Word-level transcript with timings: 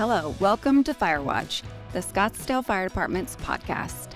Hello, 0.00 0.34
welcome 0.40 0.82
to 0.84 0.94
Firewatch, 0.94 1.62
the 1.92 1.98
Scottsdale 1.98 2.64
Fire 2.64 2.88
Department's 2.88 3.36
podcast. 3.36 4.12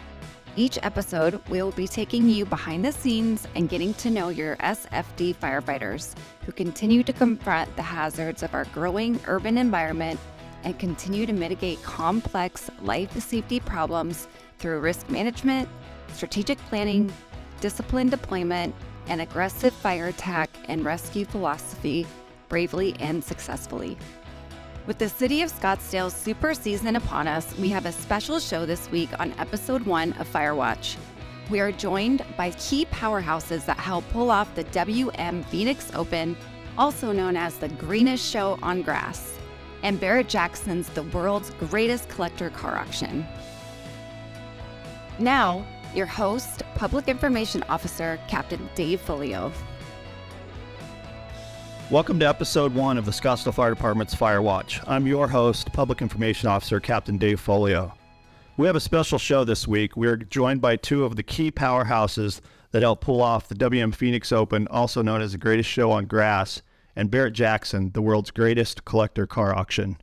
Each 0.57 0.79
episode, 0.83 1.46
we 1.50 1.62
will 1.62 1.72
be 1.72 1.87
taking 1.87 2.26
you 2.26 2.46
behind 2.46 2.83
the 2.83 2.91
scenes 2.91 3.46
and 3.54 3.68
getting 3.68 3.92
to 3.92 4.08
know 4.08 4.31
your 4.31 4.57
SFD 4.57 5.36
firefighters 5.36 6.15
who 6.47 6.52
continue 6.52 7.02
to 7.02 7.12
confront 7.12 7.76
the 7.76 7.83
hazards 7.83 8.43
of 8.43 8.55
our 8.55 8.64
growing 8.73 9.20
urban 9.27 9.59
environment 9.59 10.18
and 10.62 10.79
continue 10.79 11.26
to 11.26 11.34
mitigate 11.34 11.82
complex 11.82 12.70
life 12.80 13.12
safety 13.20 13.60
problems 13.60 14.26
through 14.58 14.80
risk 14.80 15.10
management, 15.10 15.68
strategic 16.14 16.56
planning, 16.70 17.12
disciplined 17.60 18.10
deployment, 18.10 18.74
and 19.08 19.20
aggressive 19.20 19.74
fire 19.74 20.06
attack 20.06 20.48
and 20.68 20.82
rescue 20.82 21.26
philosophy 21.26 22.06
bravely 22.48 22.96
and 23.00 23.22
successfully. 23.22 23.98
With 24.86 24.98
the 24.98 25.08
City 25.08 25.40
of 25.40 25.50
Scottsdale's 25.50 26.14
super 26.14 26.52
season 26.52 26.96
upon 26.96 27.26
us, 27.26 27.56
we 27.56 27.70
have 27.70 27.86
a 27.86 27.92
special 27.92 28.38
show 28.38 28.66
this 28.66 28.90
week 28.90 29.08
on 29.18 29.32
episode 29.38 29.86
one 29.86 30.12
of 30.14 30.30
Firewatch. 30.30 30.96
We 31.48 31.61
are 31.61 31.72
joined 31.72 32.23
by 32.37 32.51
key 32.51 32.84
powerhouses 32.87 33.65
that 33.65 33.78
help 33.78 34.06
pull 34.11 34.30
off 34.30 34.55
the 34.55 34.65
WM 34.65 35.42
Phoenix 35.45 35.91
Open, 35.95 36.37
also 36.77 37.12
known 37.12 37.34
as 37.34 37.56
the 37.56 37.70
greenest 37.70 38.30
show 38.30 38.59
on 38.62 38.83
grass, 38.83 39.39
and 39.83 39.98
Barrett 39.98 40.28
Jackson's 40.28 40.91
the 40.91 41.05
world's 41.05 41.48
greatest 41.53 42.11
collector 42.11 42.51
car 42.51 42.77
auction. 42.77 43.27
Now, 45.19 45.64
your 45.95 46.06
host, 46.06 46.62
Public 46.75 47.09
Information 47.09 47.62
Officer, 47.70 48.20
Captain 48.28 48.69
Dave 48.75 49.01
Folio. 49.01 49.51
Welcome 51.91 52.19
to 52.20 52.27
episode 52.27 52.74
one 52.74 52.97
of 52.97 53.05
the 53.05 53.11
Scottsdale 53.11 53.52
Fire 53.52 53.74
Department's 53.74 54.15
Fire 54.15 54.41
Watch. 54.41 54.80
I'm 54.87 55.06
your 55.06 55.29
host, 55.29 55.70
Public 55.75 56.01
Information 56.01 56.48
Officer 56.48 56.80
Captain 56.80 57.19
Dave 57.19 57.38
Folio. 57.38 57.92
We 58.56 58.66
have 58.66 58.75
a 58.75 58.80
special 58.80 59.19
show 59.19 59.45
this 59.45 59.69
week. 59.69 59.94
We're 59.94 60.17
joined 60.17 60.62
by 60.62 60.77
two 60.77 61.05
of 61.05 61.17
the 61.17 61.22
key 61.22 61.50
powerhouses 61.53 62.41
that 62.70 62.81
help 62.81 63.03
pull 63.03 63.20
off 63.20 63.48
the 63.48 63.55
WM 63.55 63.92
Phoenix 63.92 64.33
Open, 64.33 64.67
also 64.69 65.03
known 65.03 65.20
as 65.20 65.33
the 65.33 65.39
greatest 65.39 65.69
show 65.69 65.91
on 65.91 66.06
grass, 66.06 66.62
and 66.97 67.11
Barrett 67.11 67.34
Jackson, 67.34 67.91
the 67.92 68.03
world's 68.03 68.31
greatest 68.31 68.87
collector 68.87 69.27
car 69.27 69.55
auction. 69.55 69.98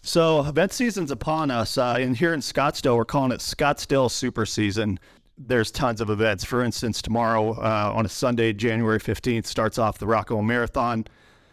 So, 0.00 0.40
event 0.40 0.72
season's 0.72 1.10
upon 1.10 1.50
us, 1.50 1.76
uh, 1.76 1.96
and 1.98 2.16
here 2.16 2.32
in 2.32 2.40
Scottsdale, 2.40 2.96
we're 2.96 3.04
calling 3.04 3.30
it 3.30 3.40
Scottsdale 3.40 4.10
Super 4.10 4.46
Season 4.46 4.98
there's 5.38 5.70
tons 5.70 6.00
of 6.00 6.10
events. 6.10 6.44
For 6.44 6.62
instance, 6.62 7.00
tomorrow 7.00 7.52
uh, 7.52 7.92
on 7.94 8.04
a 8.04 8.08
Sunday, 8.08 8.52
January 8.52 8.98
15th, 8.98 9.46
starts 9.46 9.78
off 9.78 9.98
the 9.98 10.06
Rock 10.06 10.30
'n' 10.30 10.34
Roll 10.34 10.42
Marathon. 10.42 11.06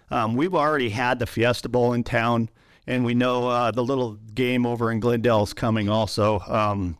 Um, 0.10 0.36
we've 0.36 0.56
already 0.56 0.90
had 0.90 1.20
the 1.20 1.26
Fiesta 1.26 1.70
Bowl 1.70 1.94
in 1.94 2.04
town, 2.04 2.50
and 2.88 3.06
we 3.06 3.14
know 3.14 3.48
uh, 3.50 3.72
the 3.72 3.84
little 3.84 4.14
game 4.34 4.66
over 4.66 4.92
in 4.92 5.00
Glendale 5.00 5.44
is 5.44 5.54
coming 5.54 5.90
also, 5.90 6.40
um, 6.42 6.98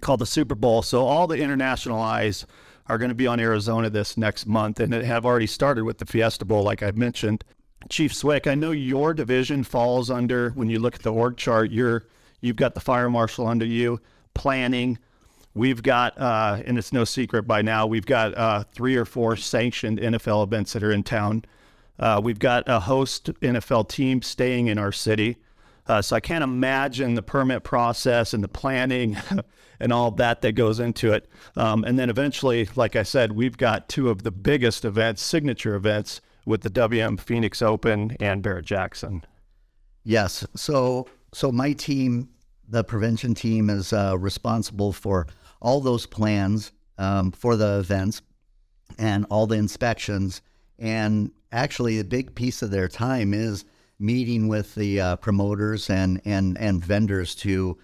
called 0.00 0.20
the 0.20 0.26
Super 0.26 0.54
Bowl. 0.54 0.82
So 0.82 1.04
all 1.06 1.26
the 1.26 1.38
international 1.38 2.00
eyes 2.00 2.46
are 2.86 2.98
going 2.98 3.10
to 3.10 3.14
be 3.14 3.26
on 3.26 3.40
Arizona 3.40 3.90
this 3.90 4.16
next 4.16 4.46
month, 4.46 4.80
and 4.80 4.92
it 4.92 5.04
have 5.04 5.24
already 5.24 5.46
started 5.46 5.84
with 5.84 5.98
the 5.98 6.06
Fiesta 6.06 6.44
Bowl, 6.44 6.62
like 6.62 6.82
I 6.82 6.90
mentioned. 6.92 7.44
Chief 7.88 8.14
Swick, 8.14 8.46
I 8.46 8.54
know 8.54 8.72
your 8.72 9.14
division 9.14 9.64
falls 9.64 10.10
under 10.10 10.50
when 10.50 10.68
you 10.68 10.78
look 10.78 10.96
at 10.96 11.02
the 11.02 11.12
org 11.12 11.36
chart. 11.36 11.70
You're 11.70 12.04
you've 12.40 12.56
got 12.56 12.74
the 12.74 12.80
fire 12.80 13.08
marshal 13.08 13.46
under 13.46 13.64
you, 13.64 14.00
planning 14.34 14.98
We've 15.54 15.82
got, 15.82 16.18
uh, 16.18 16.62
and 16.64 16.78
it's 16.78 16.92
no 16.92 17.04
secret 17.04 17.42
by 17.42 17.62
now, 17.62 17.86
we've 17.86 18.06
got 18.06 18.36
uh, 18.36 18.64
three 18.72 18.96
or 18.96 19.04
four 19.04 19.36
sanctioned 19.36 19.98
NFL 19.98 20.44
events 20.44 20.72
that 20.74 20.82
are 20.82 20.92
in 20.92 21.02
town. 21.02 21.44
Uh, 21.98 22.20
we've 22.22 22.38
got 22.38 22.64
a 22.68 22.80
host 22.80 23.26
NFL 23.40 23.88
team 23.88 24.22
staying 24.22 24.68
in 24.68 24.78
our 24.78 24.92
city. 24.92 25.36
Uh, 25.86 26.00
so 26.00 26.14
I 26.14 26.20
can't 26.20 26.44
imagine 26.44 27.14
the 27.14 27.22
permit 27.22 27.64
process 27.64 28.32
and 28.32 28.44
the 28.44 28.48
planning 28.48 29.16
and 29.80 29.92
all 29.92 30.12
that 30.12 30.40
that 30.42 30.52
goes 30.52 30.78
into 30.78 31.12
it. 31.12 31.28
Um, 31.56 31.82
and 31.84 31.98
then 31.98 32.10
eventually, 32.10 32.68
like 32.76 32.94
I 32.94 33.02
said, 33.02 33.32
we've 33.32 33.56
got 33.56 33.88
two 33.88 34.08
of 34.08 34.22
the 34.22 34.30
biggest 34.30 34.84
events, 34.84 35.20
signature 35.20 35.74
events, 35.74 36.20
with 36.46 36.62
the 36.62 36.70
WM 36.70 37.16
Phoenix 37.16 37.60
Open 37.60 38.16
and 38.20 38.42
Barrett 38.42 38.64
Jackson. 38.64 39.24
Yes. 40.04 40.46
So, 40.54 41.06
so 41.32 41.50
my 41.52 41.72
team, 41.72 42.28
the 42.68 42.84
prevention 42.84 43.34
team, 43.34 43.68
is 43.68 43.92
uh, 43.92 44.16
responsible 44.18 44.92
for 44.92 45.26
all 45.60 45.80
those 45.80 46.06
plans 46.06 46.72
um, 46.98 47.32
for 47.32 47.56
the 47.56 47.78
events 47.78 48.22
and 48.98 49.26
all 49.30 49.46
the 49.46 49.56
inspections. 49.56 50.42
And 50.78 51.30
actually, 51.52 51.98
a 51.98 52.04
big 52.04 52.34
piece 52.34 52.62
of 52.62 52.70
their 52.70 52.88
time 52.88 53.34
is 53.34 53.64
meeting 53.98 54.48
with 54.48 54.74
the 54.74 55.00
uh, 55.00 55.16
promoters 55.16 55.90
and, 55.90 56.20
and, 56.24 56.56
and 56.58 56.84
vendors 56.84 57.34
to 57.36 57.78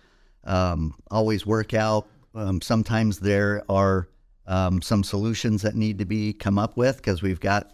um, 0.44 0.94
always 1.10 1.44
work 1.44 1.75
out. 1.75 2.09
Um, 2.34 2.60
sometimes 2.60 3.19
there 3.19 3.62
are 3.69 4.09
um, 4.47 4.81
some 4.81 5.03
solutions 5.03 5.62
that 5.62 5.75
need 5.75 5.98
to 5.98 6.04
be 6.04 6.32
come 6.32 6.59
up 6.59 6.76
with 6.76 6.97
because 6.97 7.22
we've 7.22 7.41
got 7.41 7.72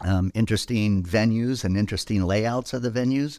um, 0.00 0.30
interesting 0.34 1.02
venues 1.02 1.64
and 1.64 1.76
interesting 1.76 2.22
layouts 2.22 2.72
of 2.72 2.82
the 2.82 2.90
venues. 2.90 3.38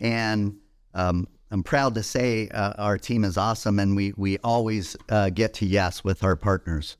And 0.00 0.58
um, 0.94 1.28
I'm 1.50 1.62
proud 1.62 1.94
to 1.94 2.02
say 2.02 2.48
uh, 2.48 2.74
our 2.78 2.98
team 2.98 3.24
is 3.24 3.36
awesome, 3.36 3.78
and 3.78 3.96
we 3.96 4.12
we 4.16 4.38
always 4.44 4.96
uh, 5.08 5.30
get 5.30 5.54
to 5.54 5.66
yes 5.66 6.04
with 6.04 6.22
our 6.22 6.36
partners 6.36 6.96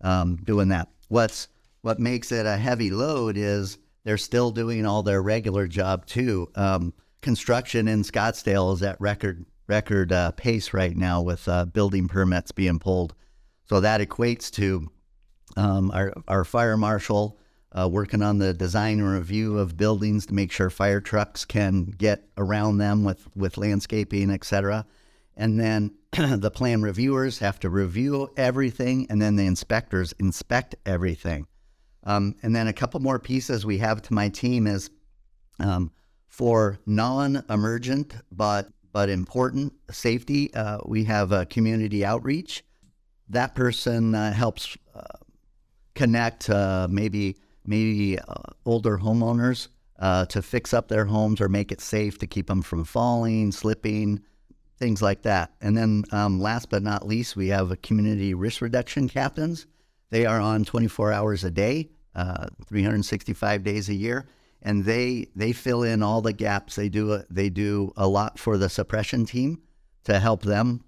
um, 0.00 0.36
doing 0.36 0.68
that. 0.68 0.88
What's 1.08 1.48
what 1.82 1.98
makes 1.98 2.30
it 2.30 2.46
a 2.46 2.56
heavy 2.56 2.90
load 2.90 3.36
is 3.36 3.78
they're 4.04 4.18
still 4.18 4.50
doing 4.50 4.86
all 4.86 5.02
their 5.02 5.22
regular 5.22 5.66
job 5.66 6.06
too. 6.06 6.50
Um, 6.54 6.92
construction 7.20 7.88
in 7.88 8.02
Scottsdale 8.02 8.72
is 8.74 8.82
at 8.82 9.00
record 9.00 9.44
record 9.66 10.12
uh, 10.12 10.32
pace 10.32 10.72
right 10.72 10.96
now 10.96 11.20
with 11.22 11.48
uh, 11.48 11.64
building 11.64 12.06
permits 12.08 12.52
being 12.52 12.78
pulled, 12.78 13.14
so 13.68 13.80
that 13.80 14.00
equates 14.00 14.50
to 14.52 14.88
um, 15.56 15.90
our 15.90 16.12
our 16.28 16.44
fire 16.44 16.76
marshal 16.76 17.38
uh, 17.72 17.88
working 17.88 18.22
on 18.22 18.38
the 18.38 18.52
design 18.52 18.98
and 18.98 19.10
review 19.10 19.58
of 19.58 19.76
buildings 19.76 20.26
to 20.26 20.34
make 20.34 20.50
sure 20.50 20.70
fire 20.70 21.00
trucks 21.00 21.44
can 21.44 21.84
get 21.84 22.24
around 22.36 22.78
them 22.78 23.04
with, 23.04 23.28
with 23.36 23.56
landscaping, 23.56 24.30
et 24.30 24.44
cetera. 24.44 24.84
And 25.36 25.58
then 25.58 25.94
the 26.12 26.50
plan 26.50 26.82
reviewers 26.82 27.38
have 27.38 27.60
to 27.60 27.70
review 27.70 28.30
everything, 28.36 29.06
and 29.08 29.22
then 29.22 29.36
the 29.36 29.46
inspectors 29.46 30.12
inspect 30.18 30.74
everything. 30.84 31.46
Um, 32.04 32.34
and 32.42 32.56
then 32.56 32.66
a 32.66 32.72
couple 32.72 33.00
more 33.00 33.18
pieces 33.18 33.64
we 33.64 33.78
have 33.78 34.02
to 34.02 34.14
my 34.14 34.28
team 34.30 34.66
is 34.66 34.90
um, 35.58 35.92
for 36.28 36.78
non-emergent 36.86 38.14
but 38.32 38.70
but 38.92 39.08
important 39.08 39.72
safety. 39.90 40.52
Uh, 40.52 40.78
we 40.84 41.04
have 41.04 41.30
a 41.30 41.46
community 41.46 42.04
outreach. 42.04 42.64
That 43.28 43.54
person 43.54 44.16
uh, 44.16 44.32
helps 44.32 44.76
uh, 44.94 45.02
connect 45.94 46.50
uh, 46.50 46.88
maybe 46.90 47.36
maybe 47.64 48.18
uh, 48.18 48.34
older 48.64 48.98
homeowners 48.98 49.68
uh, 49.98 50.26
to 50.26 50.42
fix 50.42 50.72
up 50.72 50.88
their 50.88 51.04
homes 51.04 51.40
or 51.40 51.48
make 51.48 51.70
it 51.70 51.80
safe 51.80 52.18
to 52.18 52.26
keep 52.26 52.46
them 52.46 52.62
from 52.62 52.84
falling, 52.84 53.52
slipping, 53.52 54.20
things 54.78 55.02
like 55.02 55.22
that. 55.22 55.52
And 55.60 55.76
then, 55.76 56.04
um, 56.10 56.40
last 56.40 56.70
but 56.70 56.82
not 56.82 57.06
least, 57.06 57.36
we 57.36 57.48
have 57.48 57.70
a 57.70 57.76
community 57.76 58.34
risk 58.34 58.62
reduction 58.62 59.08
captains. 59.08 59.66
They 60.10 60.26
are 60.26 60.40
on 60.40 60.64
24 60.64 61.12
hours 61.12 61.44
a 61.44 61.50
day, 61.50 61.90
uh, 62.14 62.48
365 62.66 63.62
days 63.62 63.88
a 63.88 63.94
year, 63.94 64.26
and 64.62 64.84
they 64.84 65.28
they 65.36 65.52
fill 65.52 65.82
in 65.82 66.02
all 66.02 66.20
the 66.20 66.32
gaps. 66.32 66.74
They 66.74 66.88
do 66.88 67.12
a, 67.12 67.24
they 67.30 67.50
do 67.50 67.92
a 67.96 68.08
lot 68.08 68.38
for 68.38 68.58
the 68.58 68.68
suppression 68.68 69.26
team 69.26 69.60
to 70.04 70.18
help 70.18 70.42
them 70.42 70.82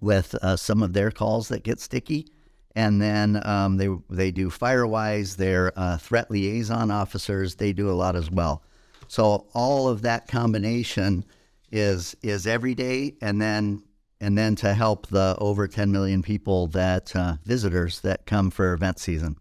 with 0.00 0.34
uh, 0.42 0.56
some 0.56 0.82
of 0.82 0.92
their 0.92 1.10
calls 1.10 1.48
that 1.48 1.62
get 1.62 1.80
sticky 1.80 2.26
and 2.74 3.00
then 3.00 3.40
um, 3.46 3.76
they 3.76 3.88
they 4.10 4.30
do 4.30 4.50
Firewise. 4.50 5.36
They're 5.36 5.72
uh, 5.76 5.96
threat 5.98 6.30
liaison 6.30 6.90
officers. 6.90 7.54
They 7.56 7.72
do 7.72 7.90
a 7.90 7.92
lot 7.92 8.16
as 8.16 8.30
well. 8.30 8.62
So 9.08 9.46
all 9.54 9.88
of 9.88 10.02
that 10.02 10.28
combination 10.28 11.24
is 11.70 12.16
is 12.22 12.46
every 12.46 12.74
day, 12.74 13.14
and 13.20 13.40
then 13.40 13.82
and 14.20 14.38
then 14.38 14.56
to 14.56 14.72
help 14.74 15.06
the 15.08 15.36
over 15.38 15.68
10 15.68 15.92
million 15.92 16.22
people 16.22 16.68
that 16.68 17.14
uh, 17.14 17.36
visitors 17.44 18.00
that 18.00 18.26
come 18.26 18.50
for 18.50 18.72
event 18.72 18.98
season. 18.98 19.36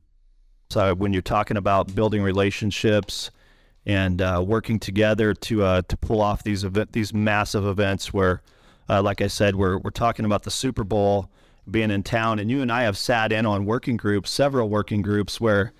So 0.69 0.93
when 0.95 1.13
you're 1.13 1.21
talking 1.21 1.57
about 1.57 1.95
building 1.95 2.21
relationships 2.21 3.31
and 3.85 4.21
uh, 4.21 4.43
working 4.45 4.79
together 4.79 5.33
to 5.33 5.63
uh, 5.63 5.81
to 5.83 5.97
pull 5.97 6.21
off 6.21 6.43
these 6.43 6.63
event 6.63 6.93
these 6.93 7.13
massive 7.13 7.65
events, 7.65 8.13
where, 8.13 8.41
uh, 8.89 9.01
like 9.01 9.21
I 9.21 9.27
said, 9.27 9.55
we're 9.55 9.77
we're 9.77 9.91
talking 9.91 10.25
about 10.25 10.43
the 10.43 10.51
Super 10.51 10.83
Bowl 10.83 11.29
being 11.69 11.91
in 11.91 12.03
town. 12.03 12.39
And 12.39 12.49
you 12.49 12.61
and 12.61 12.71
I 12.71 12.83
have 12.83 12.97
sat 12.97 13.31
in 13.31 13.45
on 13.45 13.65
working 13.65 13.97
groups, 13.97 14.29
several 14.29 14.69
working 14.69 15.01
groups 15.01 15.39
where 15.39 15.73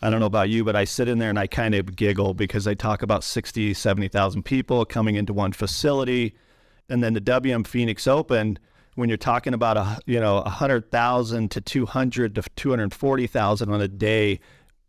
I 0.00 0.10
don't 0.10 0.20
know 0.20 0.26
about 0.26 0.48
you, 0.48 0.64
but 0.64 0.76
I 0.76 0.84
sit 0.84 1.08
in 1.08 1.18
there 1.18 1.30
and 1.30 1.38
I 1.38 1.46
kind 1.46 1.74
of 1.74 1.96
giggle 1.96 2.34
because 2.34 2.64
they 2.64 2.74
talk 2.74 3.02
about 3.02 3.24
60, 3.24 3.74
70,000 3.74 4.44
people 4.44 4.84
coming 4.84 5.16
into 5.16 5.32
one 5.32 5.52
facility. 5.52 6.34
And 6.88 7.02
then 7.02 7.14
the 7.14 7.20
WM 7.20 7.64
Phoenix 7.64 8.06
Open, 8.06 8.58
when 8.94 9.08
you're 9.08 9.18
talking 9.18 9.54
about 9.54 9.76
a 9.76 9.98
you 10.06 10.18
know 10.18 10.36
100,000 10.42 11.50
to 11.50 11.60
200 11.60 12.34
to 12.34 12.42
240,000 12.56 13.70
on 13.70 13.80
a 13.80 13.88
day 13.88 14.40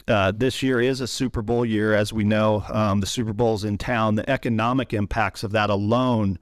uh, 0.09 0.31
this 0.35 0.63
year 0.63 0.81
is 0.81 1.01
a 1.01 1.07
Super 1.07 1.43
Bowl 1.43 1.63
year, 1.63 1.93
as 1.93 2.11
we 2.11 2.23
know. 2.23 2.63
Um, 2.69 2.99
the 2.99 3.05
Super 3.05 3.31
Bowl's 3.31 3.63
in 3.63 3.77
town. 3.77 4.15
The 4.15 4.27
economic 4.27 4.93
impacts 4.93 5.43
of 5.43 5.51
that 5.51 5.69
alone 5.69 6.39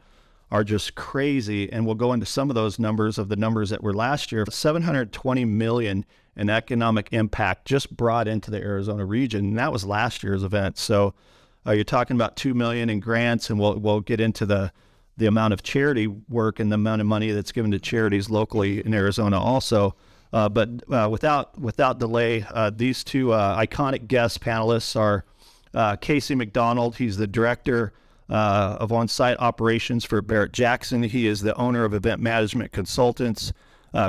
are 0.49 0.63
just 0.63 0.95
crazy, 0.95 1.71
and 1.71 1.85
we'll 1.85 1.95
go 1.95 2.13
into 2.13 2.25
some 2.25 2.49
of 2.49 2.55
those 2.55 2.79
numbers 2.79 3.17
of 3.17 3.29
the 3.29 3.35
numbers 3.35 3.69
that 3.69 3.83
were 3.83 3.93
last 3.93 4.31
year. 4.31 4.45
720 4.49 5.45
million 5.45 6.05
in 6.37 6.49
economic 6.49 7.09
impact 7.11 7.65
just 7.65 7.95
brought 7.95 8.27
into 8.27 8.49
the 8.49 8.57
Arizona 8.57 9.05
region, 9.05 9.45
and 9.45 9.59
that 9.59 9.73
was 9.73 9.83
last 9.85 10.23
year's 10.23 10.43
event. 10.43 10.77
So 10.77 11.13
uh, 11.65 11.71
you're 11.71 11.83
talking 11.83 12.15
about 12.15 12.37
two 12.37 12.53
million 12.53 12.89
in 12.89 12.99
grants, 12.99 13.49
and 13.49 13.59
we'll 13.59 13.77
we'll 13.77 14.01
get 14.01 14.21
into 14.21 14.45
the 14.45 14.71
the 15.17 15.25
amount 15.25 15.51
of 15.51 15.63
charity 15.63 16.07
work 16.07 16.59
and 16.59 16.71
the 16.71 16.75
amount 16.75 17.01
of 17.01 17.07
money 17.07 17.31
that's 17.31 17.51
given 17.51 17.71
to 17.71 17.79
charities 17.79 18.29
locally 18.29 18.85
in 18.85 18.93
Arizona 18.93 19.39
also. 19.39 19.95
Uh, 20.31 20.47
but 20.47 20.69
uh, 20.91 21.07
without 21.11 21.59
without 21.59 21.99
delay, 21.99 22.45
uh, 22.51 22.69
these 22.73 23.03
two 23.03 23.33
uh, 23.33 23.57
iconic 23.59 24.07
guest 24.07 24.39
panelists 24.39 24.95
are 24.95 25.25
uh, 25.73 25.95
Casey 25.95 26.35
McDonald. 26.35 26.97
He's 26.97 27.17
the 27.17 27.27
director 27.27 27.93
uh, 28.29 28.77
of 28.79 28.91
on-site 28.91 29.37
operations 29.39 30.03
for 30.03 30.21
Barrett 30.21 30.53
Jackson. 30.53 31.03
He 31.03 31.27
is 31.27 31.41
the 31.41 31.55
owner 31.55 31.85
of 31.85 31.93
Event 31.93 32.21
Management 32.21 32.71
Consultants, 32.71 33.53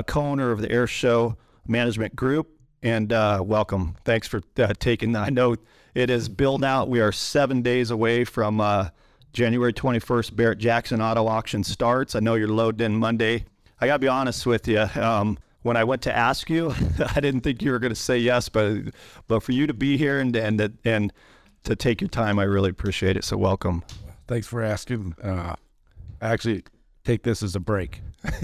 co-owner 0.07 0.51
of 0.51 0.61
the 0.61 0.71
Air 0.71 0.87
Show 0.87 1.37
Management 1.67 2.15
Group, 2.15 2.49
and 2.83 3.11
welcome. 3.11 3.95
Thanks 4.05 4.27
for 4.27 4.41
taking. 4.79 5.15
I 5.15 5.29
know 5.29 5.55
it 5.93 6.09
is 6.09 6.29
built 6.29 6.63
out. 6.63 6.89
We 6.89 6.99
are 7.01 7.11
seven 7.11 7.61
days 7.61 7.91
away 7.91 8.23
from 8.25 8.61
January 9.33 9.73
21st. 9.73 10.35
Barrett 10.35 10.59
Jackson 10.59 11.01
Auto 11.01 11.27
Auction 11.27 11.63
starts. 11.63 12.15
I 12.15 12.19
know 12.19 12.35
you're 12.35 12.47
loaded 12.47 12.81
in 12.81 12.95
Monday. 12.95 13.45
I 13.79 13.87
got 13.87 13.93
to 13.93 13.99
be 13.99 14.07
honest 14.07 14.45
with 14.45 14.67
you. 14.67 14.81
Um, 14.95 15.37
when 15.61 15.77
I 15.77 15.83
went 15.83 16.01
to 16.03 16.15
ask 16.15 16.49
you, 16.49 16.73
I 17.15 17.19
didn't 17.19 17.41
think 17.41 17.61
you 17.61 17.71
were 17.71 17.79
going 17.79 17.93
to 17.93 17.99
say 17.99 18.17
yes, 18.17 18.49
but 18.49 18.77
but 19.27 19.43
for 19.43 19.51
you 19.51 19.67
to 19.67 19.73
be 19.73 19.97
here 19.97 20.19
and 20.19 20.35
and 20.35 20.77
and 20.83 21.13
to 21.63 21.75
take 21.75 22.01
your 22.01 22.09
time, 22.09 22.39
I 22.39 22.43
really 22.43 22.69
appreciate 22.69 23.17
it. 23.17 23.23
So 23.23 23.37
welcome. 23.37 23.83
Thanks 24.29 24.45
for 24.45 24.61
asking. 24.61 25.15
Uh, 25.23 25.55
I 26.21 26.27
actually 26.29 26.63
take 27.03 27.23
this 27.23 27.41
as 27.41 27.55
a 27.55 27.59
break. 27.59 28.03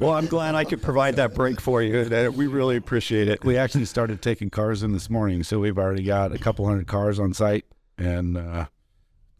well, 0.00 0.12
I'm 0.12 0.26
glad 0.26 0.54
I 0.54 0.64
could 0.64 0.82
provide 0.82 1.16
that 1.16 1.34
break 1.34 1.62
for 1.62 1.80
you. 1.80 2.30
We 2.36 2.46
really 2.46 2.76
appreciate 2.76 3.26
it. 3.28 3.42
We 3.42 3.56
actually 3.56 3.86
started 3.86 4.20
taking 4.20 4.50
cars 4.50 4.82
in 4.82 4.92
this 4.92 5.08
morning, 5.08 5.44
so 5.44 5.60
we've 5.60 5.78
already 5.78 6.02
got 6.02 6.32
a 6.32 6.38
couple 6.38 6.66
hundred 6.66 6.86
cars 6.86 7.18
on 7.18 7.32
site, 7.32 7.64
and 7.96 8.36
uh, 8.36 8.66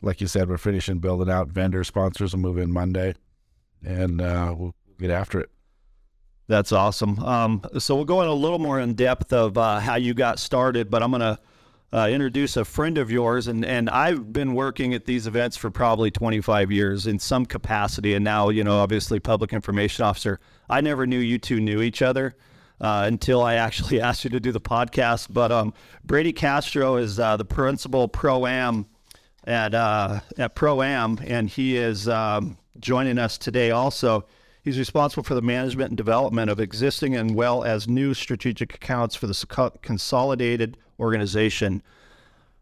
like 0.00 0.22
you 0.22 0.26
said, 0.26 0.48
we're 0.48 0.56
finishing 0.56 1.00
building 1.00 1.28
out. 1.28 1.48
Vendor 1.48 1.84
sponsors 1.84 2.32
will 2.32 2.40
move 2.40 2.56
in 2.56 2.72
Monday, 2.72 3.14
and 3.84 4.22
uh, 4.22 4.54
we'll 4.56 4.74
get 4.98 5.10
after 5.10 5.38
it. 5.38 5.50
That's 6.48 6.72
awesome. 6.72 7.18
Um, 7.18 7.62
so 7.78 7.94
we'll 7.94 8.06
go 8.06 8.22
in 8.22 8.28
a 8.28 8.32
little 8.32 8.58
more 8.58 8.80
in 8.80 8.94
depth 8.94 9.34
of 9.34 9.58
uh, 9.58 9.80
how 9.80 9.96
you 9.96 10.14
got 10.14 10.38
started, 10.38 10.90
but 10.90 11.02
I'm 11.02 11.10
going 11.10 11.20
to 11.20 11.38
uh, 11.94 12.08
introduce 12.08 12.56
a 12.56 12.64
friend 12.64 12.98
of 12.98 13.08
yours, 13.10 13.46
and 13.46 13.64
and 13.64 13.88
I've 13.88 14.32
been 14.32 14.54
working 14.54 14.94
at 14.94 15.04
these 15.04 15.28
events 15.28 15.56
for 15.56 15.70
probably 15.70 16.10
25 16.10 16.72
years 16.72 17.06
in 17.06 17.20
some 17.20 17.46
capacity, 17.46 18.14
and 18.14 18.24
now 18.24 18.48
you 18.48 18.64
know 18.64 18.78
obviously 18.78 19.20
public 19.20 19.52
information 19.52 20.04
officer. 20.04 20.40
I 20.68 20.80
never 20.80 21.06
knew 21.06 21.20
you 21.20 21.38
two 21.38 21.60
knew 21.60 21.80
each 21.80 22.02
other. 22.02 22.36
Uh, 22.80 23.04
until 23.06 23.40
I 23.40 23.54
actually 23.54 24.00
asked 24.08 24.24
you 24.24 24.30
to 24.30 24.40
do 24.40 24.50
the 24.50 24.60
podcast. 24.60 25.28
But 25.30 25.52
um, 25.52 25.72
Brady 26.04 26.32
Castro 26.32 26.96
is 26.96 27.20
uh, 27.20 27.36
the 27.36 27.44
principal 27.44 28.08
pro 28.08 28.46
am 28.46 28.86
at 29.46 29.74
uh, 29.74 30.20
at 30.36 30.56
Pro 30.56 30.82
Am, 30.82 31.18
and 31.24 31.48
he 31.48 31.76
is 31.76 32.08
um, 32.08 32.58
joining 32.80 33.16
us 33.16 33.38
today. 33.38 33.70
Also, 33.70 34.26
he's 34.64 34.76
responsible 34.76 35.22
for 35.22 35.36
the 35.36 35.42
management 35.42 35.90
and 35.90 35.96
development 35.96 36.50
of 36.50 36.58
existing 36.58 37.14
and 37.14 37.36
well 37.36 37.62
as 37.62 37.86
new 37.86 38.12
strategic 38.12 38.74
accounts 38.74 39.14
for 39.14 39.28
the 39.28 39.72
consolidated 39.82 40.76
organization. 40.98 41.82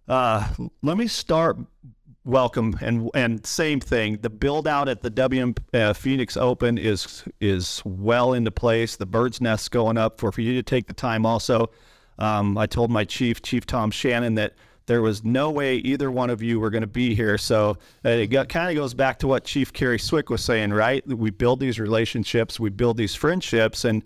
Uh, 0.09 0.49
let 0.83 0.97
me 0.97 1.07
start. 1.07 1.59
Welcome 2.25 2.79
and 2.81 3.11
and 3.15 3.45
same 3.45 3.81
thing. 3.81 4.19
The 4.19 4.31
build 4.31 4.69
out 4.69 4.89
at 4.89 5.03
the 5.03 5.11
WM 5.11 5.57
uh, 5.75 5.93
Phoenix 5.93 6.37
Open 6.37 6.79
is 6.79 7.25
is 7.41 7.83
well 7.85 8.33
into 8.33 8.53
place. 8.53 8.95
The 8.95 9.07
bird's 9.07 9.41
nest 9.41 9.73
going 9.73 9.99
up 9.99 10.21
for 10.21 10.31
for 10.31 10.41
you 10.41 10.55
to 10.55 10.63
take 10.63 10.87
the 10.87 10.93
time. 10.93 11.27
Also, 11.27 11.71
um, 12.19 12.57
I 12.57 12.67
told 12.67 12.93
my 12.93 13.05
chief, 13.05 13.43
Chief 13.43 13.67
Tom 13.67 13.91
Shannon, 13.91 14.37
that 14.37 14.55
there 14.87 15.03
was 15.03 15.25
no 15.25 15.51
way 15.51 15.77
either 15.77 16.11
one 16.11 16.31
of 16.31 16.43
you 16.43 16.61
were 16.61 16.71
going 16.71 16.83
to 16.83 16.87
be 16.87 17.15
here. 17.15 17.39
So 17.39 17.77
uh, 18.05 18.11
it 18.11 18.49
kind 18.49 18.71
of 18.71 18.75
goes 18.77 18.95
back 18.95 19.19
to 19.21 19.29
what 19.29 19.45
Chief 19.45 19.73
Kerry 19.73 19.99
Swick 19.99 20.31
was 20.31 20.43
saying, 20.43 20.73
right? 20.73 21.07
We 21.07 21.31
build 21.31 21.61
these 21.61 21.79
relationships, 21.79 22.59
we 22.59 22.71
build 22.71 22.97
these 22.97 23.15
friendships. 23.15 23.85
And 23.85 24.05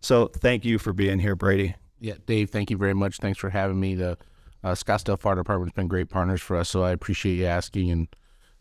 so 0.00 0.26
thank 0.26 0.64
you 0.64 0.78
for 0.78 0.92
being 0.92 1.18
here, 1.18 1.34
Brady. 1.34 1.74
Yeah, 2.00 2.14
Dave, 2.26 2.50
thank 2.50 2.70
you 2.70 2.76
very 2.76 2.94
much. 2.94 3.18
Thanks 3.18 3.38
for 3.38 3.50
having 3.50 3.78
me. 3.78 3.94
The 3.94 4.16
uh, 4.62 4.72
Scottsdale 4.72 5.18
Fire 5.18 5.34
Department's 5.36 5.74
been 5.74 5.88
great 5.88 6.08
partners 6.08 6.40
for 6.40 6.56
us, 6.56 6.68
so 6.68 6.82
I 6.82 6.92
appreciate 6.92 7.36
you 7.36 7.46
asking. 7.46 7.90
And 7.90 8.08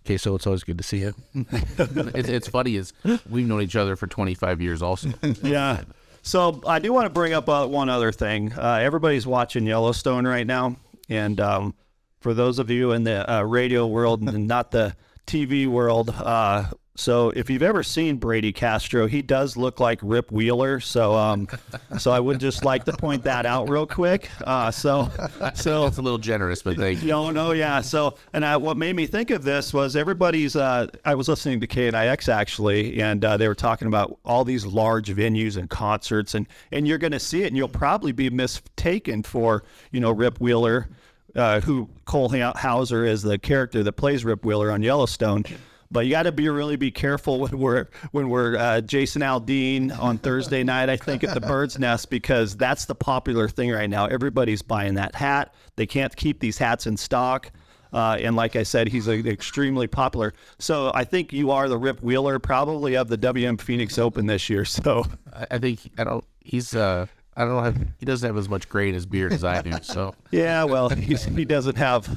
okay, 0.06 0.18
so 0.18 0.36
it's 0.36 0.48
always 0.48 0.64
good 0.64 0.78
to 0.78 0.84
see 0.84 1.00
you. 1.00 1.14
it's, 1.34 2.30
it's 2.30 2.48
funny 2.48 2.76
is 2.76 2.94
we've 3.30 3.48
known 3.48 3.62
each 3.62 3.76
other 3.76 3.96
for 3.96 4.08
25 4.08 4.62
years, 4.62 4.82
also. 4.82 5.10
yeah. 5.44 5.84
So 6.24 6.62
I 6.68 6.80
do 6.80 6.92
want 6.92 7.06
to 7.06 7.10
bring 7.10 7.34
up 7.34 7.48
uh, 7.48 7.68
one 7.68 7.90
other 7.90 8.12
thing. 8.12 8.54
Uh, 8.54 8.80
everybody's 8.82 9.26
watching 9.26 9.66
Yellowstone 9.66 10.28
right 10.28 10.46
now. 10.46 10.76
And 11.10 11.40
um, 11.40 11.76
for 12.20 12.34
those 12.34 12.60
of 12.60 12.70
you 12.70 12.92
in 12.92 13.04
the 13.04 13.32
uh, 13.32 13.44
radio 13.44 13.88
world 13.88 14.22
and 14.22 14.48
not 14.48 14.72
the 14.72 14.96
TV 15.26 15.68
world, 15.68 16.10
uh, 16.10 16.66
so 16.98 17.30
if 17.30 17.48
you've 17.52 17.62
ever 17.62 17.84
seen 17.84 18.18
Brady 18.18 18.52
Castro, 18.52 19.06
he 19.06 19.22
does 19.22 19.56
look 19.56 19.80
like 19.80 20.00
Rip 20.02 20.32
Wheeler. 20.32 20.80
So, 20.80 21.14
um, 21.14 21.48
so 22.00 22.10
I 22.10 22.20
would 22.20 22.40
just 22.40 22.66
like 22.66 22.86
to 22.86 22.94
point 22.94 23.24
that 23.24 23.46
out 23.46 23.70
real 23.70 23.86
quick. 23.86 24.32
Uh, 24.42 24.72
so, 24.72 25.08
so 25.54 25.86
it's 25.86 26.00
a 26.00 26.02
little 26.02 26.18
generous, 26.18 26.64
but 26.64 26.76
thank 26.76 27.04
you. 27.04 27.10
No, 27.10 27.30
no, 27.30 27.52
yeah. 27.52 27.82
So, 27.82 28.16
and 28.34 28.44
I, 28.44 28.58
what 28.58 28.78
made 28.78 28.96
me 28.96 29.06
think 29.06 29.30
of 29.30 29.44
this 29.44 29.74
was 29.74 29.96
everybody's. 29.96 30.56
Uh, 30.56 30.88
I 31.06 31.14
was 31.14 31.30
listening 31.30 31.60
to 31.60 31.68
KNIX 31.68 32.30
actually, 32.30 33.00
and 33.00 33.24
uh, 33.24 33.38
they 33.38 33.48
were 33.48 33.56
talking 33.56 33.88
about 33.88 34.18
all 34.26 34.44
these 34.44 34.66
large 34.66 35.14
venues 35.14 35.56
and 35.56 35.70
concerts, 35.70 36.34
and 36.34 36.48
and 36.72 36.88
you're 36.88 36.98
going 36.98 37.12
to 37.12 37.20
see 37.20 37.44
it, 37.44 37.48
and 37.48 37.56
you'll 37.56 37.68
probably 37.68 38.12
be 38.12 38.32
mistaken 38.32 39.22
for 39.22 39.64
you 39.92 40.00
know 40.00 40.12
Rip 40.12 40.42
Wheeler. 40.42 40.90
Uh, 41.36 41.60
who 41.60 41.88
Cole 42.06 42.30
Hauser 42.30 43.06
is 43.06 43.22
the 43.22 43.38
character 43.38 43.84
that 43.84 43.92
plays 43.92 44.26
Rip 44.26 44.44
Wheeler 44.44 44.72
on 44.72 44.82
Yellowstone. 44.82 45.44
But 45.90 46.06
you 46.06 46.12
got 46.12 46.24
to 46.24 46.32
be 46.32 46.50
really 46.50 46.76
be 46.76 46.92
careful 46.92 47.40
when 47.40 47.58
we're 47.58 47.88
when 48.12 48.30
we're 48.30 48.58
uh, 48.58 48.82
Jason 48.82 49.22
Aldean 49.22 49.98
on 49.98 50.18
Thursday 50.18 50.64
night. 50.64 50.90
I 50.90 50.98
think 50.98 51.24
at 51.24 51.34
the 51.34 51.42
Bird's 51.42 51.80
Nest 51.80 52.10
because 52.10 52.56
that's 52.58 52.86
the 52.86 52.96
popular 52.96 53.48
thing 53.48 53.72
right 53.72 53.90
now. 53.90 54.06
Everybody's 54.06 54.62
buying 54.62 54.96
that 54.96 55.16
hat. 55.16 55.54
They 55.76 55.86
can't 55.86 56.16
keep 56.16 56.40
these 56.40 56.58
hats 56.58 56.88
in 56.88 56.98
stock. 56.98 57.52
Uh, 57.94 58.18
and 58.20 58.36
like 58.36 58.56
I 58.56 58.64
said, 58.64 58.88
he's 58.88 59.08
a, 59.08 59.14
extremely 59.28 59.88
popular. 59.88 60.34
So 60.60 60.92
I 60.94 61.04
think 61.04 61.32
you 61.32 61.52
are 61.52 61.70
the 61.70 61.78
Rip 61.78 62.02
Wheeler 62.02 62.40
probably 62.40 62.96
of 62.96 63.08
the 63.08 63.18
WM 63.18 63.58
Phoenix 63.58 63.98
Open 63.98 64.26
this 64.26 64.50
year. 64.50 64.66
So 64.66 65.06
I 65.50 65.58
think 65.58 65.80
I 65.98 66.04
don't. 66.04 66.24
He's 66.44 66.76
uh, 66.76 67.08
I 67.38 67.46
don't 67.46 67.64
have. 67.64 67.78
He 68.00 68.06
doesn't 68.06 68.28
have 68.28 68.36
as 68.36 68.50
much 68.50 68.68
gray 68.68 68.88
in 68.88 68.96
his 68.96 69.06
beard 69.06 69.32
as 69.32 69.44
I 69.44 69.62
do. 69.62 69.72
So 69.84 70.16
yeah, 70.32 70.64
well, 70.64 70.90
he 70.90 71.46
doesn't 71.46 71.78
have 71.78 72.08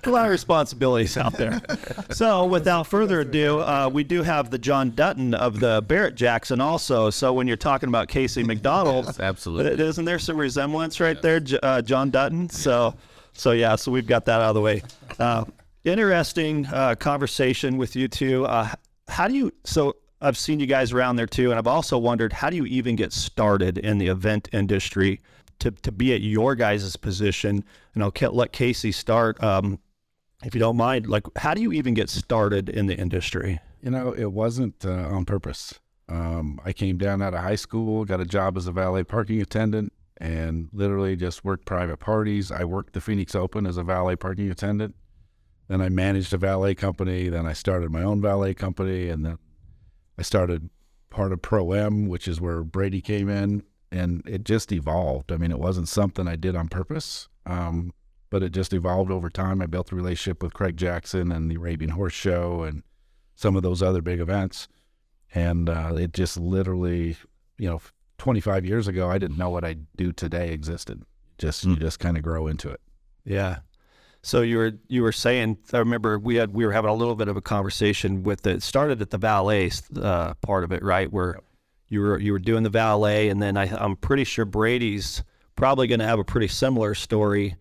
a 0.04 0.10
lot 0.10 0.24
of 0.24 0.30
responsibilities 0.30 1.16
out 1.16 1.34
there. 1.34 1.60
So 2.10 2.46
without 2.46 2.86
further 2.86 3.20
ado, 3.20 3.60
uh, 3.60 3.90
we 3.92 4.02
do 4.02 4.22
have 4.22 4.50
the 4.50 4.58
John 4.58 4.92
Dutton 4.94 5.34
of 5.34 5.60
the 5.60 5.84
Barrett 5.86 6.14
Jackson 6.14 6.60
also. 6.60 7.10
So 7.10 7.32
when 7.32 7.46
you're 7.46 7.56
talking 7.56 7.88
about 7.90 8.08
Casey 8.08 8.42
McDonald, 8.42 9.04
yes, 9.04 9.20
absolutely, 9.20 9.84
isn't 9.84 10.04
there 10.06 10.18
some 10.18 10.38
resemblance 10.38 10.98
right 10.98 11.20
there, 11.20 11.40
uh, 11.62 11.82
John 11.82 12.10
Dutton? 12.10 12.48
So 12.48 12.94
so 13.36 13.52
yeah, 13.52 13.76
so 13.76 13.92
we've 13.92 14.06
got 14.06 14.24
that 14.24 14.40
out 14.40 14.48
of 14.48 14.54
the 14.54 14.62
way. 14.62 14.82
Uh, 15.18 15.44
interesting 15.84 16.66
uh, 16.66 16.94
conversation 16.94 17.76
with 17.76 17.94
you 17.94 18.08
two. 18.08 18.46
Uh, 18.46 18.70
how 19.08 19.28
do 19.28 19.34
you 19.34 19.52
so? 19.64 19.96
I've 20.26 20.36
seen 20.36 20.58
you 20.58 20.66
guys 20.66 20.92
around 20.92 21.16
there 21.16 21.26
too, 21.26 21.50
and 21.50 21.58
I've 21.58 21.66
also 21.66 21.96
wondered 21.98 22.32
how 22.32 22.50
do 22.50 22.56
you 22.56 22.66
even 22.66 22.96
get 22.96 23.12
started 23.12 23.78
in 23.78 23.98
the 23.98 24.08
event 24.08 24.48
industry 24.52 25.20
to, 25.60 25.70
to 25.70 25.92
be 25.92 26.12
at 26.14 26.20
your 26.20 26.54
guys' 26.54 26.96
position? 26.96 27.64
And 27.94 28.02
I'll 28.02 28.12
let 28.32 28.52
Casey 28.52 28.92
start, 28.92 29.42
um, 29.42 29.78
if 30.44 30.54
you 30.54 30.58
don't 30.58 30.76
mind. 30.76 31.06
Like, 31.06 31.22
how 31.36 31.54
do 31.54 31.62
you 31.62 31.72
even 31.72 31.94
get 31.94 32.10
started 32.10 32.68
in 32.68 32.86
the 32.86 32.96
industry? 32.96 33.60
You 33.80 33.90
know, 33.90 34.12
it 34.12 34.32
wasn't 34.32 34.84
uh, 34.84 34.90
on 34.90 35.24
purpose. 35.24 35.78
Um, 36.08 36.60
I 36.64 36.72
came 36.72 36.98
down 36.98 37.22
out 37.22 37.34
of 37.34 37.40
high 37.40 37.54
school, 37.54 38.04
got 38.04 38.20
a 38.20 38.24
job 38.24 38.56
as 38.56 38.66
a 38.66 38.72
valet 38.72 39.04
parking 39.04 39.40
attendant, 39.40 39.92
and 40.18 40.68
literally 40.72 41.14
just 41.14 41.44
worked 41.44 41.66
private 41.66 41.98
parties. 41.98 42.50
I 42.50 42.64
worked 42.64 42.94
the 42.94 43.00
Phoenix 43.00 43.34
Open 43.34 43.64
as 43.64 43.76
a 43.76 43.84
valet 43.84 44.16
parking 44.16 44.50
attendant. 44.50 44.96
Then 45.68 45.80
I 45.80 45.88
managed 45.88 46.32
a 46.32 46.38
valet 46.38 46.74
company. 46.74 47.28
Then 47.28 47.46
I 47.46 47.52
started 47.52 47.90
my 47.90 48.02
own 48.02 48.20
valet 48.20 48.54
company, 48.54 49.08
and 49.08 49.24
then 49.24 49.38
I 50.18 50.22
started 50.22 50.70
part 51.10 51.32
of 51.32 51.42
Pro 51.42 51.72
M, 51.72 52.08
which 52.08 52.28
is 52.28 52.40
where 52.40 52.62
Brady 52.62 53.00
came 53.00 53.28
in, 53.28 53.62
and 53.90 54.22
it 54.26 54.44
just 54.44 54.72
evolved. 54.72 55.32
I 55.32 55.36
mean, 55.36 55.50
it 55.50 55.58
wasn't 55.58 55.88
something 55.88 56.26
I 56.26 56.36
did 56.36 56.56
on 56.56 56.68
purpose, 56.68 57.28
um, 57.44 57.92
but 58.30 58.42
it 58.42 58.52
just 58.52 58.72
evolved 58.72 59.10
over 59.10 59.30
time. 59.30 59.62
I 59.62 59.66
built 59.66 59.92
a 59.92 59.96
relationship 59.96 60.42
with 60.42 60.54
Craig 60.54 60.76
Jackson 60.76 61.32
and 61.32 61.50
the 61.50 61.56
Arabian 61.56 61.92
Horse 61.92 62.12
Show 62.12 62.62
and 62.62 62.82
some 63.34 63.56
of 63.56 63.62
those 63.62 63.82
other 63.82 64.02
big 64.02 64.20
events, 64.20 64.68
and 65.34 65.68
uh, 65.68 65.94
it 65.96 66.12
just 66.12 66.36
literally, 66.36 67.16
you 67.58 67.68
know, 67.68 67.80
25 68.18 68.64
years 68.64 68.88
ago, 68.88 69.08
I 69.10 69.18
didn't 69.18 69.38
know 69.38 69.50
what 69.50 69.64
I 69.64 69.76
do 69.96 70.12
today 70.12 70.50
existed. 70.50 71.02
Just 71.38 71.64
you 71.64 71.76
just 71.76 72.00
kind 72.00 72.16
of 72.16 72.22
grow 72.22 72.46
into 72.46 72.70
it. 72.70 72.80
Yeah. 73.24 73.58
So 74.26 74.42
you 74.42 74.56
were 74.56 74.72
you 74.88 75.02
were 75.04 75.12
saying 75.12 75.58
I 75.72 75.78
remember 75.78 76.18
we 76.18 76.34
had 76.34 76.52
we 76.52 76.66
were 76.66 76.72
having 76.72 76.90
a 76.90 76.94
little 76.94 77.14
bit 77.14 77.28
of 77.28 77.36
a 77.36 77.40
conversation 77.40 78.24
with 78.24 78.44
it 78.44 78.60
started 78.60 79.00
at 79.00 79.10
the 79.10 79.18
valet 79.18 79.70
uh, 80.02 80.34
part 80.42 80.64
of 80.64 80.72
it 80.72 80.82
right 80.82 81.12
where 81.12 81.38
you 81.88 82.00
were 82.00 82.18
you 82.18 82.32
were 82.32 82.40
doing 82.40 82.64
the 82.64 82.68
valet 82.68 83.28
and 83.28 83.40
then 83.40 83.56
I, 83.56 83.66
I'm 83.66 83.94
pretty 83.94 84.24
sure 84.24 84.44
Brady's 84.44 85.22
probably 85.54 85.86
going 85.86 86.00
to 86.00 86.06
have 86.06 86.18
a 86.18 86.24
pretty 86.24 86.48
similar 86.48 86.92
story. 86.96 87.54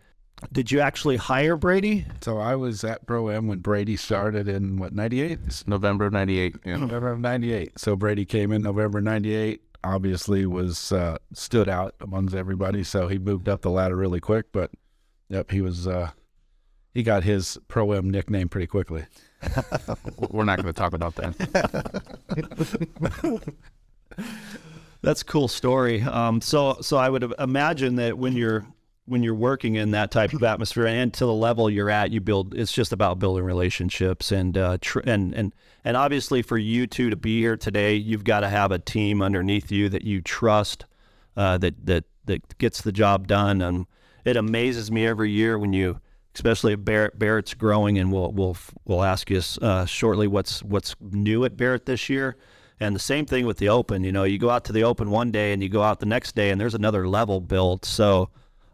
Did 0.51 0.72
you 0.72 0.79
actually 0.79 1.17
hire 1.17 1.55
Brady? 1.55 2.07
So 2.22 2.39
I 2.39 2.55
was 2.55 2.84
at 2.84 3.05
Pro 3.05 3.27
M 3.27 3.45
when 3.45 3.60
Brady 3.60 3.95
started 3.95 4.48
in 4.48 4.79
what 4.79 4.91
'98. 4.91 5.38
It's 5.45 5.67
November 5.67 6.07
of 6.07 6.13
'98. 6.13 6.55
Yeah. 6.65 6.77
November 6.77 7.12
of 7.12 7.19
'98. 7.19 7.77
So 7.77 7.95
Brady 7.95 8.25
came 8.25 8.51
in 8.51 8.63
November 8.63 9.01
'98. 9.01 9.62
Obviously, 9.84 10.48
was 10.48 10.91
uh, 10.91 11.19
stood 11.31 11.69
out 11.69 11.93
amongst 12.01 12.34
everybody. 12.34 12.84
So 12.84 13.07
he 13.07 13.19
moved 13.19 13.48
up 13.48 13.62
the 13.62 13.69
ladder 13.69 13.95
really 13.95 14.19
quick. 14.19 14.48
But 14.51 14.72
yep, 15.29 15.51
he 15.51 15.62
was. 15.62 15.86
Uh, 15.86 16.10
he 16.95 17.03
got 17.03 17.23
his 17.23 17.59
Pro 17.67 17.91
M 17.91 18.09
nickname 18.09 18.49
pretty 18.49 18.65
quickly. 18.65 19.05
We're 20.31 20.45
not 20.45 20.55
going 20.55 20.65
to 20.65 20.73
talk 20.73 20.93
about 20.93 21.13
that. 21.15 21.35
That's 25.01 25.21
a 25.21 25.25
cool 25.25 25.47
story. 25.47 26.01
Um, 26.01 26.41
so, 26.41 26.77
so 26.81 26.97
I 26.97 27.09
would 27.09 27.31
imagine 27.37 27.97
that 27.97 28.17
when 28.17 28.35
you're 28.35 28.65
when 29.07 29.21
you're 29.21 29.35
working 29.35 29.75
in 29.75 29.91
that 29.91 30.09
type 30.09 30.33
of 30.33 30.41
atmosphere 30.41 30.87
and 30.87 31.13
to 31.13 31.27
the 31.27 31.33
level 31.33 31.69
you're 31.69 31.91
at, 31.91 32.09
you 32.09 32.19
build. 32.21 32.55
It's 32.55 32.71
just 32.71 32.91
about 32.91 33.19
building 33.19 33.43
relationships 33.43 34.31
and 34.31 34.57
uh, 34.57 34.79
tr- 34.81 35.01
and 35.05 35.33
and 35.35 35.53
and 35.83 35.95
obviously 35.95 36.41
for 36.41 36.57
you 36.57 36.87
two 36.87 37.11
to 37.11 37.15
be 37.15 37.39
here 37.39 37.57
today, 37.57 37.93
you've 37.93 38.23
got 38.23 38.39
to 38.39 38.49
have 38.49 38.71
a 38.71 38.79
team 38.79 39.21
underneath 39.21 39.71
you 39.71 39.89
that 39.89 40.03
you 40.03 40.21
trust, 40.21 40.85
uh, 41.37 41.57
that 41.59 41.85
that 41.85 42.05
that 42.23 42.57
gets 42.57 42.81
the 42.81 42.91
job 42.91 43.27
done. 43.27 43.61
And 43.61 43.85
it 44.23 44.37
amazes 44.37 44.89
me 44.89 45.05
every 45.05 45.29
year 45.29 45.59
when 45.59 45.73
you, 45.73 45.99
especially 46.35 46.73
if 46.73 46.83
Barrett 46.83 47.17
Barrett's 47.17 47.53
growing, 47.53 47.97
and 47.97 48.11
we'll 48.11 48.31
we'll 48.31 48.57
we'll 48.85 49.03
ask 49.03 49.29
you 49.29 49.41
uh, 49.61 49.85
shortly 49.85 50.27
what's 50.27 50.63
what's 50.63 50.95
new 50.99 51.45
at 51.45 51.57
Barrett 51.57 51.85
this 51.85 52.09
year. 52.09 52.35
And 52.79 52.93
the 52.93 52.99
same 52.99 53.25
thing 53.25 53.45
with 53.45 53.57
the 53.57 53.69
Open. 53.69 54.03
You 54.03 54.11
know, 54.11 54.25
you 54.25 54.37
go 54.37 54.49
out 54.49 54.65
to 54.65 54.73
the 54.73 54.83
Open 54.83 55.09
one 55.09 55.31
day 55.31 55.53
and 55.53 55.63
you 55.63 55.69
go 55.69 55.81
out 55.81 55.99
the 55.99 56.05
next 56.05 56.35
day, 56.35 56.49
and 56.49 56.59
there's 56.59 56.75
another 56.75 57.07
level 57.07 57.39
built. 57.39 57.85
So 57.85 58.29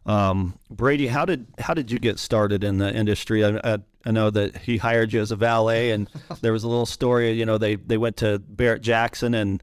um, 0.05 0.57
Brady, 0.69 1.07
how 1.07 1.25
did 1.25 1.45
how 1.59 1.73
did 1.73 1.91
you 1.91 1.99
get 1.99 2.17
started 2.17 2.63
in 2.63 2.79
the 2.79 2.93
industry? 2.93 3.45
I, 3.45 3.59
I, 3.63 3.77
I, 4.05 4.11
know 4.11 4.31
that 4.31 4.57
he 4.57 4.77
hired 4.77 5.13
you 5.13 5.21
as 5.21 5.31
a 5.31 5.35
valet, 5.35 5.91
and 5.91 6.09
there 6.41 6.53
was 6.53 6.63
a 6.63 6.67
little 6.67 6.87
story. 6.87 7.31
You 7.33 7.45
know, 7.45 7.59
they 7.59 7.75
they 7.75 7.97
went 7.97 8.17
to 8.17 8.39
Barrett 8.39 8.81
Jackson 8.81 9.35
and 9.35 9.61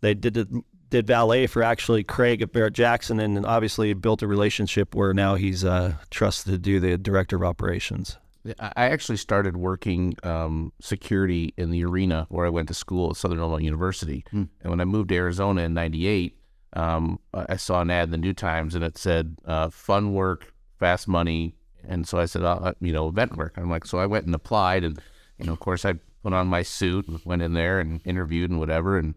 they 0.00 0.14
did 0.14 0.48
did 0.94 1.06
valet 1.08 1.48
for 1.48 1.62
actually 1.62 2.04
Craig 2.04 2.40
at 2.40 2.52
Barrett 2.52 2.74
Jackson, 2.74 3.18
and 3.18 3.44
obviously 3.44 3.92
built 3.94 4.22
a 4.22 4.28
relationship 4.28 4.94
where 4.94 5.12
now 5.12 5.34
he's 5.34 5.64
uh, 5.64 5.94
trusted 6.10 6.52
to 6.52 6.58
do 6.58 6.78
the 6.78 6.96
director 6.96 7.34
of 7.34 7.42
operations. 7.42 8.16
I 8.60 8.90
actually 8.90 9.16
started 9.16 9.56
working 9.56 10.16
um, 10.22 10.72
security 10.80 11.52
in 11.56 11.70
the 11.70 11.84
arena 11.84 12.26
where 12.28 12.46
I 12.46 12.50
went 12.50 12.68
to 12.68 12.74
school 12.74 13.10
at 13.10 13.16
Southern 13.16 13.38
Illinois 13.38 13.64
University, 13.64 14.24
hmm. 14.30 14.44
and 14.60 14.70
when 14.70 14.80
I 14.80 14.84
moved 14.84 15.08
to 15.08 15.16
Arizona 15.16 15.62
in 15.62 15.74
'98 15.74 16.38
um, 16.74 17.20
I 17.32 17.56
saw 17.56 17.80
an 17.80 17.90
ad 17.90 18.04
in 18.04 18.10
the 18.10 18.18
New 18.18 18.34
Times 18.34 18.74
and 18.74 18.84
it 18.84 18.98
said 18.98 19.36
uh, 19.44 19.70
fun 19.70 20.12
work, 20.12 20.52
fast 20.78 21.06
money. 21.06 21.54
And 21.86 22.06
so 22.06 22.18
I 22.18 22.24
said, 22.24 22.42
uh, 22.42 22.72
you 22.80 22.92
know, 22.92 23.08
event 23.08 23.36
work. 23.36 23.54
I'm 23.56 23.70
like, 23.70 23.86
so 23.86 23.98
I 23.98 24.06
went 24.06 24.26
and 24.26 24.34
applied. 24.34 24.82
And, 24.82 25.00
you 25.38 25.46
know, 25.46 25.52
of 25.52 25.60
course, 25.60 25.84
I 25.84 25.94
put 26.24 26.32
on 26.32 26.48
my 26.48 26.62
suit 26.62 27.06
went 27.24 27.42
in 27.42 27.52
there 27.52 27.78
and 27.78 28.00
interviewed 28.04 28.50
and 28.50 28.58
whatever 28.58 28.98
and 28.98 29.14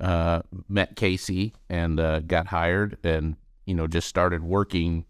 uh, 0.00 0.42
met 0.68 0.96
Casey 0.96 1.54
and 1.68 1.98
uh, 1.98 2.20
got 2.20 2.46
hired 2.46 2.98
and, 3.02 3.36
you 3.66 3.74
know, 3.74 3.86
just 3.86 4.08
started 4.08 4.42
working. 4.42 5.04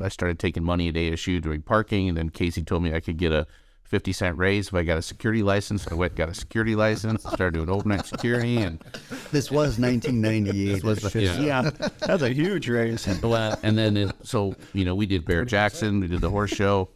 I 0.00 0.08
started 0.08 0.38
taking 0.38 0.62
money 0.62 0.88
at 0.88 0.94
ASU 0.94 1.40
doing 1.40 1.62
parking. 1.62 2.08
And 2.08 2.16
then 2.16 2.30
Casey 2.30 2.62
told 2.62 2.82
me 2.82 2.94
I 2.94 3.00
could 3.00 3.16
get 3.16 3.32
a 3.32 3.46
50 3.84 4.12
cent 4.12 4.38
raise 4.38 4.68
if 4.68 4.74
I 4.74 4.82
got 4.82 4.98
a 4.98 5.02
security 5.02 5.42
license. 5.42 5.86
I 5.86 5.94
went 5.94 6.16
got 6.16 6.28
a 6.28 6.34
security 6.34 6.74
license, 6.74 7.22
started 7.22 7.54
doing 7.54 7.68
overnight 7.68 8.06
security, 8.06 8.56
and 8.56 8.82
this 9.30 9.50
was 9.50 9.78
1998. 9.78 10.82
was 10.82 11.14
yeah. 11.14 11.38
yeah, 11.38 11.70
that's 12.00 12.22
a 12.22 12.30
huge 12.30 12.68
raise. 12.68 13.06
Well, 13.22 13.58
and 13.62 13.76
then 13.76 13.96
it, 13.96 14.12
so 14.22 14.56
you 14.72 14.84
know 14.84 14.94
we 14.94 15.06
did 15.06 15.24
Bear 15.24 15.44
Jackson, 15.44 16.00
we 16.00 16.08
did 16.08 16.22
the 16.22 16.30
horse 16.30 16.50
show, 16.50 16.88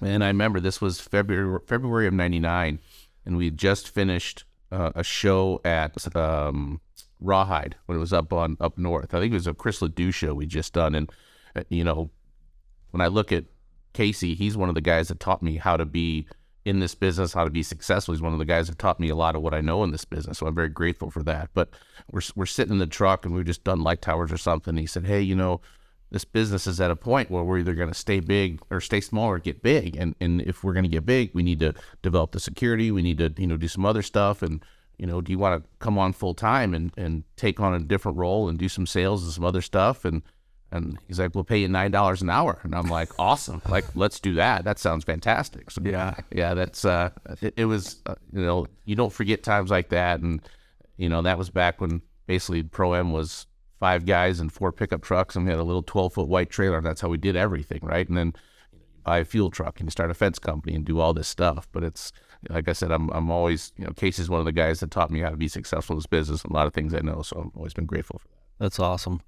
and 0.00 0.22
I 0.22 0.28
remember 0.28 0.60
this 0.60 0.80
was 0.80 1.00
February 1.00 1.58
February 1.66 2.06
of 2.06 2.12
'99, 2.12 2.78
and 3.24 3.36
we 3.36 3.46
had 3.46 3.56
just 3.56 3.88
finished 3.88 4.44
uh, 4.72 4.92
a 4.94 5.04
show 5.04 5.60
at 5.64 6.16
um, 6.16 6.80
Rawhide 7.20 7.76
when 7.86 7.96
it 7.96 8.00
was 8.00 8.12
up 8.12 8.32
on 8.32 8.56
up 8.60 8.78
north. 8.78 9.14
I 9.14 9.20
think 9.20 9.32
it 9.32 9.34
was 9.34 9.46
a 9.46 9.54
Chris 9.54 9.82
Ledoux 9.82 10.12
show 10.12 10.34
we 10.34 10.46
just 10.46 10.72
done, 10.72 10.94
and 10.94 11.10
uh, 11.54 11.62
you 11.68 11.84
know 11.84 12.10
when 12.90 13.00
I 13.00 13.08
look 13.08 13.32
at 13.32 13.44
Casey, 13.92 14.34
he's 14.34 14.56
one 14.56 14.68
of 14.68 14.74
the 14.74 14.80
guys 14.80 15.08
that 15.08 15.20
taught 15.20 15.42
me 15.42 15.56
how 15.56 15.76
to 15.76 15.84
be 15.84 16.26
in 16.66 16.80
this 16.80 16.94
business, 16.96 17.32
how 17.32 17.44
to 17.44 17.50
be 17.50 17.62
successful. 17.62 18.12
He's 18.12 18.20
one 18.20 18.32
of 18.32 18.40
the 18.40 18.44
guys 18.44 18.66
that 18.66 18.78
taught 18.78 18.98
me 18.98 19.08
a 19.08 19.14
lot 19.14 19.36
of 19.36 19.42
what 19.42 19.54
I 19.54 19.60
know 19.60 19.84
in 19.84 19.92
this 19.92 20.04
business. 20.04 20.38
So 20.38 20.46
I'm 20.46 20.54
very 20.54 20.68
grateful 20.68 21.12
for 21.12 21.22
that. 21.22 21.50
But 21.54 21.70
we're, 22.10 22.22
we're 22.34 22.44
sitting 22.44 22.72
in 22.72 22.78
the 22.78 22.88
truck 22.88 23.24
and 23.24 23.32
we've 23.32 23.44
just 23.44 23.62
done 23.62 23.82
light 23.82 24.02
towers 24.02 24.32
or 24.32 24.36
something. 24.36 24.76
He 24.76 24.86
said, 24.86 25.06
Hey, 25.06 25.20
you 25.20 25.36
know, 25.36 25.60
this 26.10 26.24
business 26.24 26.66
is 26.66 26.80
at 26.80 26.90
a 26.90 26.96
point 26.96 27.30
where 27.30 27.42
we're 27.42 27.58
either 27.58 27.74
going 27.74 27.88
to 27.88 27.94
stay 27.94 28.20
big 28.20 28.60
or 28.70 28.80
stay 28.80 29.00
small 29.00 29.26
or 29.28 29.38
get 29.38 29.62
big. 29.62 29.96
And, 29.96 30.14
and 30.20 30.40
if 30.42 30.62
we're 30.62 30.72
going 30.72 30.84
to 30.84 30.88
get 30.88 31.04
big, 31.04 31.30
we 31.34 31.42
need 31.42 31.60
to 31.60 31.74
develop 32.02 32.32
the 32.32 32.40
security. 32.40 32.90
We 32.90 33.02
need 33.02 33.18
to, 33.18 33.34
you 33.36 33.46
know, 33.46 33.56
do 33.56 33.68
some 33.68 33.84
other 33.84 34.02
stuff. 34.02 34.42
And, 34.42 34.64
you 34.98 35.06
know, 35.06 35.20
do 35.20 35.32
you 35.32 35.38
want 35.38 35.62
to 35.62 35.68
come 35.80 35.98
on 35.98 36.12
full 36.12 36.34
time 36.34 36.74
and, 36.74 36.92
and 36.96 37.24
take 37.36 37.58
on 37.58 37.74
a 37.74 37.80
different 37.80 38.18
role 38.18 38.48
and 38.48 38.58
do 38.58 38.68
some 38.68 38.86
sales 38.86 39.24
and 39.24 39.32
some 39.32 39.44
other 39.44 39.62
stuff? 39.62 40.04
And, 40.04 40.22
and 40.72 40.98
he's 41.06 41.20
like, 41.20 41.34
"We'll 41.34 41.44
pay 41.44 41.58
you 41.58 41.68
nine 41.68 41.92
dollars 41.92 42.22
an 42.22 42.30
hour." 42.30 42.58
And 42.64 42.74
I'm 42.74 42.88
like, 42.88 43.10
"Awesome! 43.20 43.62
Like, 43.68 43.84
let's 43.94 44.18
do 44.18 44.34
that. 44.34 44.64
That 44.64 44.80
sounds 44.80 45.04
fantastic." 45.04 45.70
So, 45.70 45.80
yeah, 45.84 46.14
yeah, 46.32 46.54
that's 46.54 46.84
uh, 46.84 47.10
it, 47.40 47.54
it 47.56 47.64
was 47.66 48.02
uh, 48.06 48.16
you 48.32 48.44
know 48.44 48.66
you 48.84 48.96
don't 48.96 49.12
forget 49.12 49.44
times 49.44 49.70
like 49.70 49.90
that, 49.90 50.20
and 50.20 50.40
you 50.96 51.08
know 51.08 51.22
that 51.22 51.38
was 51.38 51.50
back 51.50 51.80
when 51.80 52.02
basically 52.26 52.64
Pro 52.64 52.94
M 52.94 53.12
was 53.12 53.46
five 53.78 54.06
guys 54.06 54.40
and 54.40 54.52
four 54.52 54.72
pickup 54.72 55.02
trucks, 55.02 55.36
and 55.36 55.44
we 55.44 55.50
had 55.50 55.60
a 55.60 55.64
little 55.64 55.82
12 55.82 56.14
foot 56.14 56.28
white 56.28 56.50
trailer, 56.50 56.78
and 56.78 56.86
that's 56.86 57.00
how 57.00 57.08
we 57.08 57.18
did 57.18 57.36
everything, 57.36 57.80
right? 57.82 58.08
And 58.08 58.16
then 58.16 58.32
you 58.72 58.80
buy 59.04 59.18
a 59.18 59.24
fuel 59.24 59.50
truck 59.50 59.78
and 59.78 59.86
you 59.86 59.90
start 59.90 60.10
a 60.10 60.14
fence 60.14 60.38
company 60.38 60.74
and 60.74 60.84
do 60.84 61.00
all 61.00 61.12
this 61.12 61.28
stuff. 61.28 61.68
But 61.72 61.84
it's 61.84 62.12
like 62.48 62.68
I 62.68 62.72
said, 62.72 62.90
I'm 62.90 63.10
I'm 63.10 63.30
always 63.30 63.72
you 63.76 63.84
know 63.84 63.92
Casey's 63.92 64.30
one 64.30 64.40
of 64.40 64.46
the 64.46 64.52
guys 64.52 64.80
that 64.80 64.90
taught 64.90 65.10
me 65.10 65.20
how 65.20 65.30
to 65.30 65.36
be 65.36 65.48
successful 65.48 65.94
in 65.94 65.98
this 65.98 66.06
business. 66.06 66.42
And 66.42 66.52
a 66.52 66.54
lot 66.54 66.66
of 66.66 66.74
things 66.74 66.94
I 66.94 67.00
know, 67.00 67.22
so 67.22 67.40
I've 67.40 67.56
always 67.56 67.74
been 67.74 67.86
grateful 67.86 68.18
for 68.18 68.28
that. 68.28 68.34
That's 68.58 68.78
awesome. 68.78 69.20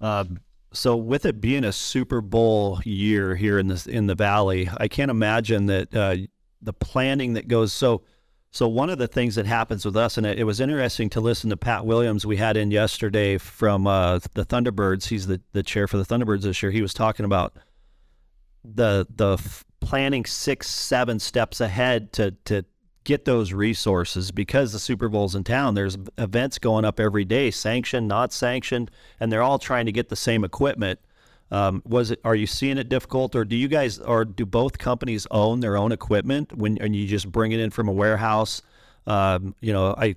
Uh, 0.00 0.24
so 0.72 0.96
with 0.96 1.24
it 1.24 1.40
being 1.40 1.64
a 1.64 1.72
Super 1.72 2.20
Bowl 2.20 2.80
year 2.84 3.34
here 3.34 3.58
in 3.58 3.68
this 3.68 3.86
in 3.86 4.06
the 4.06 4.14
Valley, 4.14 4.68
I 4.76 4.88
can't 4.88 5.10
imagine 5.10 5.66
that 5.66 5.94
uh, 5.94 6.16
the 6.62 6.72
planning 6.72 7.34
that 7.34 7.48
goes 7.48 7.72
so. 7.72 8.02
So 8.50 8.66
one 8.66 8.88
of 8.88 8.98
the 8.98 9.06
things 9.06 9.34
that 9.34 9.46
happens 9.46 9.84
with 9.84 9.96
us, 9.96 10.16
and 10.16 10.26
it, 10.26 10.38
it, 10.38 10.44
was 10.44 10.58
interesting 10.58 11.10
to 11.10 11.20
listen 11.20 11.50
to 11.50 11.56
Pat 11.56 11.84
Williams. 11.84 12.24
We 12.24 12.38
had 12.38 12.56
in 12.56 12.70
yesterday 12.70 13.36
from 13.36 13.86
uh, 13.86 14.20
the 14.34 14.44
Thunderbirds. 14.44 15.08
He's 15.08 15.26
the, 15.26 15.40
the 15.52 15.62
chair 15.62 15.86
for 15.86 15.98
the 15.98 16.04
Thunderbirds 16.04 16.42
this 16.42 16.62
year. 16.62 16.72
He 16.72 16.82
was 16.82 16.94
talking 16.94 17.24
about 17.24 17.54
the 18.64 19.06
the 19.14 19.34
f- 19.34 19.64
planning 19.80 20.24
six, 20.24 20.66
seven 20.68 21.18
steps 21.18 21.60
ahead 21.60 22.12
to 22.14 22.32
to 22.46 22.64
get 23.04 23.24
those 23.24 23.52
resources 23.52 24.30
because 24.30 24.72
the 24.72 24.78
Super 24.78 25.08
Bowl's 25.08 25.34
in 25.34 25.44
town. 25.44 25.74
There's 25.74 25.96
events 26.18 26.58
going 26.58 26.84
up 26.84 27.00
every 27.00 27.24
day, 27.24 27.50
sanctioned, 27.50 28.06
not 28.08 28.32
sanctioned, 28.32 28.90
and 29.18 29.32
they're 29.32 29.42
all 29.42 29.58
trying 29.58 29.86
to 29.86 29.92
get 29.92 30.08
the 30.08 30.16
same 30.16 30.44
equipment. 30.44 31.00
Um, 31.50 31.82
was 31.86 32.10
it? 32.10 32.20
Are 32.24 32.34
you 32.34 32.46
seeing 32.46 32.78
it 32.78 32.88
difficult, 32.88 33.34
or 33.34 33.44
do 33.44 33.56
you 33.56 33.68
guys, 33.68 33.98
or 33.98 34.24
do 34.24 34.44
both 34.44 34.78
companies 34.78 35.26
own 35.30 35.60
their 35.60 35.76
own 35.76 35.92
equipment 35.92 36.56
when 36.56 36.78
and 36.78 36.94
you 36.94 37.06
just 37.06 37.30
bring 37.30 37.52
it 37.52 37.60
in 37.60 37.70
from 37.70 37.88
a 37.88 37.92
warehouse? 37.92 38.62
Um, 39.06 39.54
you 39.60 39.72
know, 39.72 39.94
I 39.96 40.16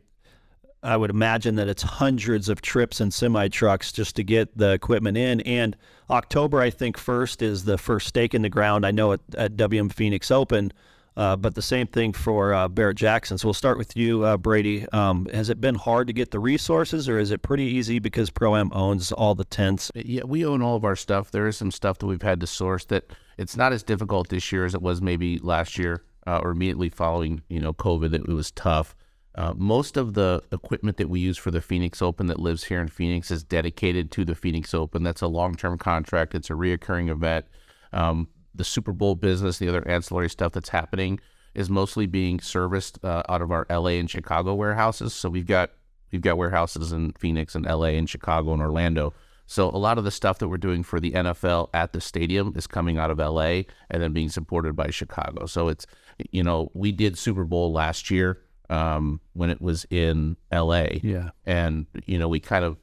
I 0.84 0.98
would 0.98 1.10
imagine 1.10 1.56
that 1.56 1.68
it's 1.68 1.84
hundreds 1.84 2.50
of 2.50 2.62
trips 2.62 3.00
and 3.00 3.14
semi 3.14 3.48
trucks 3.50 3.92
just 3.92 4.16
to 4.16 4.24
get 4.24 4.58
the 4.58 4.72
equipment 4.72 5.16
in. 5.16 5.42
And 5.42 5.78
October, 6.10 6.60
I 6.60 6.70
think, 6.70 6.98
first 6.98 7.42
is 7.42 7.66
the 7.66 7.78
first 7.78 8.08
stake 8.08 8.34
in 8.34 8.42
the 8.42 8.50
ground. 8.50 8.86
I 8.86 8.92
know 8.92 9.14
at, 9.14 9.20
at 9.38 9.58
WM 9.58 9.90
Phoenix 9.90 10.32
Open, 10.32 10.74
uh, 11.18 11.36
but 11.36 11.56
the 11.56 11.62
same 11.62 11.88
thing 11.88 12.14
for 12.14 12.54
uh, 12.54 12.68
Barrett 12.68 12.98
Jackson. 12.98 13.38
So 13.38 13.48
we'll 13.48 13.54
start 13.54 13.78
with 13.78 13.98
you, 13.98 14.24
uh, 14.24 14.38
Brady. 14.38 14.88
Um, 14.94 15.28
has 15.34 15.50
it 15.50 15.60
been 15.60 15.76
hard 15.76 16.08
to 16.08 16.14
get 16.14 16.32
the 16.32 16.40
resources, 16.40 17.10
or 17.10 17.20
is 17.20 17.32
it 17.32 17.42
pretty 17.42 17.66
easy 17.66 18.00
because 18.00 18.30
Pro 18.30 18.56
M 18.56 18.72
owns 18.74 19.12
all 19.12 19.36
the 19.36 19.44
tents? 19.44 19.92
Yeah, 19.94 20.24
we 20.24 20.46
own 20.46 20.62
all 20.62 20.76
of 20.76 20.86
our 20.86 20.96
stuff. 20.96 21.32
There 21.32 21.48
is 21.48 21.58
some 21.58 21.72
stuff 21.72 21.98
that 22.00 22.08
we've 22.08 22.22
had 22.22 22.40
to 22.40 22.48
source 22.48 22.86
that 22.86 23.12
it's 23.38 23.58
not 23.58 23.74
as 23.74 23.84
difficult 23.84 24.30
this 24.30 24.52
year 24.52 24.66
as 24.66 24.74
it 24.74 24.82
was 24.82 25.02
maybe 25.02 25.38
last 25.40 25.78
year 25.78 26.04
uh, 26.26 26.40
or 26.40 26.52
immediately 26.52 26.90
following 26.90 27.42
you 27.50 27.60
know 27.60 27.74
COVID. 27.74 28.12
That 28.12 28.22
it 28.22 28.34
was 28.34 28.52
tough. 28.52 28.96
Uh, 29.36 29.54
most 29.56 29.98
of 29.98 30.14
the 30.14 30.42
equipment 30.52 30.98
that 30.98 31.10
we 31.10 31.20
use 31.20 31.38
for 31.38 31.52
the 31.52 31.62
Phoenix 31.62 32.02
Open 32.02 32.28
that 32.28 32.40
lives 32.40 32.66
here 32.66 32.82
in 32.82 32.90
Phoenix 32.90 33.32
is 33.32 33.44
dedicated 33.44 34.12
to 34.12 34.26
the 34.26 34.36
Phoenix 34.36 34.74
Open. 34.74 35.04
That's 35.04 35.22
a 35.22 35.28
long-term 35.28 35.78
contract. 35.78 36.36
It's 36.36 36.50
a 36.50 36.54
reoccurring 36.54 37.10
event. 37.10 37.46
Um, 37.94 38.28
the 38.54 38.64
Super 38.64 38.92
Bowl 38.92 39.16
business, 39.16 39.60
the 39.60 39.70
other 39.70 39.88
ancillary 39.88 40.30
stuff 40.30 40.52
that's 40.52 40.70
happening 40.70 41.20
is 41.54 41.70
mostly 41.70 42.06
being 42.06 42.40
serviced 42.40 43.04
uh, 43.04 43.24
out 43.28 43.42
of 43.42 43.52
our 43.52 43.66
LA 43.70 43.92
and 43.92 44.10
Chicago 44.10 44.54
warehouses. 44.54 45.14
So 45.14 45.30
we've 45.30 45.48
got 45.48 45.72
we've 46.12 46.22
got 46.22 46.38
warehouses 46.38 46.92
in 46.92 47.14
Phoenix 47.14 47.56
and 47.56 47.66
LA 47.66 47.88
and 47.88 48.10
Chicago 48.10 48.54
and 48.54 48.62
Orlando. 48.62 49.14
So 49.46 49.70
a 49.70 49.78
lot 49.78 49.98
of 49.98 50.06
the 50.06 50.12
stuff 50.12 50.40
that 50.40 50.48
we're 50.48 50.58
doing 50.58 50.82
for 50.82 51.00
the 51.00 51.12
NFL 51.12 51.70
at 51.74 51.92
the 51.92 52.00
stadium 52.00 52.54
is 52.56 52.68
coming 52.68 52.98
out 52.98 53.12
of 53.12 53.18
LA 53.18 53.64
and 53.90 54.02
then 54.02 54.14
being 54.14 54.30
supported 54.30 54.76
by 54.76 54.92
Chicago. 54.92 55.46
So 55.46 55.68
it's 55.68 55.86
you 56.32 56.44
know 56.44 56.72
we 56.74 56.92
did 56.92 57.18
Super 57.18 57.44
Bowl 57.44 57.74
last 57.74 58.10
year 58.10 58.40
um, 58.70 59.20
when 59.34 59.50
it 59.50 59.62
was 59.62 59.86
in 59.90 60.38
LA. 60.52 60.88
Yeah. 61.04 61.32
And 61.46 61.86
you 62.06 62.18
know 62.18 62.30
we 62.30 62.40
kind 62.40 62.64
of 62.64 62.78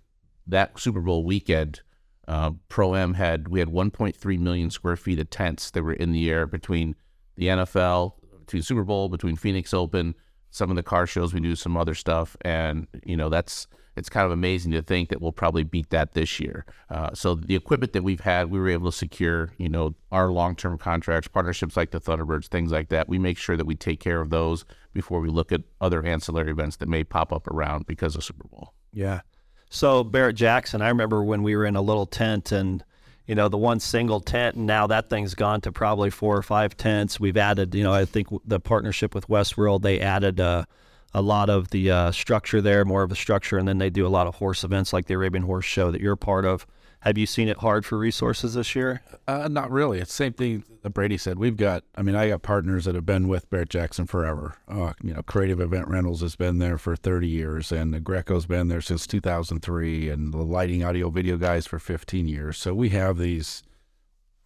that 0.46 0.78
Super 0.78 1.00
Bowl 1.00 1.25
weekend. 1.25 1.80
Uh, 2.28 2.50
Pro 2.68 2.92
M 2.92 3.14
had 3.14 3.49
we 3.49 3.58
had 3.58 3.68
1.3 3.68 4.38
million 4.38 4.70
square 4.70 4.97
feet 4.97 5.18
of 5.18 5.30
tents 5.30 5.70
that 5.70 5.82
were 5.82 5.94
in 5.94 6.12
the 6.12 6.30
air 6.30 6.47
between 6.47 6.94
the 7.37 7.47
NFL, 7.47 8.12
between 8.40 8.62
Super 8.62 8.85
Bowl, 8.85 9.08
between 9.08 9.35
Phoenix 9.35 9.73
Open, 9.73 10.14
some 10.50 10.68
of 10.68 10.76
the 10.76 10.82
car 10.82 11.06
shows. 11.06 11.32
We 11.32 11.40
do 11.40 11.56
some 11.56 11.75
other 11.75 11.94
stuff, 11.94 12.37
and 12.42 12.87
you 13.02 13.16
know 13.16 13.30
that's 13.30 13.66
it's 13.97 14.11
kind 14.11 14.26
of 14.26 14.30
amazing 14.30 14.73
to 14.73 14.82
think 14.82 15.08
that 15.08 15.23
we'll 15.23 15.32
probably 15.32 15.64
beat 15.64 15.88
that 15.90 16.12
this 16.12 16.38
year. 16.38 16.66
Uh, 16.90 17.11
so 17.14 17.35
the 17.35 17.56
equipment 17.56 17.94
that 17.94 18.04
we've 18.04 18.20
had, 18.20 18.50
we 18.50 18.58
were 18.58 18.68
able 18.68 18.90
to 18.90 18.97
secure, 18.97 19.50
you 19.58 19.68
know, 19.68 19.94
our 20.12 20.30
long-term 20.30 20.78
contracts, 20.78 21.26
partnerships 21.26 21.76
like 21.76 21.90
the 21.90 22.00
Thunderbirds, 22.00 22.47
things 22.47 22.70
like 22.70 22.90
that. 22.90 23.08
We 23.08 23.18
make 23.18 23.38
sure 23.38 23.56
that 23.56 23.66
we 23.66 23.75
take 23.75 23.99
care 23.99 24.20
of 24.20 24.30
those 24.30 24.64
before 24.92 25.20
we 25.20 25.28
look 25.28 25.50
at 25.50 25.62
other 25.80 26.04
ancillary 26.04 26.52
events 26.52 26.76
that 26.76 26.88
may 26.88 27.02
pop 27.02 27.32
up 27.32 27.49
around 27.49 27.87
because 27.87 28.14
of 28.14 28.23
Super 28.23 28.47
Bowl. 28.47 28.73
Yeah. 28.92 29.23
So 29.70 30.02
Barrett 30.04 30.37
Jackson, 30.37 30.82
I 30.82 30.88
remember 30.88 31.22
when 31.22 31.42
we 31.42 31.56
were 31.56 31.66
in 31.66 31.76
a 31.76 31.82
little 31.82 32.06
tent 32.06 32.52
and 32.52 32.82
you 33.26 33.34
know 33.34 33.48
the 33.48 33.58
one 33.58 33.80
single 33.80 34.20
tent 34.20 34.56
and 34.56 34.66
now 34.66 34.87
that 34.87 35.10
thing's 35.10 35.34
gone 35.34 35.60
to 35.62 35.72
probably 35.72 36.10
four 36.10 36.37
or 36.37 36.42
five 36.42 36.76
tents. 36.76 37.20
We've 37.20 37.37
added, 37.37 37.75
you 37.75 37.84
know, 37.84 37.92
I 37.92 38.04
think 38.04 38.28
the 38.46 38.60
partnership 38.60 39.14
with 39.14 39.28
Westworld, 39.28 39.82
they 39.82 40.00
added 40.00 40.40
uh, 40.40 40.64
a 41.12 41.22
lot 41.22 41.50
of 41.50 41.68
the 41.70 41.90
uh, 41.90 42.12
structure 42.12 42.60
there, 42.60 42.84
more 42.84 43.02
of 43.02 43.12
a 43.12 43.16
structure, 43.16 43.58
and 43.58 43.68
then 43.68 43.78
they 43.78 43.90
do 43.90 44.06
a 44.06 44.08
lot 44.08 44.26
of 44.26 44.37
horse 44.37 44.64
events 44.64 44.92
like 44.92 45.06
the 45.06 45.14
Arabian 45.14 45.44
Horse 45.44 45.64
Show 45.64 45.90
that 45.90 46.00
you're 46.00 46.16
part 46.16 46.44
of. 46.44 46.66
Have 47.00 47.17
you 47.17 47.26
seen 47.26 47.49
it 47.49 47.59
hard 47.59 47.87
for 47.87 47.97
resources 47.97 48.55
this 48.55 48.75
year? 48.75 49.02
Uh, 49.26 49.49
not 49.49 49.71
really. 49.71 49.99
It's 50.00 50.11
the 50.11 50.25
same 50.25 50.33
thing 50.33 50.64
that 50.83 50.90
Brady 50.90 51.17
said. 51.17 51.38
We've 51.38 51.57
got, 51.57 51.85
I 51.95 52.02
mean, 52.02 52.17
I 52.17 52.28
got 52.28 52.43
partners 52.43 52.87
that 52.87 52.95
have 52.95 53.07
been 53.07 53.28
with 53.28 53.49
Barrett 53.50 53.71
Jackson 53.71 54.07
forever. 54.07 54.57
Uh, 54.67 54.93
you 55.02 55.14
know, 55.14 55.23
Creative 55.23 55.61
Event 55.61 55.88
Rentals 55.88 56.23
has 56.23 56.35
been 56.35 56.59
there 56.59 56.76
for 56.76 56.97
30 56.97 57.28
years, 57.28 57.71
and 57.71 57.95
the 57.95 58.00
Greco's 58.00 58.47
been 58.47 58.69
there 58.69 58.81
since 58.81 59.07
2003, 59.07 60.11
and 60.11 60.35
the 60.35 60.38
lighting, 60.38 60.83
audio, 60.83 61.09
video 61.09 61.37
guys 61.37 61.67
for 61.67 61.78
15 61.78 62.26
years. 62.26 62.59
So 62.59 62.75
we 62.75 62.88
have 62.90 63.19
these 63.19 63.62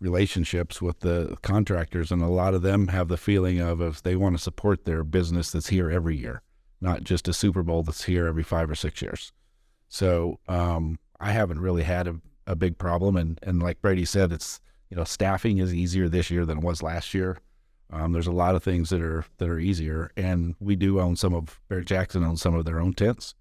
relationships 0.01 0.83
with 0.83 1.01
the 1.01 1.37
contractors, 1.43 2.13
and 2.13 2.21
a 2.21 2.27
lot 2.27 2.55
of 2.55 2.63
them 2.63 2.89
have 2.89 3.09
the 3.09 3.17
feeling 3.17 3.61
of 3.61 3.81
if 3.81 4.03
they 4.03 4.15
want 4.15 4.37
to 4.37 4.43
support 4.43 4.85
their 4.85 5.05
business 5.05 5.51
that's 5.51 5.69
here 5.69 5.91
every 5.91 6.17
year 6.17 6.43
not 6.83 7.05
just 7.05 7.29
a 7.29 7.33
Super 7.33 7.63
Bowl 7.63 7.83
that's 7.85 8.05
here 8.05 8.27
every 8.27 8.43
five 8.43 8.69
or 8.69 8.75
six 8.75 9.01
years. 9.01 9.33
So 9.89 10.41
um, 10.49 10.99
I 11.21 11.31
haven't 11.31 11.61
really 11.61 11.85
had 11.85 12.09
a, 12.09 12.17
a 12.53 12.57
big 12.57 12.79
problem, 12.79 13.17
and 13.17 13.39
and 13.43 13.63
like 13.63 13.83
Brady 13.83 14.05
said, 14.05 14.31
it's 14.33 14.61
you 14.91 14.97
know 14.97 15.05
staffing 15.05 15.59
is 15.59 15.75
easier 15.75 16.09
this 16.09 16.31
year 16.31 16.45
than 16.45 16.59
it 16.59 16.65
was 16.65 16.83
last 16.83 17.15
year. 17.15 17.39
Um, 17.91 18.13
there's 18.13 18.27
a 18.27 18.33
lot 18.33 18.55
of 18.55 18.63
things 18.63 18.91
that 18.91 19.03
are 19.03 19.25
that 19.39 19.49
are 19.49 19.59
easier, 19.59 20.13
and 20.17 20.55
we 20.61 20.77
do 20.77 21.01
own 21.01 21.17
some 21.17 21.35
of 21.35 21.61
Barrett 21.69 21.87
Jackson 21.87 22.23
owns 22.25 22.41
some 22.41 22.55
of 22.55 22.65
their 22.65 22.81
own 22.81 22.95
tents, 22.95 23.35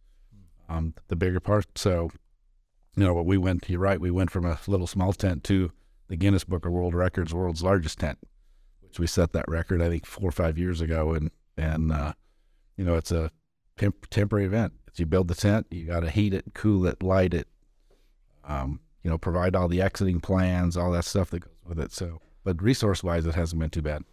um, 0.68 0.94
the 1.08 1.16
bigger 1.16 1.40
part. 1.40 1.66
So, 1.78 2.12
you 2.96 3.04
know, 3.04 3.14
what 3.14 3.26
we 3.26 3.38
went. 3.38 3.70
You're 3.70 3.80
right. 3.80 4.02
We 4.02 4.12
went 4.12 4.32
from 4.32 4.46
a 4.46 4.60
little 4.68 4.88
small 4.88 5.14
tent 5.14 5.44
to 5.46 5.72
the 6.08 6.18
Guinness 6.18 6.44
Book 6.44 6.66
of 6.66 6.72
World 6.74 6.94
Records, 6.94 7.34
world's 7.34 7.64
largest 7.64 8.00
tent, 8.00 8.18
which 8.82 9.00
we 9.00 9.08
set 9.08 9.32
that 9.34 9.48
record 9.48 9.82
I 9.82 9.88
think 9.88 10.06
four 10.06 10.30
or 10.30 10.34
five 10.34 10.58
years 10.58 10.82
ago, 10.82 11.14
and 11.14 11.32
and 11.56 11.92
uh, 11.92 12.14
you 12.76 12.84
know, 12.84 12.96
it's 12.96 13.12
a 13.12 13.32
temp- 13.78 14.10
temporary 14.10 14.46
event. 14.46 14.74
If 14.92 15.00
you 15.00 15.06
build 15.06 15.28
the 15.28 15.36
tent, 15.36 15.68
you 15.72 15.86
got 15.86 16.02
to 16.02 16.10
heat 16.10 16.34
it, 16.34 16.46
cool 16.54 16.86
it, 16.86 17.02
light 17.02 17.34
it, 17.34 17.48
um, 18.44 18.82
you 19.04 19.10
know, 19.10 19.18
provide 19.18 19.56
all 19.56 19.68
the 19.68 19.82
exiting 19.82 20.20
plans, 20.20 20.78
all 20.78 20.92
that 20.92 21.06
stuff 21.06 21.30
that 21.32 21.40
goes 21.40 21.54
with 21.66 21.80
it. 21.80 21.92
So, 21.92 22.22
but 22.44 22.62
resource 22.62 23.04
wise, 23.04 23.26
it 23.26 23.36
hasn't 23.36 23.60
been 23.60 23.70
too 23.70 23.82
bad. 23.82 24.04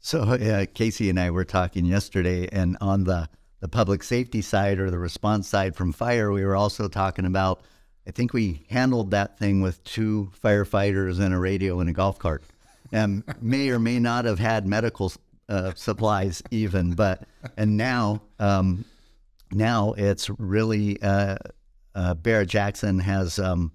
So, 0.00 0.20
uh, 0.22 0.66
Casey 0.74 1.10
and 1.10 1.18
I 1.20 1.30
were 1.30 1.44
talking 1.44 1.84
yesterday, 1.84 2.48
and 2.50 2.76
on 2.80 3.04
the, 3.04 3.28
the 3.60 3.68
public 3.68 4.02
safety 4.02 4.42
side 4.42 4.80
or 4.80 4.90
the 4.90 4.98
response 4.98 5.48
side 5.48 5.76
from 5.76 5.92
fire, 5.92 6.32
we 6.32 6.44
were 6.44 6.56
also 6.56 6.88
talking 6.88 7.24
about. 7.24 7.62
I 8.04 8.10
think 8.10 8.32
we 8.32 8.66
handled 8.68 9.12
that 9.12 9.38
thing 9.38 9.60
with 9.60 9.82
two 9.84 10.32
firefighters 10.42 11.20
and 11.20 11.32
a 11.32 11.38
radio 11.38 11.78
and 11.78 11.88
a 11.88 11.92
golf 11.92 12.18
cart, 12.18 12.42
and 12.90 13.22
may 13.40 13.70
or 13.70 13.78
may 13.78 14.00
not 14.00 14.24
have 14.24 14.40
had 14.40 14.66
medical 14.66 15.12
uh, 15.48 15.72
supplies 15.76 16.42
even. 16.50 16.94
But 16.94 17.22
and 17.56 17.76
now 17.76 18.22
um, 18.40 18.84
now 19.52 19.94
it's 19.96 20.28
really 20.30 21.00
uh, 21.00 21.36
uh, 21.94 22.14
Barrett 22.14 22.48
Jackson 22.48 22.98
has 22.98 23.38
um, 23.38 23.70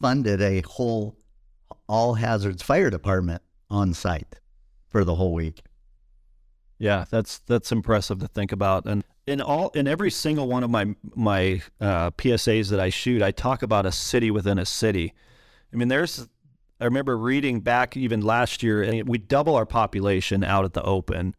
funded 0.00 0.40
a 0.40 0.60
whole 0.62 1.16
all 1.88 2.14
hazards 2.14 2.62
fire 2.62 2.90
department 2.90 3.42
on 3.70 3.94
site 3.94 4.40
for 4.88 5.04
the 5.04 5.14
whole 5.14 5.32
week. 5.32 5.62
Yeah, 6.78 7.04
that's 7.10 7.38
that's 7.40 7.72
impressive 7.72 8.18
to 8.20 8.28
think 8.28 8.52
about. 8.52 8.84
And 8.84 9.04
in 9.26 9.40
all 9.40 9.70
in 9.70 9.86
every 9.86 10.10
single 10.10 10.48
one 10.48 10.62
of 10.62 10.70
my 10.70 10.94
my 11.14 11.62
uh, 11.80 12.10
PSAs 12.12 12.70
that 12.70 12.80
I 12.80 12.90
shoot, 12.90 13.22
I 13.22 13.30
talk 13.30 13.62
about 13.62 13.86
a 13.86 13.92
city 13.92 14.30
within 14.30 14.58
a 14.58 14.66
city. 14.66 15.14
I 15.72 15.76
mean, 15.76 15.88
there's 15.88 16.28
I 16.80 16.84
remember 16.84 17.16
reading 17.16 17.60
back 17.60 17.96
even 17.96 18.20
last 18.20 18.62
year, 18.62 18.82
and 18.82 19.08
we 19.08 19.18
double 19.18 19.54
our 19.56 19.66
population 19.66 20.44
out 20.44 20.64
at 20.64 20.74
the 20.74 20.82
open. 20.82 21.34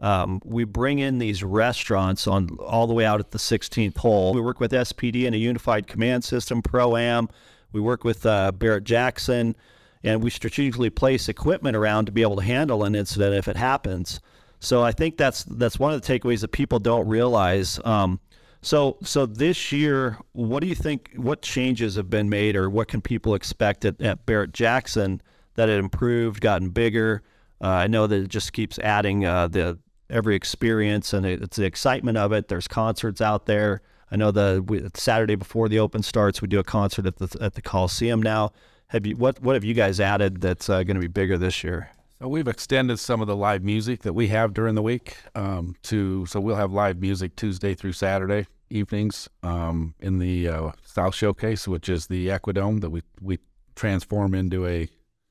Um, 0.00 0.42
we 0.44 0.64
bring 0.64 0.98
in 0.98 1.18
these 1.18 1.44
restaurants 1.44 2.26
on 2.26 2.50
all 2.58 2.86
the 2.86 2.92
way 2.92 3.04
out 3.04 3.20
at 3.20 3.30
the 3.30 3.38
16th 3.38 3.98
hole. 3.98 4.34
We 4.34 4.40
work 4.40 4.58
with 4.58 4.72
SPD 4.72 5.26
and 5.26 5.34
a 5.34 5.38
unified 5.38 5.86
command 5.86 6.24
system, 6.24 6.60
Pro 6.60 6.96
Am. 6.96 7.28
We 7.72 7.80
work 7.80 8.04
with 8.04 8.24
uh, 8.26 8.52
Barrett 8.52 8.84
Jackson, 8.84 9.56
and 10.04 10.22
we 10.22 10.30
strategically 10.30 10.90
place 10.90 11.28
equipment 11.28 11.76
around 11.76 12.06
to 12.06 12.12
be 12.12 12.22
able 12.22 12.36
to 12.36 12.42
handle 12.42 12.84
an 12.84 12.94
incident 12.94 13.34
if 13.34 13.48
it 13.48 13.56
happens. 13.56 14.20
So 14.60 14.82
I 14.82 14.92
think 14.92 15.16
that's 15.16 15.44
that's 15.44 15.78
one 15.78 15.92
of 15.92 16.00
the 16.00 16.06
takeaways 16.06 16.40
that 16.40 16.52
people 16.52 16.78
don't 16.78 17.08
realize. 17.08 17.80
Um, 17.84 18.20
so, 18.64 18.96
so 19.02 19.26
this 19.26 19.72
year, 19.72 20.18
what 20.32 20.60
do 20.60 20.68
you 20.68 20.76
think? 20.76 21.10
What 21.16 21.42
changes 21.42 21.96
have 21.96 22.08
been 22.08 22.28
made, 22.28 22.54
or 22.54 22.70
what 22.70 22.86
can 22.86 23.00
people 23.00 23.34
expect 23.34 23.84
at, 23.84 24.00
at 24.00 24.24
Barrett 24.24 24.52
Jackson 24.52 25.20
that 25.54 25.68
it 25.68 25.78
improved, 25.78 26.40
gotten 26.40 26.70
bigger? 26.70 27.22
Uh, 27.60 27.68
I 27.68 27.86
know 27.88 28.06
that 28.06 28.22
it 28.22 28.28
just 28.28 28.52
keeps 28.52 28.78
adding 28.78 29.26
uh, 29.26 29.48
the 29.48 29.78
every 30.08 30.36
experience, 30.36 31.12
and 31.12 31.26
it, 31.26 31.42
it's 31.42 31.56
the 31.56 31.64
excitement 31.64 32.18
of 32.18 32.32
it. 32.32 32.46
There's 32.46 32.68
concerts 32.68 33.20
out 33.20 33.46
there. 33.46 33.82
I 34.12 34.16
know 34.16 34.30
the 34.30 34.62
we, 34.66 34.86
Saturday 34.94 35.36
before 35.36 35.70
the 35.70 35.78
Open 35.78 36.02
starts, 36.02 36.42
we 36.42 36.48
do 36.48 36.58
a 36.58 36.64
concert 36.64 37.06
at 37.06 37.16
the 37.16 37.38
at 37.40 37.54
the 37.54 37.62
Coliseum. 37.62 38.22
Now, 38.22 38.52
have 38.88 39.06
you 39.06 39.16
what 39.16 39.40
what 39.42 39.54
have 39.54 39.64
you 39.64 39.72
guys 39.72 40.00
added 40.00 40.42
that's 40.42 40.68
uh, 40.68 40.82
going 40.82 40.96
to 40.96 41.00
be 41.00 41.06
bigger 41.08 41.38
this 41.38 41.64
year? 41.64 41.90
So 42.20 42.28
we've 42.28 42.46
extended 42.46 42.98
some 42.98 43.22
of 43.22 43.26
the 43.26 43.34
live 43.34 43.64
music 43.64 44.02
that 44.02 44.12
we 44.12 44.28
have 44.28 44.52
during 44.52 44.74
the 44.74 44.82
week 44.82 45.16
um, 45.34 45.74
to 45.84 46.26
so 46.26 46.40
we'll 46.40 46.56
have 46.56 46.72
live 46.72 47.00
music 47.00 47.36
Tuesday 47.36 47.74
through 47.74 47.94
Saturday 47.94 48.46
evenings 48.68 49.28
um, 49.42 49.94
in 49.98 50.18
the 50.18 50.46
uh, 50.46 50.72
South 50.84 51.14
Showcase, 51.14 51.66
which 51.66 51.88
is 51.88 52.08
the 52.08 52.28
Equidome 52.28 52.82
that 52.82 52.90
we 52.90 53.02
we 53.22 53.38
transform 53.74 54.34
into 54.34 54.66
a 54.66 54.90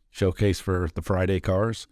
showcase 0.10 0.60
for 0.60 0.90
the 0.96 1.04
Friday 1.04 1.40
cars. 1.40 1.86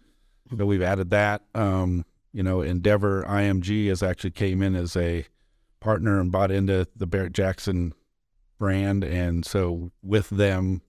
But 0.50 0.66
we've 0.66 0.82
added 0.82 1.10
that. 1.10 1.42
Um, 1.54 2.04
you 2.32 2.42
know, 2.42 2.62
Endeavor 2.62 3.22
IMG 3.22 3.86
has 3.88 4.02
actually 4.02 4.32
came 4.32 4.60
in 4.60 4.74
as 4.74 4.96
a 4.96 5.24
partner 5.80 6.20
and 6.20 6.30
bought 6.30 6.50
into 6.50 6.86
the 6.94 7.06
Barrett 7.06 7.32
Jackson 7.32 7.94
brand, 8.58 9.02
and 9.02 9.44
so 9.44 9.90
with 10.02 10.30
them 10.30 10.82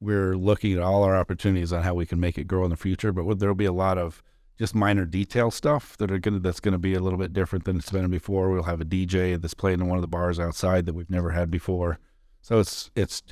we're 0.00 0.36
looking 0.36 0.74
at 0.74 0.82
all 0.82 1.02
our 1.02 1.16
opportunities 1.16 1.72
on 1.72 1.82
how 1.82 1.94
we 1.94 2.06
can 2.06 2.20
make 2.20 2.38
it 2.38 2.44
grow 2.44 2.64
in 2.64 2.70
the 2.70 2.76
future. 2.76 3.12
But 3.12 3.38
there'll 3.38 3.54
be 3.54 3.64
a 3.64 3.72
lot 3.72 3.98
of 3.98 4.22
just 4.58 4.74
minor 4.74 5.04
detail 5.04 5.50
stuff 5.50 5.96
that 5.98 6.10
are 6.10 6.18
gonna 6.18 6.40
that's 6.40 6.60
gonna 6.60 6.78
be 6.78 6.94
a 6.94 7.00
little 7.00 7.18
bit 7.18 7.32
different 7.32 7.64
than 7.64 7.76
it's 7.76 7.90
been 7.90 8.08
before. 8.10 8.50
We'll 8.50 8.64
have 8.64 8.80
a 8.80 8.84
DJ 8.84 9.40
that's 9.40 9.54
playing 9.54 9.80
in 9.80 9.88
one 9.88 9.98
of 9.98 10.02
the 10.02 10.08
bars 10.08 10.40
outside 10.40 10.86
that 10.86 10.94
we've 10.94 11.10
never 11.10 11.30
had 11.30 11.50
before. 11.50 11.98
So 12.42 12.58
it's 12.58 12.90
it's 12.94 13.22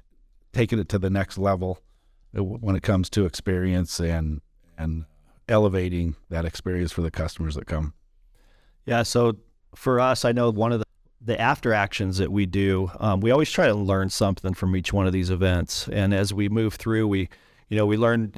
taking 0.53 0.79
it 0.79 0.89
to 0.91 0.99
the 0.99 1.11
next 1.11 1.39
level 1.39 1.81
uh, 2.37 2.43
when 2.43 2.77
it 2.77 2.83
comes 2.83 3.11
to 3.11 3.25
experience 3.25 4.01
and 4.01 4.41
and 4.79 5.05
elevating 5.49 6.17
that 6.29 6.45
experience 6.45 6.93
for 6.93 7.03
the 7.03 7.11
customers 7.11 7.55
that 7.55 7.67
come. 7.67 7.95
Yeah. 8.85 9.03
So 9.03 9.37
for 9.75 10.01
us, 10.01 10.25
I 10.25 10.33
know 10.33 10.51
one 10.51 10.73
of 10.73 10.83
the 11.27 11.39
after 11.41 11.73
actions 11.73 12.19
that 12.19 12.31
we 12.31 12.47
do, 12.47 12.91
um, 13.01 13.21
we 13.21 13.33
always 13.33 13.51
try 13.51 13.67
to 13.67 13.75
learn 13.75 14.09
something 14.09 14.55
from 14.55 14.77
each 14.77 14.93
one 14.93 15.07
of 15.07 15.13
these 15.13 15.29
events. 15.29 15.89
And 15.89 16.15
as 16.15 16.33
we 16.33 16.49
move 16.49 16.75
through, 16.75 17.09
we, 17.09 17.29
you 17.69 17.77
know, 17.77 17.85
we 17.85 17.97
learn 17.97 18.31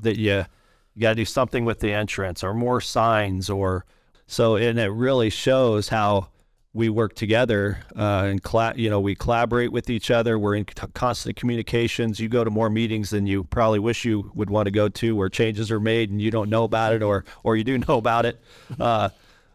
that 0.00 0.16
you, 0.16 0.46
you 0.94 1.02
got 1.02 1.10
to 1.10 1.14
do 1.14 1.24
something 1.26 1.66
with 1.66 1.80
the 1.80 1.92
entrance 1.92 2.42
or 2.42 2.54
more 2.54 2.80
signs 2.80 3.50
or 3.50 3.84
so. 4.26 4.56
And 4.56 4.78
it 4.78 4.88
really 4.88 5.28
shows 5.28 5.90
how 5.90 6.28
we 6.72 6.88
work 6.88 7.14
together 7.14 7.80
uh, 7.96 8.26
and 8.26 8.42
cla- 8.42 8.74
you 8.76 8.88
know 8.88 9.00
we 9.00 9.14
collaborate 9.14 9.72
with 9.72 9.90
each 9.90 10.10
other. 10.10 10.38
We're 10.38 10.54
in 10.54 10.64
t- 10.64 10.86
constant 10.94 11.36
communications. 11.36 12.20
You 12.20 12.28
go 12.28 12.44
to 12.44 12.50
more 12.50 12.70
meetings 12.70 13.10
than 13.10 13.26
you 13.26 13.42
probably 13.44 13.80
wish 13.80 14.04
you 14.04 14.30
would 14.34 14.50
want 14.50 14.66
to 14.66 14.70
go 14.70 14.88
to, 14.88 15.16
where 15.16 15.28
changes 15.28 15.70
are 15.72 15.80
made 15.80 16.10
and 16.10 16.22
you 16.22 16.30
don't 16.30 16.48
know 16.48 16.62
about 16.62 16.92
it, 16.92 17.02
or 17.02 17.24
or 17.42 17.56
you 17.56 17.64
do 17.64 17.78
know 17.88 17.98
about 17.98 18.24
it. 18.24 18.40
Uh, 18.78 19.08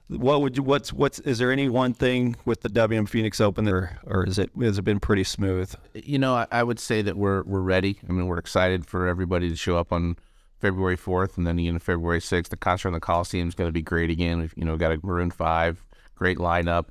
what 0.07 0.41
would 0.41 0.55
you 0.55 0.63
what's 0.63 0.93
what's 0.93 1.19
is 1.19 1.39
there 1.39 1.51
any 1.51 1.67
one 1.67 1.93
thing 1.93 2.35
with 2.45 2.61
the 2.61 2.69
WM 2.69 3.05
Phoenix 3.05 3.41
Open 3.41 3.65
there, 3.65 3.99
or 4.05 4.25
is 4.25 4.37
it 4.37 4.51
has 4.61 4.77
it 4.77 4.83
been 4.83 4.99
pretty 4.99 5.23
smooth? 5.23 5.73
You 5.93 6.19
know, 6.19 6.35
I, 6.35 6.47
I 6.51 6.63
would 6.63 6.79
say 6.79 7.01
that 7.01 7.17
we're 7.17 7.43
we're 7.43 7.61
ready. 7.61 7.99
I 8.07 8.11
mean, 8.11 8.27
we're 8.27 8.37
excited 8.37 8.85
for 8.85 9.07
everybody 9.07 9.49
to 9.49 9.55
show 9.55 9.77
up 9.77 9.91
on 9.91 10.17
February 10.59 10.95
fourth, 10.95 11.37
and 11.37 11.47
then 11.47 11.57
again 11.57 11.79
February 11.79 12.21
sixth. 12.21 12.51
The 12.51 12.57
concert 12.57 12.89
in 12.89 12.93
the 12.93 12.99
Coliseum 12.99 13.47
is 13.47 13.55
going 13.55 13.67
to 13.67 13.73
be 13.73 13.81
great 13.81 14.11
again. 14.11 14.41
We've, 14.41 14.53
you 14.55 14.65
know, 14.65 14.77
got 14.77 14.91
a 14.91 14.99
Maroon 15.01 15.31
Five, 15.31 15.83
great 16.13 16.37
lineup. 16.37 16.85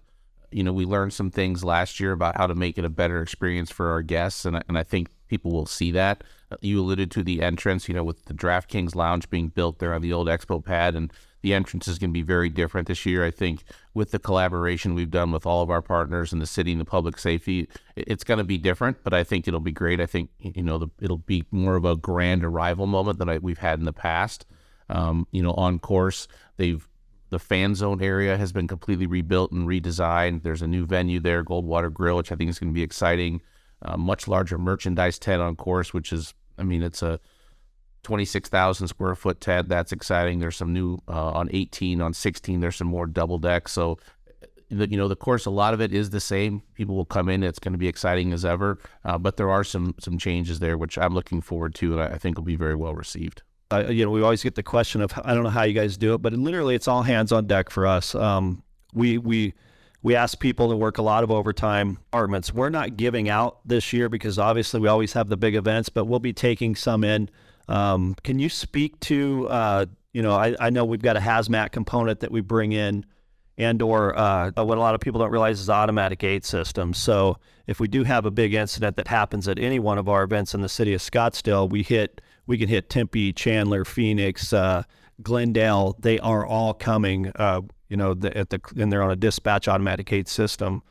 You 0.50 0.64
know, 0.64 0.72
we 0.72 0.84
learned 0.84 1.12
some 1.12 1.30
things 1.30 1.64
last 1.64 2.00
year 2.00 2.12
about 2.12 2.36
how 2.36 2.46
to 2.48 2.54
make 2.54 2.78
it 2.78 2.84
a 2.84 2.88
better 2.88 3.22
experience 3.22 3.70
for 3.70 3.90
our 3.90 4.02
guests, 4.02 4.44
and 4.44 4.62
and 4.68 4.76
I 4.76 4.82
think 4.82 5.08
people 5.28 5.52
will 5.52 5.66
see 5.66 5.92
that. 5.92 6.24
You 6.60 6.80
alluded 6.80 7.10
to 7.12 7.22
the 7.22 7.42
entrance, 7.42 7.88
you 7.88 7.94
know, 7.94 8.04
with 8.04 8.24
the 8.24 8.34
DraftKings 8.34 8.94
Lounge 8.94 9.30
being 9.30 9.48
built 9.48 9.78
there 9.78 9.94
on 9.94 10.02
the 10.02 10.12
old 10.12 10.26
Expo 10.26 10.64
pad, 10.64 10.94
and 10.96 11.12
the 11.44 11.52
entrance 11.52 11.86
is 11.86 11.98
going 11.98 12.08
to 12.08 12.14
be 12.14 12.22
very 12.22 12.48
different 12.48 12.88
this 12.88 13.04
year. 13.04 13.22
I 13.22 13.30
think 13.30 13.64
with 13.92 14.12
the 14.12 14.18
collaboration 14.18 14.94
we've 14.94 15.10
done 15.10 15.30
with 15.30 15.44
all 15.44 15.62
of 15.62 15.68
our 15.68 15.82
partners 15.82 16.32
in 16.32 16.38
the 16.38 16.46
city 16.46 16.72
and 16.72 16.80
the 16.80 16.86
public 16.86 17.18
safety, 17.18 17.68
it's 17.96 18.24
going 18.24 18.38
to 18.38 18.44
be 18.44 18.56
different, 18.56 19.04
but 19.04 19.12
I 19.12 19.24
think 19.24 19.46
it'll 19.46 19.60
be 19.60 19.70
great. 19.70 20.00
I 20.00 20.06
think 20.06 20.30
you 20.38 20.62
know 20.62 20.78
the, 20.78 20.88
it'll 21.02 21.18
be 21.18 21.44
more 21.50 21.76
of 21.76 21.84
a 21.84 21.96
grand 21.96 22.46
arrival 22.46 22.86
moment 22.86 23.18
than 23.18 23.28
I, 23.28 23.36
we've 23.36 23.58
had 23.58 23.78
in 23.78 23.84
the 23.84 23.92
past. 23.92 24.46
Um, 24.88 25.26
you 25.32 25.42
know, 25.42 25.52
on 25.52 25.80
course, 25.80 26.28
they've 26.56 26.88
the 27.28 27.38
fan 27.38 27.74
zone 27.74 28.02
area 28.02 28.38
has 28.38 28.50
been 28.50 28.66
completely 28.66 29.06
rebuilt 29.06 29.52
and 29.52 29.68
redesigned. 29.68 30.44
There's 30.44 30.62
a 30.62 30.66
new 30.66 30.86
venue 30.86 31.20
there, 31.20 31.44
Goldwater 31.44 31.92
Grill, 31.92 32.16
which 32.16 32.32
I 32.32 32.36
think 32.36 32.48
is 32.48 32.58
going 32.58 32.72
to 32.72 32.74
be 32.74 32.82
exciting. 32.82 33.42
A 33.82 33.98
much 33.98 34.26
larger 34.26 34.56
merchandise 34.56 35.18
tent 35.18 35.42
on 35.42 35.56
course, 35.56 35.92
which 35.92 36.10
is, 36.10 36.32
I 36.56 36.62
mean, 36.62 36.82
it's 36.82 37.02
a 37.02 37.20
26,000 38.04 38.88
square 38.88 39.14
foot 39.14 39.40
tent. 39.40 39.68
That's 39.68 39.92
exciting. 39.92 40.38
There's 40.38 40.56
some 40.56 40.72
new 40.72 40.98
uh, 41.08 41.32
on 41.32 41.48
18, 41.52 42.00
on 42.00 42.14
16. 42.14 42.60
There's 42.60 42.76
some 42.76 42.86
more 42.86 43.06
double 43.06 43.38
deck. 43.38 43.68
So, 43.68 43.98
the, 44.70 44.88
you 44.88 44.96
know, 44.96 45.08
the 45.08 45.16
course, 45.16 45.46
a 45.46 45.50
lot 45.50 45.74
of 45.74 45.80
it 45.80 45.92
is 45.92 46.10
the 46.10 46.20
same. 46.20 46.62
People 46.74 46.94
will 46.94 47.04
come 47.04 47.28
in. 47.28 47.42
It's 47.42 47.58
going 47.58 47.72
to 47.72 47.78
be 47.78 47.88
exciting 47.88 48.32
as 48.32 48.44
ever. 48.44 48.78
Uh, 49.04 49.18
but 49.18 49.36
there 49.36 49.50
are 49.50 49.64
some 49.64 49.94
some 49.98 50.18
changes 50.18 50.60
there, 50.60 50.78
which 50.78 50.96
I'm 50.96 51.14
looking 51.14 51.40
forward 51.40 51.74
to, 51.76 51.92
and 51.92 52.02
I, 52.02 52.14
I 52.14 52.18
think 52.18 52.36
will 52.36 52.44
be 52.44 52.56
very 52.56 52.74
well 52.74 52.94
received. 52.94 53.42
Uh, 53.70 53.86
you 53.88 54.04
know, 54.04 54.10
we 54.10 54.22
always 54.22 54.42
get 54.42 54.54
the 54.54 54.62
question 54.62 55.00
of 55.00 55.12
I 55.24 55.34
don't 55.34 55.42
know 55.42 55.50
how 55.50 55.62
you 55.64 55.74
guys 55.74 55.96
do 55.96 56.14
it, 56.14 56.18
but 56.22 56.32
literally 56.32 56.74
it's 56.74 56.88
all 56.88 57.02
hands 57.02 57.32
on 57.32 57.46
deck 57.46 57.70
for 57.70 57.86
us. 57.86 58.14
Um, 58.14 58.62
we 58.92 59.18
we 59.18 59.54
we 60.02 60.14
ask 60.14 60.38
people 60.38 60.68
to 60.68 60.76
work 60.76 60.98
a 60.98 61.02
lot 61.02 61.24
of 61.24 61.30
overtime 61.30 61.98
apartments. 62.12 62.52
We're 62.52 62.68
not 62.68 62.96
giving 62.96 63.30
out 63.30 63.66
this 63.66 63.92
year 63.92 64.10
because 64.10 64.38
obviously 64.38 64.80
we 64.80 64.88
always 64.88 65.14
have 65.14 65.28
the 65.28 65.36
big 65.36 65.54
events, 65.54 65.88
but 65.88 66.04
we'll 66.04 66.20
be 66.20 66.34
taking 66.34 66.76
some 66.76 67.04
in 67.04 67.30
um, 67.68 68.14
can 68.22 68.38
you 68.38 68.48
speak 68.48 68.98
to, 69.00 69.48
uh, 69.48 69.86
you 70.12 70.22
know, 70.22 70.32
I, 70.32 70.54
I, 70.60 70.70
know 70.70 70.84
we've 70.84 71.02
got 71.02 71.16
a 71.16 71.20
hazmat 71.20 71.72
component 71.72 72.20
that 72.20 72.30
we 72.30 72.40
bring 72.40 72.72
in 72.72 73.06
and 73.56 73.80
or 73.82 74.18
uh, 74.18 74.50
what 74.56 74.78
a 74.78 74.80
lot 74.80 74.94
of 74.94 75.00
people 75.00 75.20
don't 75.20 75.30
realize 75.30 75.60
is 75.60 75.70
automatic 75.70 76.24
aid 76.24 76.44
systems. 76.44 76.98
So 76.98 77.38
if 77.66 77.80
we 77.80 77.88
do 77.88 78.04
have 78.04 78.26
a 78.26 78.30
big 78.30 78.54
incident 78.54 78.96
that 78.96 79.08
happens 79.08 79.48
at 79.48 79.58
any 79.58 79.78
one 79.78 79.98
of 79.98 80.08
our 80.08 80.24
events 80.24 80.54
in 80.54 80.60
the 80.60 80.68
city 80.68 80.92
of 80.92 81.00
Scottsdale, 81.00 81.68
we 81.68 81.82
hit 81.82 82.20
we 82.46 82.58
can 82.58 82.68
hit 82.68 82.90
Tempe, 82.90 83.32
Chandler, 83.32 83.86
Phoenix, 83.86 84.52
uh, 84.52 84.82
Glendale. 85.22 85.96
They 85.98 86.18
are 86.18 86.44
all 86.44 86.74
coming, 86.74 87.32
uh, 87.36 87.62
you 87.88 87.96
know, 87.96 88.12
the, 88.12 88.36
at 88.36 88.50
the 88.50 88.60
and 88.76 88.92
they're 88.92 89.02
on 89.02 89.10
a 89.10 89.16
dispatch 89.16 89.68
automatic 89.68 90.12
aid 90.12 90.28
system. 90.28 90.82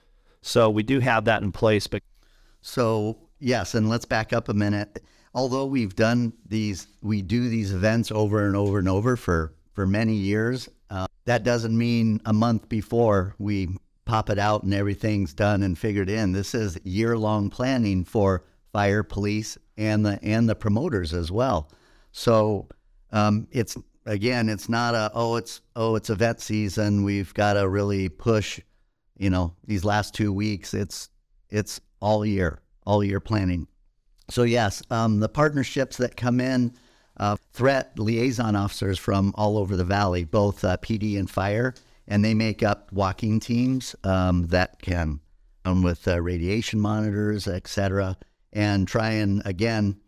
So 0.41 0.69
we 0.69 0.83
do 0.83 0.99
have 0.99 1.25
that 1.25 1.43
in 1.43 1.51
place. 1.51 1.85
But 1.87 2.01
so 2.61 3.17
yes, 3.39 3.75
and 3.75 3.89
let's 3.89 4.05
back 4.05 4.33
up 4.33 4.49
a 4.49 4.53
minute 4.53 5.03
although 5.33 5.65
we've 5.65 5.95
done 5.95 6.33
these, 6.47 6.87
we 7.01 7.21
do 7.21 7.49
these 7.49 7.73
events 7.73 8.11
over 8.11 8.45
and 8.45 8.55
over 8.55 8.79
and 8.79 8.89
over 8.89 9.15
for, 9.15 9.53
for 9.73 9.87
many 9.87 10.13
years, 10.13 10.69
uh, 10.89 11.07
that 11.25 11.43
doesn't 11.43 11.77
mean 11.77 12.21
a 12.25 12.33
month 12.33 12.69
before 12.69 13.35
we 13.39 13.69
pop 14.05 14.29
it 14.29 14.37
out 14.37 14.63
and 14.63 14.73
everything's 14.73 15.33
done 15.33 15.63
and 15.63 15.77
figured 15.77 16.09
in. 16.09 16.31
This 16.31 16.53
is 16.53 16.77
year 16.83 17.17
long 17.17 17.49
planning 17.49 18.03
for 18.03 18.43
fire, 18.71 19.03
police, 19.03 19.57
and 19.77 20.05
the 20.05 20.19
and 20.21 20.47
the 20.47 20.55
promoters 20.55 21.13
as 21.13 21.31
well. 21.31 21.71
So 22.11 22.67
um, 23.11 23.47
it's 23.51 23.77
again, 24.05 24.49
it's 24.49 24.69
not 24.69 24.93
a 24.95 25.11
oh 25.13 25.35
it's 25.37 25.61
oh 25.75 25.95
it's 25.95 26.09
event 26.09 26.41
season. 26.41 27.03
We've 27.03 27.33
got 27.33 27.53
to 27.53 27.67
really 27.67 28.09
push, 28.09 28.59
you 29.17 29.29
know, 29.29 29.55
these 29.65 29.85
last 29.85 30.13
two 30.13 30.33
weeks. 30.33 30.73
It's 30.73 31.09
it's 31.49 31.79
all 31.99 32.25
year, 32.25 32.59
all 32.85 33.03
year 33.03 33.19
planning. 33.19 33.67
So, 34.29 34.43
yes, 34.43 34.81
um, 34.89 35.19
the 35.19 35.29
partnerships 35.29 35.97
that 35.97 36.15
come 36.15 36.39
in, 36.39 36.73
uh, 37.17 37.35
threat 37.51 37.97
liaison 37.99 38.55
officers 38.55 38.97
from 38.97 39.33
all 39.35 39.57
over 39.57 39.75
the 39.75 39.83
valley, 39.83 40.23
both 40.23 40.63
uh, 40.63 40.77
PD 40.77 41.19
and 41.19 41.29
fire, 41.29 41.73
and 42.07 42.23
they 42.23 42.33
make 42.33 42.63
up 42.63 42.91
walking 42.91 43.39
teams 43.39 43.95
um, 44.03 44.47
that 44.47 44.81
can 44.81 45.19
come 45.63 45.83
with 45.83 46.07
uh, 46.07 46.21
radiation 46.21 46.79
monitors, 46.79 47.47
et 47.47 47.67
cetera, 47.67 48.17
and 48.51 48.87
try 48.87 49.11
and, 49.11 49.41
again, 49.45 49.99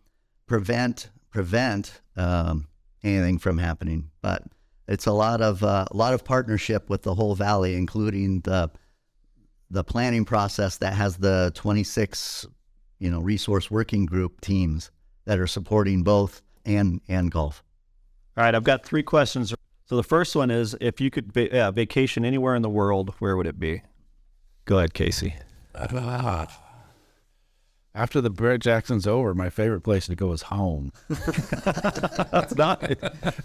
prevent 0.46 1.10
prevent 1.30 2.00
um, 2.16 2.66
anything 3.02 3.38
from 3.38 3.58
happening. 3.58 4.10
But 4.22 4.42
it's 4.88 5.06
a 5.06 5.12
lot 5.12 5.40
of 5.42 5.62
uh, 5.62 5.84
a 5.90 5.96
lot 5.96 6.14
of 6.14 6.24
partnership 6.24 6.88
with 6.88 7.02
the 7.02 7.14
whole 7.14 7.34
valley, 7.34 7.74
including 7.74 8.40
the 8.40 8.70
the 9.70 9.84
planning 9.84 10.24
process 10.24 10.78
that 10.78 10.94
has 10.94 11.16
the 11.16 11.52
26 11.54 12.46
you 12.98 13.10
know, 13.10 13.20
resource 13.20 13.70
working 13.70 14.06
group 14.06 14.40
teams 14.40 14.90
that 15.24 15.38
are 15.38 15.46
supporting 15.46 16.02
both 16.02 16.42
and 16.64 17.00
and 17.08 17.30
golf. 17.30 17.62
All 18.36 18.44
right, 18.44 18.54
I've 18.54 18.64
got 18.64 18.84
three 18.84 19.02
questions. 19.02 19.54
So 19.86 19.96
the 19.96 20.02
first 20.02 20.34
one 20.34 20.50
is, 20.50 20.76
if 20.80 21.00
you 21.00 21.10
could 21.10 21.32
va- 21.32 21.66
uh, 21.66 21.70
vacation 21.70 22.24
anywhere 22.24 22.54
in 22.54 22.62
the 22.62 22.68
world, 22.68 23.14
where 23.18 23.36
would 23.36 23.46
it 23.46 23.58
be? 23.58 23.82
Go 24.64 24.78
ahead, 24.78 24.94
Casey. 24.94 25.36
After 27.94 28.20
the 28.20 28.28
Barrett 28.28 28.60
Jackson's 28.60 29.06
over, 29.06 29.34
my 29.34 29.48
favorite 29.48 29.80
place 29.80 30.06
to 30.06 30.14
go 30.14 30.32
is 30.32 30.42
home. 30.42 30.92
That's 31.08 32.54
not 32.54 32.82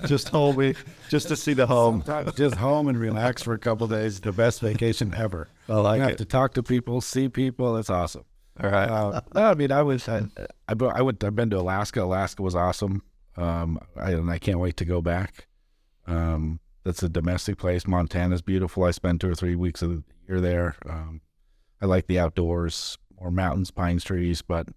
just 0.07 0.27
home, 0.27 0.73
just 1.09 1.29
to 1.29 1.37
see 1.37 1.53
the 1.53 1.67
home. 1.67 2.03
Sometimes 2.05 2.35
just 2.35 2.55
home 2.55 2.89
and 2.89 2.99
relax 2.99 3.43
for 3.43 3.53
a 3.53 3.57
couple 3.59 3.87
days. 3.87 4.19
The 4.19 4.33
best 4.33 4.59
vacation 4.59 5.13
ever. 5.15 5.47
I 5.69 5.75
like 5.75 5.99
you 5.99 6.03
it. 6.03 6.09
have 6.09 6.17
to 6.17 6.25
talk 6.25 6.53
to 6.55 6.63
people, 6.63 6.99
see 6.99 7.29
people. 7.29 7.77
It's 7.77 7.89
awesome. 7.89 8.25
All 8.59 8.69
right. 8.69 8.89
Uh, 8.89 9.21
I 9.33 9.53
mean, 9.53 9.71
I 9.71 9.81
was 9.81 10.07
I, 10.09 10.23
I, 10.67 10.73
I 10.73 11.01
went 11.01 11.23
I've 11.23 11.35
been 11.35 11.49
to 11.51 11.59
Alaska. 11.59 12.03
Alaska 12.03 12.41
was 12.41 12.55
awesome. 12.55 13.03
Um, 13.37 13.79
I, 13.95 14.11
and 14.11 14.29
I 14.29 14.37
can't 14.39 14.59
wait 14.59 14.77
to 14.77 14.85
go 14.85 15.01
back. 15.01 15.47
Um, 16.05 16.59
that's 16.83 17.03
a 17.03 17.09
domestic 17.09 17.57
place. 17.57 17.87
Montana's 17.87 18.41
beautiful. 18.41 18.83
I 18.83 18.91
spent 18.91 19.21
two 19.21 19.29
or 19.29 19.35
three 19.35 19.55
weeks 19.55 19.81
of 19.81 19.89
the 19.89 20.03
year 20.27 20.41
there. 20.41 20.75
Um, 20.87 21.21
I 21.81 21.85
like 21.85 22.07
the 22.07 22.19
outdoors, 22.19 22.97
more 23.19 23.31
mountains, 23.31 23.71
pines, 23.71 24.03
trees. 24.03 24.41
But 24.41 24.67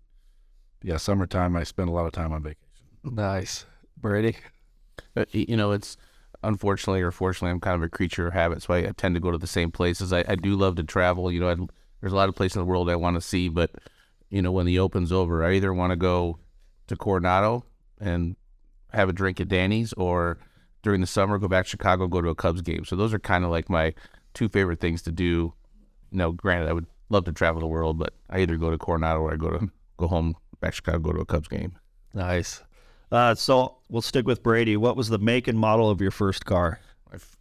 yeah, 0.82 0.98
summertime 0.98 1.56
I 1.56 1.64
spend 1.64 1.88
a 1.88 1.92
lot 1.92 2.06
of 2.06 2.12
time 2.12 2.32
on 2.32 2.42
vacation. 2.42 2.58
Nice, 3.02 3.66
Brady. 3.96 4.36
Uh, 5.16 5.24
you 5.32 5.56
know, 5.56 5.72
it's 5.72 5.96
unfortunately 6.42 7.02
or 7.02 7.10
fortunately, 7.10 7.50
I'm 7.50 7.60
kind 7.60 7.76
of 7.76 7.82
a 7.82 7.88
creature 7.88 8.28
of 8.28 8.34
habit, 8.34 8.62
so 8.62 8.74
I, 8.74 8.78
I 8.78 8.92
tend 8.96 9.14
to 9.16 9.20
go 9.20 9.30
to 9.30 9.38
the 9.38 9.46
same 9.46 9.70
places. 9.70 10.12
I, 10.12 10.24
I 10.28 10.36
do 10.36 10.54
love 10.54 10.76
to 10.76 10.84
travel. 10.84 11.32
You 11.32 11.40
know, 11.40 11.50
I 11.50 11.56
there's 12.04 12.12
a 12.12 12.16
lot 12.16 12.28
of 12.28 12.34
places 12.34 12.56
in 12.56 12.60
the 12.60 12.66
world 12.66 12.90
I 12.90 12.96
want 12.96 13.16
to 13.16 13.20
see, 13.22 13.48
but 13.48 13.70
you 14.28 14.42
know, 14.42 14.52
when 14.52 14.66
the 14.66 14.78
Open's 14.78 15.10
over, 15.10 15.42
I 15.42 15.54
either 15.54 15.72
want 15.72 15.90
to 15.90 15.96
go 15.96 16.38
to 16.88 16.96
Coronado 16.96 17.64
and 17.98 18.36
have 18.92 19.08
a 19.08 19.12
drink 19.14 19.40
at 19.40 19.48
Danny's, 19.48 19.94
or 19.94 20.36
during 20.82 21.00
the 21.00 21.06
summer 21.06 21.38
go 21.38 21.48
back 21.48 21.64
to 21.64 21.70
Chicago, 21.70 22.06
go 22.06 22.20
to 22.20 22.28
a 22.28 22.34
Cubs 22.34 22.60
game. 22.60 22.84
So 22.84 22.94
those 22.94 23.14
are 23.14 23.18
kind 23.18 23.42
of 23.42 23.50
like 23.50 23.70
my 23.70 23.94
two 24.34 24.50
favorite 24.50 24.80
things 24.80 25.00
to 25.04 25.12
do. 25.12 25.54
You 26.10 26.18
know, 26.18 26.32
granted, 26.32 26.68
I 26.68 26.74
would 26.74 26.84
love 27.08 27.24
to 27.24 27.32
travel 27.32 27.60
the 27.60 27.66
world, 27.66 27.98
but 27.98 28.12
I 28.28 28.40
either 28.40 28.58
go 28.58 28.70
to 28.70 28.76
Coronado 28.76 29.20
or 29.20 29.32
I 29.32 29.36
go 29.36 29.48
to 29.48 29.70
go 29.96 30.06
home 30.06 30.36
back 30.60 30.72
to 30.72 30.76
Chicago, 30.76 30.98
go 30.98 31.12
to 31.14 31.20
a 31.20 31.24
Cubs 31.24 31.48
game. 31.48 31.78
Nice. 32.12 32.62
Uh, 33.10 33.34
so 33.34 33.78
we'll 33.88 34.02
stick 34.02 34.26
with 34.26 34.42
Brady. 34.42 34.76
What 34.76 34.94
was 34.94 35.08
the 35.08 35.18
make 35.18 35.48
and 35.48 35.58
model 35.58 35.88
of 35.88 36.02
your 36.02 36.10
first 36.10 36.44
car? 36.44 36.80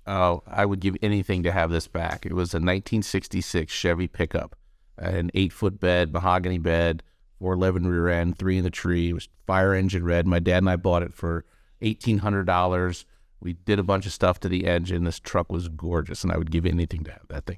Oh, 0.06 0.44
I 0.48 0.66
would 0.66 0.80
give 0.80 0.98
anything 1.02 1.44
to 1.44 1.52
have 1.52 1.72
this 1.72 1.88
back. 1.88 2.26
It 2.26 2.34
was 2.34 2.54
a 2.54 2.58
1966 2.58 3.72
Chevy 3.72 4.08
pickup, 4.08 4.56
an 4.98 5.32
eight 5.34 5.54
foot 5.54 5.80
bed, 5.80 6.12
mahogany 6.12 6.58
bed, 6.58 7.04
411 7.40 7.88
rear 7.88 8.08
end, 8.10 8.38
three 8.38 8.58
in 8.58 8.64
the 8.64 8.70
tree. 8.70 9.10
It 9.10 9.14
was 9.14 9.30
fire 9.46 9.74
engine 9.74 10.04
red. 10.04 10.28
My 10.28 10.40
dad 10.40 10.60
and 10.60 10.70
I 10.70 10.76
bought 10.76 11.04
it 11.04 11.14
for 11.14 11.46
$1,800. 11.82 13.06
We 13.40 13.54
did 13.54 13.80
a 13.80 13.84
bunch 13.84 14.06
of 14.06 14.14
stuff 14.14 14.40
to 14.42 14.50
the 14.50 14.66
engine. 14.66 15.04
This 15.04 15.20
truck 15.20 15.52
was 15.52 15.68
gorgeous, 15.68 16.24
and 16.24 16.32
I 16.32 16.38
would 16.38 16.52
give 16.52 16.66
anything 16.66 17.04
to 17.04 17.12
have 17.12 17.28
that 17.28 17.46
thing. 17.46 17.58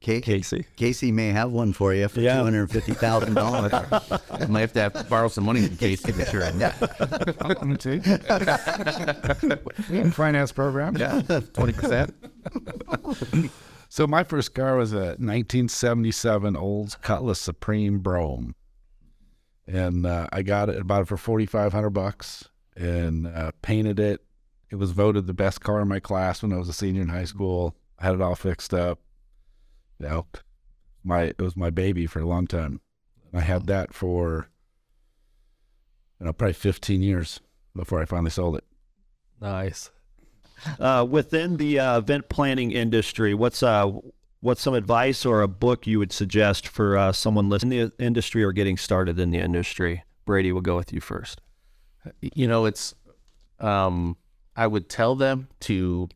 Casey. 0.00 0.66
Casey 0.76 1.10
may 1.10 1.28
have 1.30 1.50
one 1.50 1.72
for 1.72 1.92
you 1.92 2.06
for 2.08 2.20
Yeah. 2.20 2.36
two 2.38 2.44
hundred 2.44 2.70
fifty 2.70 2.92
thousand 2.94 3.34
dollars. 3.34 3.72
I 4.30 4.46
might 4.48 4.60
have 4.60 4.72
to 4.74 4.80
have, 4.80 4.92
to 4.92 5.04
borrow 5.04 5.28
some 5.28 5.44
money 5.44 5.66
from 5.66 5.76
Casey 5.78 6.12
to 6.12 6.18
be 6.18 6.24
sure. 6.26 6.42
Finance 10.12 10.52
program. 10.52 10.96
Yeah, 10.96 11.22
twenty 11.52 11.72
percent. 11.72 12.14
So 13.88 14.06
my 14.06 14.24
first 14.24 14.54
car 14.54 14.76
was 14.76 14.92
a 14.92 15.16
1977 15.18 16.56
old 16.56 17.00
Cutlass 17.02 17.40
Supreme 17.40 18.00
Brougham, 18.00 18.54
and 19.66 20.04
uh, 20.04 20.26
I 20.32 20.42
got 20.42 20.68
it 20.68 20.86
bought 20.86 21.02
it 21.02 21.08
for 21.08 21.16
4,500 21.16 21.90
bucks 21.90 22.48
and 22.76 23.26
uh, 23.26 23.52
painted 23.62 23.98
it 23.98 24.20
It 24.70 24.76
was 24.76 24.90
voted 24.90 25.26
the 25.26 25.32
best 25.34 25.60
car 25.62 25.80
in 25.80 25.88
my 25.88 26.00
class 26.00 26.42
when 26.42 26.52
I 26.52 26.58
was 26.58 26.68
a 26.68 26.72
senior 26.74 27.00
in 27.02 27.08
high 27.08 27.24
school. 27.24 27.74
I 27.98 28.06
had 28.06 28.14
it 28.16 28.20
all 28.20 28.34
fixed 28.34 28.74
up. 28.74 28.98
You 29.98 30.08
know, 30.08 30.26
my 31.04 31.22
it 31.22 31.40
was 31.40 31.56
my 31.56 31.70
baby 31.70 32.06
for 32.06 32.20
a 32.20 32.26
long 32.26 32.46
time. 32.46 32.80
I 33.32 33.40
had 33.40 33.66
that 33.66 33.94
for 33.94 34.48
you 36.20 36.26
know 36.26 36.32
probably 36.32 36.54
15 36.54 37.02
years 37.02 37.40
before 37.74 38.00
I 38.00 38.04
finally 38.04 38.30
sold 38.30 38.56
it. 38.56 38.64
Nice. 39.40 39.90
Uh, 40.80 41.06
within 41.08 41.58
the 41.58 41.78
uh, 41.78 41.98
event 41.98 42.28
planning 42.28 42.72
industry, 42.72 43.34
what's 43.34 43.62
uh, 43.62 43.90
what's 44.40 44.62
some 44.62 44.74
advice 44.74 45.26
or 45.26 45.42
a 45.42 45.48
book 45.48 45.86
you 45.86 45.98
would 45.98 46.12
suggest 46.12 46.66
for 46.66 46.96
uh, 46.96 47.12
someone 47.12 47.48
listening 47.48 47.78
in 47.78 47.92
the 47.96 48.04
industry 48.04 48.42
or 48.42 48.52
getting 48.52 48.76
started 48.76 49.18
in 49.18 49.30
the 49.30 49.38
industry? 49.38 50.02
Brady, 50.24 50.52
we'll 50.52 50.62
go 50.62 50.76
with 50.76 50.92
you 50.92 51.00
first. 51.00 51.40
You 52.20 52.48
know, 52.48 52.64
it's 52.64 52.94
um, 53.60 54.16
I 54.56 54.66
would 54.66 54.88
tell 54.88 55.14
them 55.14 55.48
to 55.60 56.08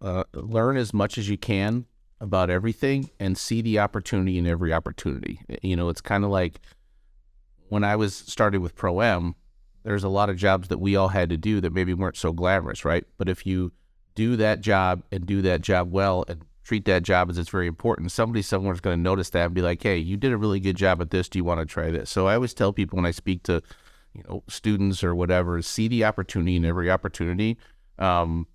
uh, 0.00 0.24
learn 0.32 0.76
as 0.76 0.92
much 0.92 1.16
as 1.16 1.28
you 1.28 1.38
can 1.38 1.86
about 2.24 2.50
everything 2.50 3.10
and 3.20 3.36
see 3.36 3.60
the 3.60 3.78
opportunity 3.78 4.38
in 4.38 4.46
every 4.46 4.72
opportunity. 4.72 5.40
You 5.62 5.76
know, 5.76 5.90
it's 5.90 6.00
kind 6.00 6.24
of 6.24 6.30
like 6.30 6.60
when 7.68 7.84
I 7.84 7.96
was 7.96 8.14
started 8.16 8.62
with 8.62 8.74
Pro 8.74 9.00
M, 9.00 9.34
there's 9.84 10.04
a 10.04 10.08
lot 10.08 10.30
of 10.30 10.36
jobs 10.36 10.68
that 10.68 10.78
we 10.78 10.96
all 10.96 11.08
had 11.08 11.28
to 11.28 11.36
do 11.36 11.60
that 11.60 11.72
maybe 11.72 11.92
weren't 11.92 12.16
so 12.16 12.32
glamorous, 12.32 12.84
right? 12.84 13.04
But 13.18 13.28
if 13.28 13.44
you 13.44 13.72
do 14.14 14.36
that 14.36 14.62
job 14.62 15.02
and 15.12 15.26
do 15.26 15.42
that 15.42 15.60
job 15.60 15.92
well 15.92 16.24
and 16.26 16.42
treat 16.62 16.86
that 16.86 17.02
job 17.02 17.28
as 17.28 17.36
it's 17.36 17.50
very 17.50 17.66
important, 17.66 18.10
somebody 18.10 18.40
somewhere's 18.40 18.80
going 18.80 18.96
to 18.96 19.02
notice 19.02 19.28
that 19.30 19.44
and 19.44 19.54
be 19.54 19.60
like, 19.60 19.82
"Hey, 19.82 19.98
you 19.98 20.16
did 20.16 20.32
a 20.32 20.38
really 20.38 20.60
good 20.60 20.76
job 20.76 21.02
at 21.02 21.10
this. 21.10 21.28
Do 21.28 21.38
you 21.38 21.44
want 21.44 21.60
to 21.60 21.66
try 21.66 21.90
this?" 21.90 22.08
So 22.08 22.26
I 22.26 22.36
always 22.36 22.54
tell 22.54 22.72
people 22.72 22.96
when 22.96 23.06
I 23.06 23.10
speak 23.10 23.42
to, 23.44 23.62
you 24.14 24.22
know, 24.26 24.42
students 24.48 25.04
or 25.04 25.14
whatever, 25.14 25.60
see 25.60 25.88
the 25.88 26.04
opportunity 26.04 26.56
in 26.56 26.64
every 26.64 26.90
opportunity, 26.90 27.58
um, 27.98 28.46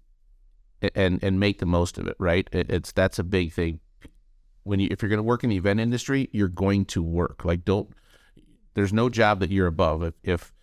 and 0.96 1.24
and 1.24 1.40
make 1.40 1.60
the 1.60 1.66
most 1.66 1.98
of 1.98 2.08
it. 2.08 2.16
Right? 2.20 2.48
It, 2.52 2.70
it's 2.70 2.92
that's 2.92 3.20
a 3.20 3.24
big 3.24 3.54
thing. 3.54 3.80
When 4.64 4.80
you 4.80 4.88
if 4.92 5.02
you're 5.02 5.10
going 5.10 5.18
to 5.18 5.24
work 5.24 5.44
in 5.44 5.50
the 5.50 5.58
event 5.58 5.80
industry, 5.80 6.30
you're 6.32 6.48
going 6.48 6.86
to 6.86 7.04
work. 7.04 7.46
Like 7.46 7.66
don't. 7.66 7.90
There's 8.76 8.94
no 8.94 9.10
job 9.10 9.40
that 9.40 9.50
you're 9.50 9.68
above. 9.68 10.04
If 10.04 10.14
if 10.24 10.54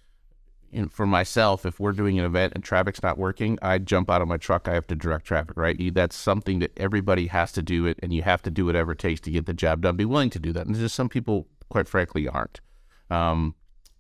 you 0.70 0.82
know, 0.82 0.88
for 0.88 1.06
myself, 1.06 1.64
if 1.64 1.80
we're 1.80 1.92
doing 1.92 2.18
an 2.18 2.24
event 2.24 2.52
and 2.54 2.62
traffic's 2.62 3.02
not 3.02 3.18
working, 3.18 3.58
I 3.62 3.78
jump 3.78 4.10
out 4.10 4.22
of 4.22 4.28
my 4.28 4.36
truck. 4.36 4.68
I 4.68 4.74
have 4.74 4.86
to 4.88 4.94
direct 4.94 5.24
traffic, 5.24 5.56
right? 5.56 5.94
That's 5.94 6.16
something 6.16 6.58
that 6.58 6.72
everybody 6.76 7.28
has 7.28 7.52
to 7.52 7.62
do 7.62 7.86
it, 7.86 7.98
and 8.02 8.12
you 8.12 8.22
have 8.22 8.42
to 8.42 8.50
do 8.50 8.66
whatever 8.66 8.92
it 8.92 8.98
takes 8.98 9.20
to 9.22 9.30
get 9.30 9.46
the 9.46 9.54
job 9.54 9.82
done. 9.82 9.96
Be 9.96 10.04
willing 10.04 10.30
to 10.30 10.38
do 10.38 10.52
that. 10.52 10.66
And 10.66 10.74
there's 10.74 10.84
just 10.84 10.94
some 10.94 11.08
people, 11.08 11.46
quite 11.68 11.88
frankly, 11.88 12.28
aren't. 12.28 12.60
Um, 13.10 13.54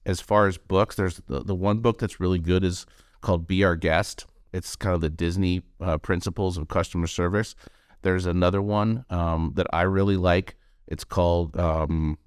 as 0.04 0.20
far 0.20 0.46
as 0.46 0.58
books, 0.58 0.96
there's 0.96 1.20
the, 1.28 1.42
the 1.42 1.54
one 1.54 1.78
book 1.78 1.98
that's 1.98 2.20
really 2.20 2.38
good 2.38 2.64
is 2.64 2.86
called 3.20 3.46
Be 3.46 3.64
Our 3.64 3.76
Guest. 3.76 4.26
It's 4.56 4.74
kind 4.76 4.94
of 4.94 5.00
the 5.00 5.10
Disney 5.10 5.62
uh, 5.80 5.98
principles 5.98 6.56
of 6.56 6.68
customer 6.68 7.06
service. 7.06 7.54
There's 8.02 8.26
another 8.26 8.62
one 8.62 9.04
um, 9.10 9.52
that 9.56 9.66
I 9.72 9.82
really 9.82 10.16
like. 10.16 10.56
It's 10.86 11.04
called 11.04 11.56
um, 11.58 12.18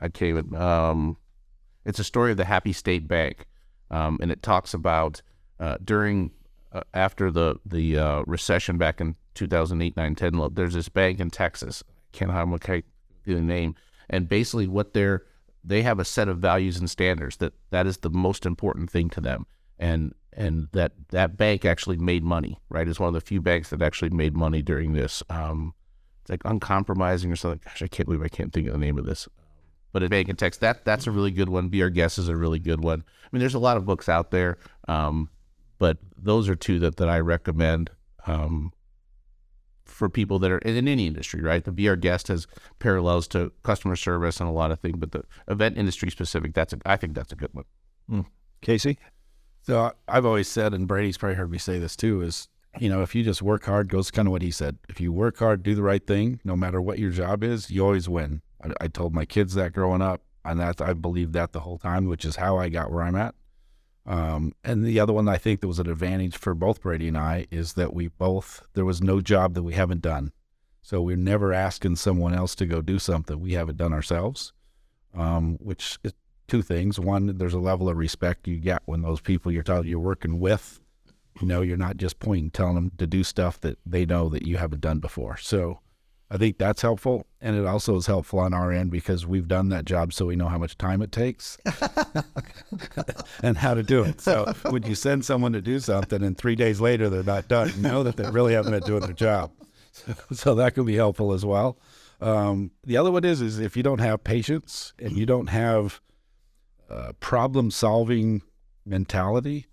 I 0.00 0.08
can't 0.08 0.36
even. 0.36 0.54
Um, 0.54 1.16
it's 1.84 1.98
a 1.98 2.04
story 2.04 2.30
of 2.32 2.36
the 2.36 2.44
Happy 2.44 2.72
State 2.72 3.08
Bank, 3.08 3.46
um, 3.90 4.18
and 4.20 4.30
it 4.30 4.42
talks 4.42 4.74
about 4.74 5.22
uh, 5.58 5.78
during 5.82 6.30
uh, 6.72 6.82
after 6.92 7.30
the 7.30 7.56
the 7.64 7.98
uh, 7.98 8.22
recession 8.26 8.76
back 8.76 9.00
in 9.00 9.16
2008, 9.34 9.96
9, 9.96 10.14
10. 10.14 10.48
There's 10.52 10.74
this 10.74 10.88
bank 10.88 11.20
in 11.20 11.30
Texas. 11.30 11.82
Can't 12.12 12.30
have 12.30 12.50
the 12.50 13.40
name, 13.40 13.74
and 14.10 14.28
basically 14.28 14.68
what 14.68 14.92
they're 14.92 15.24
they 15.64 15.82
have 15.82 15.98
a 15.98 16.04
set 16.04 16.28
of 16.28 16.38
values 16.38 16.76
and 16.76 16.90
standards 16.90 17.38
that 17.38 17.54
that 17.70 17.86
is 17.86 17.98
the 17.98 18.10
most 18.10 18.44
important 18.44 18.90
thing 18.90 19.08
to 19.10 19.20
them, 19.20 19.46
and 19.78 20.14
and 20.36 20.68
that 20.72 20.92
that 21.10 21.36
bank 21.36 21.64
actually 21.64 21.96
made 21.96 22.24
money. 22.24 22.58
Right, 22.68 22.88
it's 22.88 23.00
one 23.00 23.08
of 23.08 23.14
the 23.14 23.20
few 23.20 23.40
banks 23.40 23.70
that 23.70 23.82
actually 23.82 24.10
made 24.10 24.34
money 24.34 24.62
during 24.62 24.92
this. 24.92 25.22
Um, 25.30 25.74
it's 26.22 26.30
like 26.30 26.42
uncompromising 26.44 27.30
or 27.30 27.36
something. 27.36 27.60
Gosh, 27.64 27.82
I 27.82 27.88
can't 27.88 28.06
believe 28.06 28.22
I 28.22 28.28
can't 28.28 28.52
think 28.52 28.66
of 28.66 28.72
the 28.72 28.78
name 28.78 28.98
of 28.98 29.06
this 29.06 29.28
but 29.94 30.02
a 30.02 30.08
bank 30.08 30.28
and 30.28 30.36
text 30.36 30.60
that 30.60 30.84
that's 30.84 31.06
a 31.06 31.10
really 31.10 31.30
good 31.30 31.48
one. 31.48 31.68
Be 31.68 31.80
our 31.80 31.88
guest 31.88 32.18
is 32.18 32.28
a 32.28 32.36
really 32.36 32.58
good 32.58 32.82
one. 32.82 33.04
I 33.22 33.28
mean, 33.32 33.38
there's 33.38 33.54
a 33.54 33.60
lot 33.60 33.78
of 33.78 33.86
books 33.86 34.08
out 34.08 34.32
there, 34.32 34.58
um, 34.88 35.30
but 35.78 35.98
those 36.18 36.48
are 36.48 36.56
two 36.56 36.80
that 36.80 36.96
that 36.96 37.08
I 37.08 37.20
recommend 37.20 37.90
um, 38.26 38.72
for 39.84 40.08
people 40.08 40.40
that 40.40 40.50
are 40.50 40.58
in 40.58 40.88
any 40.88 41.06
industry. 41.06 41.40
Right, 41.40 41.62
the 41.64 41.70
Be 41.70 41.88
Our 41.88 41.94
Guest 41.94 42.26
has 42.26 42.48
parallels 42.80 43.28
to 43.28 43.52
customer 43.62 43.94
service 43.94 44.40
and 44.40 44.48
a 44.48 44.52
lot 44.52 44.72
of 44.72 44.80
things, 44.80 44.96
but 44.98 45.12
the 45.12 45.22
event 45.46 45.78
industry 45.78 46.10
specific, 46.10 46.54
that's 46.54 46.72
a, 46.72 46.78
I 46.84 46.96
think 46.96 47.14
that's 47.14 47.32
a 47.32 47.36
good 47.36 47.54
one. 47.54 47.64
Mm. 48.10 48.26
Casey, 48.62 48.98
so 49.66 49.92
I've 50.06 50.26
always 50.26 50.48
said, 50.48 50.74
and 50.74 50.86
Brady's 50.86 51.16
probably 51.16 51.36
heard 51.36 51.50
me 51.50 51.58
say 51.58 51.78
this 51.78 51.96
too, 51.96 52.20
is 52.20 52.48
you 52.78 52.88
know, 52.88 53.02
if 53.02 53.14
you 53.14 53.22
just 53.22 53.42
work 53.42 53.64
hard, 53.64 53.88
goes 53.88 54.10
kind 54.10 54.28
of 54.28 54.32
what 54.32 54.42
he 54.42 54.50
said. 54.50 54.78
If 54.88 55.00
you 55.00 55.12
work 55.12 55.38
hard, 55.38 55.62
do 55.62 55.74
the 55.74 55.82
right 55.82 56.04
thing, 56.04 56.40
no 56.44 56.56
matter 56.56 56.80
what 56.80 56.98
your 56.98 57.10
job 57.10 57.42
is, 57.42 57.70
you 57.70 57.84
always 57.84 58.08
win. 58.08 58.42
I, 58.62 58.72
I 58.82 58.88
told 58.88 59.14
my 59.14 59.24
kids 59.24 59.54
that 59.54 59.72
growing 59.72 60.02
up, 60.02 60.22
and 60.44 60.60
that 60.60 60.80
I 60.80 60.92
believed 60.92 61.32
that 61.32 61.52
the 61.52 61.60
whole 61.60 61.78
time, 61.78 62.06
which 62.06 62.24
is 62.24 62.36
how 62.36 62.58
I 62.58 62.68
got 62.68 62.90
where 62.90 63.02
I'm 63.02 63.16
at. 63.16 63.34
Um, 64.06 64.52
and 64.62 64.84
the 64.84 65.00
other 65.00 65.14
one 65.14 65.28
I 65.28 65.38
think 65.38 65.60
that 65.60 65.68
was 65.68 65.78
an 65.78 65.88
advantage 65.88 66.36
for 66.36 66.54
both 66.54 66.82
Brady 66.82 67.08
and 67.08 67.16
I 67.16 67.46
is 67.50 67.72
that 67.72 67.94
we 67.94 68.08
both 68.08 68.62
there 68.74 68.84
was 68.84 69.00
no 69.00 69.22
job 69.22 69.54
that 69.54 69.62
we 69.62 69.72
haven't 69.72 70.02
done, 70.02 70.32
so 70.82 71.00
we're 71.00 71.16
never 71.16 71.54
asking 71.54 71.96
someone 71.96 72.34
else 72.34 72.54
to 72.56 72.66
go 72.66 72.82
do 72.82 72.98
something 72.98 73.40
we 73.40 73.54
haven't 73.54 73.78
done 73.78 73.94
ourselves. 73.94 74.52
Um, 75.14 75.58
which 75.60 75.98
is 76.02 76.12
two 76.48 76.62
things: 76.62 76.98
one, 76.98 77.38
there's 77.38 77.54
a 77.54 77.58
level 77.58 77.88
of 77.88 77.96
respect 77.96 78.48
you 78.48 78.58
get 78.58 78.82
when 78.86 79.02
those 79.02 79.20
people 79.20 79.52
you're 79.52 79.62
talking 79.62 79.90
you're 79.90 79.98
working 79.98 80.40
with, 80.40 80.80
you 81.40 81.46
know, 81.46 81.62
you're 81.62 81.76
not 81.76 81.96
just 81.96 82.18
pointing, 82.18 82.50
telling 82.50 82.74
them 82.74 82.92
to 82.98 83.06
do 83.06 83.24
stuff 83.24 83.60
that 83.60 83.78
they 83.84 84.06
know 84.06 84.28
that 84.28 84.46
you 84.46 84.56
haven't 84.56 84.80
done 84.80 84.98
before. 84.98 85.36
So 85.36 85.80
I 86.30 86.36
think 86.36 86.58
that's 86.58 86.82
helpful. 86.82 87.26
And 87.40 87.56
it 87.56 87.66
also 87.66 87.96
is 87.96 88.06
helpful 88.06 88.38
on 88.38 88.54
our 88.54 88.72
end 88.72 88.90
because 88.90 89.26
we've 89.26 89.48
done 89.48 89.68
that 89.68 89.84
job 89.84 90.12
so 90.12 90.26
we 90.26 90.36
know 90.36 90.48
how 90.48 90.58
much 90.58 90.78
time 90.78 91.02
it 91.02 91.12
takes 91.12 91.58
and 93.42 93.56
how 93.58 93.74
to 93.74 93.82
do 93.82 94.02
it. 94.04 94.20
So 94.20 94.52
when 94.70 94.84
you 94.84 94.94
send 94.94 95.24
someone 95.24 95.52
to 95.52 95.60
do 95.60 95.78
something 95.80 96.22
and 96.22 96.36
three 96.36 96.56
days 96.56 96.80
later 96.80 97.10
they're 97.10 97.22
not 97.22 97.48
done, 97.48 97.72
you 97.76 97.82
know 97.82 98.02
that 98.02 98.16
they 98.16 98.28
really 98.30 98.54
haven't 98.54 98.72
been 98.72 98.82
doing 98.82 99.02
their 99.02 99.12
job. 99.12 99.50
So, 99.92 100.14
so 100.32 100.54
that 100.54 100.74
can 100.74 100.84
be 100.84 100.96
helpful 100.96 101.32
as 101.32 101.44
well. 101.44 101.78
Um, 102.20 102.70
the 102.84 102.96
other 102.96 103.10
one 103.10 103.24
is 103.24 103.42
is 103.42 103.58
if 103.58 103.76
you 103.76 103.82
don't 103.82 104.00
have 104.00 104.24
patience 104.24 104.94
and 104.98 105.16
you 105.16 105.26
don't 105.26 105.48
have 105.48 106.00
uh, 106.94 107.12
problem 107.20 107.70
solving 107.70 108.42
mentality, 108.86 109.66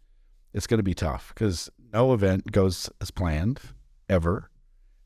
it's 0.53 0.67
going 0.67 0.79
to 0.79 0.83
be 0.83 0.93
tough 0.93 1.31
because 1.33 1.69
no 1.93 2.13
event 2.13 2.51
goes 2.51 2.89
as 2.99 3.11
planned 3.11 3.59
ever 4.09 4.49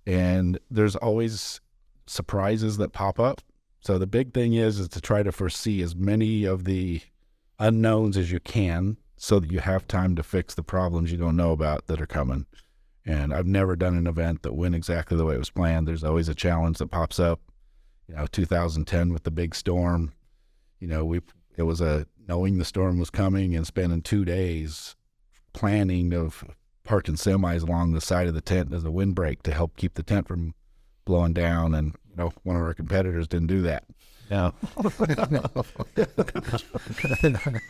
and 0.06 0.60
there's 0.70 0.96
always 0.96 1.62
surprises 2.06 2.78
that 2.78 2.94
pop 2.94 3.20
up. 3.20 3.42
So 3.80 3.98
the 3.98 4.08
big 4.08 4.34
thing 4.34 4.54
is 4.54 4.80
is 4.80 4.88
to 4.90 5.02
try 5.02 5.24
to 5.24 5.32
foresee 5.32 5.82
as 5.82 5.96
many 5.96 6.46
of 6.46 6.66
the 6.66 7.02
unknowns 7.60 8.18
as 8.18 8.32
you 8.32 8.40
can 8.40 8.98
so 9.18 9.40
that 9.40 9.52
you 9.52 9.60
have 9.60 9.88
time 9.88 10.16
to 10.16 10.24
fix 10.24 10.56
the 10.56 10.64
problems 10.64 11.12
you 11.12 11.18
don't 11.18 11.36
know 11.36 11.52
about 11.52 11.88
that 11.88 12.02
are 12.02 12.08
coming. 12.08 12.46
And 13.06 13.34
I've 13.34 13.46
never 13.46 13.76
done 13.76 13.96
an 13.96 14.08
event 14.08 14.42
that 14.42 14.56
went 14.56 14.76
exactly 14.76 15.16
the 15.16 15.26
way 15.26 15.36
it 15.36 15.40
was 15.40 15.52
planned. 15.52 15.88
There's 15.88 16.04
always 16.04 16.28
a 16.28 16.36
challenge 16.36 16.80
that 16.80 16.88
pops 16.88 17.20
up. 17.20 17.40
You 18.08 18.16
know, 18.16 18.28
2010 18.28 19.14
with 19.14 19.24
the 19.24 19.32
big 19.32 19.56
storm, 19.56 20.14
you 20.80 20.88
know, 20.88 21.06
we 21.06 21.22
it 21.58 21.64
was 21.64 21.82
a 21.82 22.08
knowing 22.28 22.58
the 22.58 22.66
storm 22.66 23.00
was 23.00 23.10
coming 23.10 23.56
and 23.56 23.68
spending 23.68 24.02
2 24.02 24.26
days 24.26 24.96
planning 25.54 26.14
of 26.14 26.44
parking 26.84 27.16
semis 27.16 27.64
along 27.64 27.94
the 27.94 28.02
side 28.02 28.28
of 28.28 28.34
the 28.34 28.42
tent 28.42 28.74
as 28.74 28.84
a 28.84 28.92
windbreak 28.92 29.44
to 29.44 29.54
help 29.54 29.76
keep 29.76 29.96
the 29.96 30.04
tent 30.04 30.28
from 30.28 30.54
blowing 31.06 31.34
down. 31.34 31.74
And 31.74 31.96
you 32.10 32.16
know, 32.16 32.32
one 32.44 32.56
of 32.56 32.62
our 32.62 32.74
competitors 32.74 33.28
didn't 33.28 33.48
do 33.48 33.62
that. 33.64 33.84
Yeah. 34.30 34.52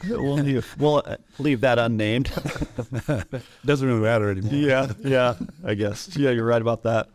we'll, 0.09 0.35
leave, 0.35 0.75
we'll 0.79 1.03
uh, 1.05 1.17
leave 1.37 1.61
that 1.61 1.79
unnamed. 1.79 2.31
Doesn't 3.65 3.87
really 3.87 3.99
matter 3.99 4.29
anymore. 4.29 4.53
Yeah, 4.53 4.91
yeah, 5.03 5.35
I 5.65 5.73
guess. 5.73 6.15
Yeah, 6.15 6.29
you're 6.31 6.45
right 6.45 6.61
about 6.61 6.83
that. 6.83 7.09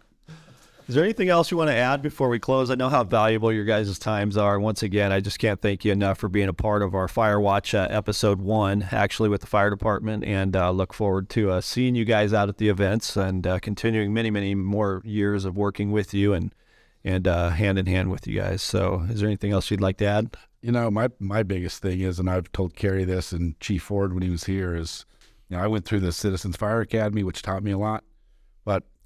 Is 0.91 0.97
there 0.97 1.05
anything 1.05 1.29
else 1.29 1.53
you 1.53 1.57
want 1.57 1.71
to 1.71 1.77
add 1.77 2.03
before 2.03 2.29
we 2.29 2.41
close? 2.41 2.69
I 2.69 2.75
know 2.75 2.89
how 2.89 3.05
valuable 3.05 3.53
your 3.53 3.65
guys' 3.65 3.97
times 3.97 4.37
are. 4.37 4.59
Once 4.59 4.83
again, 4.83 5.13
I 5.13 5.21
just 5.21 5.39
can't 5.39 5.63
thank 5.63 5.85
you 5.85 5.93
enough 5.93 6.19
for 6.19 6.29
being 6.29 6.49
a 6.49 6.53
part 6.53 6.83
of 6.83 6.97
our 6.97 7.07
Firewatch 7.07 7.79
uh, 7.79 7.87
episode 7.89 8.41
one, 8.41 8.89
actually 8.91 9.29
with 9.29 9.41
the 9.41 9.47
fire 9.47 9.71
department, 9.71 10.25
and 10.25 10.57
uh, 10.57 10.73
look 10.73 10.93
forward 10.93 11.29
to 11.29 11.53
uh, 11.53 11.61
seeing 11.61 11.95
you 11.95 12.05
guys 12.05 12.33
out 12.33 12.49
at 12.49 12.57
the 12.57 12.69
events 12.69 13.17
and 13.17 13.47
uh, 13.47 13.61
continuing 13.61 14.13
many, 14.13 14.33
many 14.33 14.57
more 14.57 15.01
years 15.05 15.45
of 15.45 15.57
working 15.57 15.93
with 15.93 16.13
you 16.13 16.35
and 16.35 16.53
and 17.05 17.29
uh, 17.29 17.51
hand 17.51 17.79
in 17.79 17.87
hand 17.87 18.11
with 18.11 18.27
you 18.27 18.41
guys. 18.41 18.61
So, 18.61 19.07
is 19.09 19.21
there 19.21 19.29
anything 19.29 19.53
else 19.53 19.71
you'd 19.71 19.81
like 19.81 19.99
to 19.99 20.07
add? 20.07 20.37
You 20.61 20.73
know, 20.73 20.91
my 20.91 21.11
my 21.21 21.45
biggest 21.45 21.83
thing 21.83 22.01
is, 22.01 22.19
and 22.19 22.29
I've 22.29 22.51
told 22.51 22.75
Kerry 22.75 23.05
this 23.05 23.31
and 23.31 23.59
Chief 23.61 23.85
Ford 23.85 24.13
when 24.13 24.25
he 24.25 24.31
was 24.31 24.43
here, 24.43 24.75
is 24.75 25.07
you 25.49 25.57
know 25.57 25.63
I 25.63 25.69
went 25.69 25.85
through 25.85 26.01
the 26.01 26.11
Citizens 26.11 26.57
Fire 26.57 26.81
Academy, 26.81 27.23
which 27.23 27.43
taught 27.43 27.63
me 27.63 27.71
a 27.71 27.79
lot, 27.79 28.03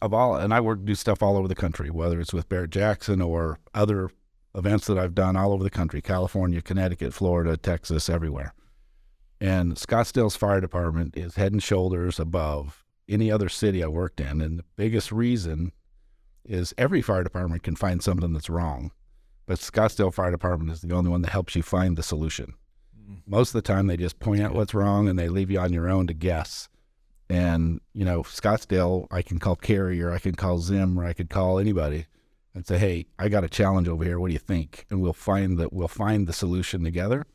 of 0.02 0.12
all, 0.12 0.36
and 0.36 0.52
I 0.52 0.60
work 0.60 0.84
do 0.84 0.94
stuff 0.94 1.22
all 1.22 1.36
over 1.36 1.48
the 1.48 1.54
country, 1.54 1.90
whether 1.90 2.20
it's 2.20 2.34
with 2.34 2.48
Barrett 2.48 2.70
Jackson 2.70 3.20
or 3.20 3.58
other 3.74 4.10
events 4.54 4.86
that 4.86 4.98
I've 4.98 5.14
done 5.14 5.36
all 5.36 5.52
over 5.52 5.64
the 5.64 5.70
country, 5.70 6.00
California, 6.00 6.62
Connecticut, 6.62 7.14
Florida, 7.14 7.56
Texas, 7.56 8.08
everywhere. 8.08 8.54
And 9.40 9.74
Scottsdale's 9.74 10.36
fire 10.36 10.60
department 10.60 11.16
is 11.16 11.36
head 11.36 11.52
and 11.52 11.62
shoulders 11.62 12.20
above 12.20 12.84
any 13.08 13.30
other 13.30 13.48
city 13.48 13.82
I 13.82 13.88
worked 13.88 14.20
in. 14.20 14.40
And 14.40 14.58
the 14.58 14.64
biggest 14.76 15.10
reason 15.10 15.72
is 16.44 16.74
every 16.78 17.02
fire 17.02 17.24
department 17.24 17.62
can 17.62 17.76
find 17.76 18.02
something 18.02 18.32
that's 18.32 18.50
wrong, 18.50 18.92
but 19.46 19.58
Scottsdale 19.58 20.12
Fire 20.12 20.30
Department 20.30 20.70
is 20.70 20.80
the 20.80 20.94
only 20.94 21.10
one 21.10 21.22
that 21.22 21.30
helps 21.30 21.54
you 21.56 21.62
find 21.62 21.96
the 21.96 22.02
solution. 22.02 22.54
Mm. 22.98 23.18
Most 23.26 23.50
of 23.50 23.62
the 23.62 23.62
time, 23.62 23.86
they 23.86 23.96
just 23.96 24.20
point 24.20 24.42
out 24.42 24.54
what's 24.54 24.74
wrong 24.74 25.08
and 25.08 25.18
they 25.18 25.28
leave 25.28 25.50
you 25.50 25.58
on 25.58 25.72
your 25.72 25.88
own 25.88 26.06
to 26.06 26.14
guess. 26.14 26.68
And 27.28 27.80
you 27.92 28.04
know, 28.04 28.22
Scottsdale, 28.22 29.06
I 29.10 29.22
can 29.22 29.38
call 29.38 29.56
Kerry 29.56 30.02
or 30.02 30.12
I 30.12 30.18
can 30.18 30.34
call 30.34 30.58
Zim 30.58 30.98
or 30.98 31.04
I 31.04 31.12
could 31.12 31.30
call 31.30 31.58
anybody 31.58 32.06
and 32.54 32.66
say, 32.66 32.78
"Hey, 32.78 33.06
I 33.18 33.28
got 33.28 33.44
a 33.44 33.48
challenge 33.48 33.88
over 33.88 34.04
here. 34.04 34.20
What 34.20 34.28
do 34.28 34.32
you 34.34 34.38
think?" 34.38 34.86
And 34.90 35.00
we'll 35.00 35.12
find 35.12 35.58
that 35.58 35.72
we'll 35.72 35.88
find 35.88 36.26
the 36.26 36.32
solution 36.32 36.84
together. 36.84 37.26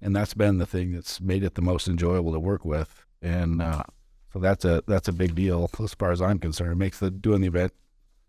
And 0.00 0.14
that's 0.14 0.34
been 0.34 0.58
the 0.58 0.66
thing 0.66 0.92
that's 0.92 1.20
made 1.20 1.42
it 1.42 1.54
the 1.54 1.62
most 1.62 1.88
enjoyable 1.88 2.32
to 2.32 2.38
work 2.38 2.64
with. 2.64 3.04
And 3.22 3.62
uh, 3.62 3.84
so 4.32 4.38
that's 4.38 4.64
a 4.64 4.82
that's 4.86 5.08
a 5.08 5.12
big 5.12 5.34
deal 5.34 5.70
as 5.82 5.94
far 5.94 6.12
as 6.12 6.20
I'm 6.20 6.38
concerned. 6.38 6.72
It 6.72 6.76
makes 6.76 6.98
the 7.00 7.10
doing 7.10 7.40
the 7.40 7.46
event 7.46 7.72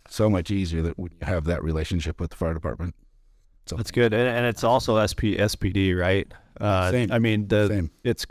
so 0.07 0.29
much 0.29 0.51
easier 0.51 0.81
that 0.83 0.97
when 0.97 1.11
you 1.11 1.27
have 1.27 1.45
that 1.45 1.63
relationship 1.63 2.19
with 2.19 2.31
the 2.31 2.35
fire 2.35 2.53
department. 2.53 2.95
So 3.65 3.75
That's 3.75 3.89
good, 3.89 4.13
and, 4.13 4.27
and 4.27 4.45
it's 4.45 4.63
also 4.63 5.03
SP 5.03 5.33
SPD, 5.41 5.97
right? 5.97 6.31
Uh, 6.61 6.91
Same. 6.91 7.11
I 7.11 7.17
mean, 7.17 7.47
the 7.47 7.67
Same. 7.67 7.91
it's 8.03 8.25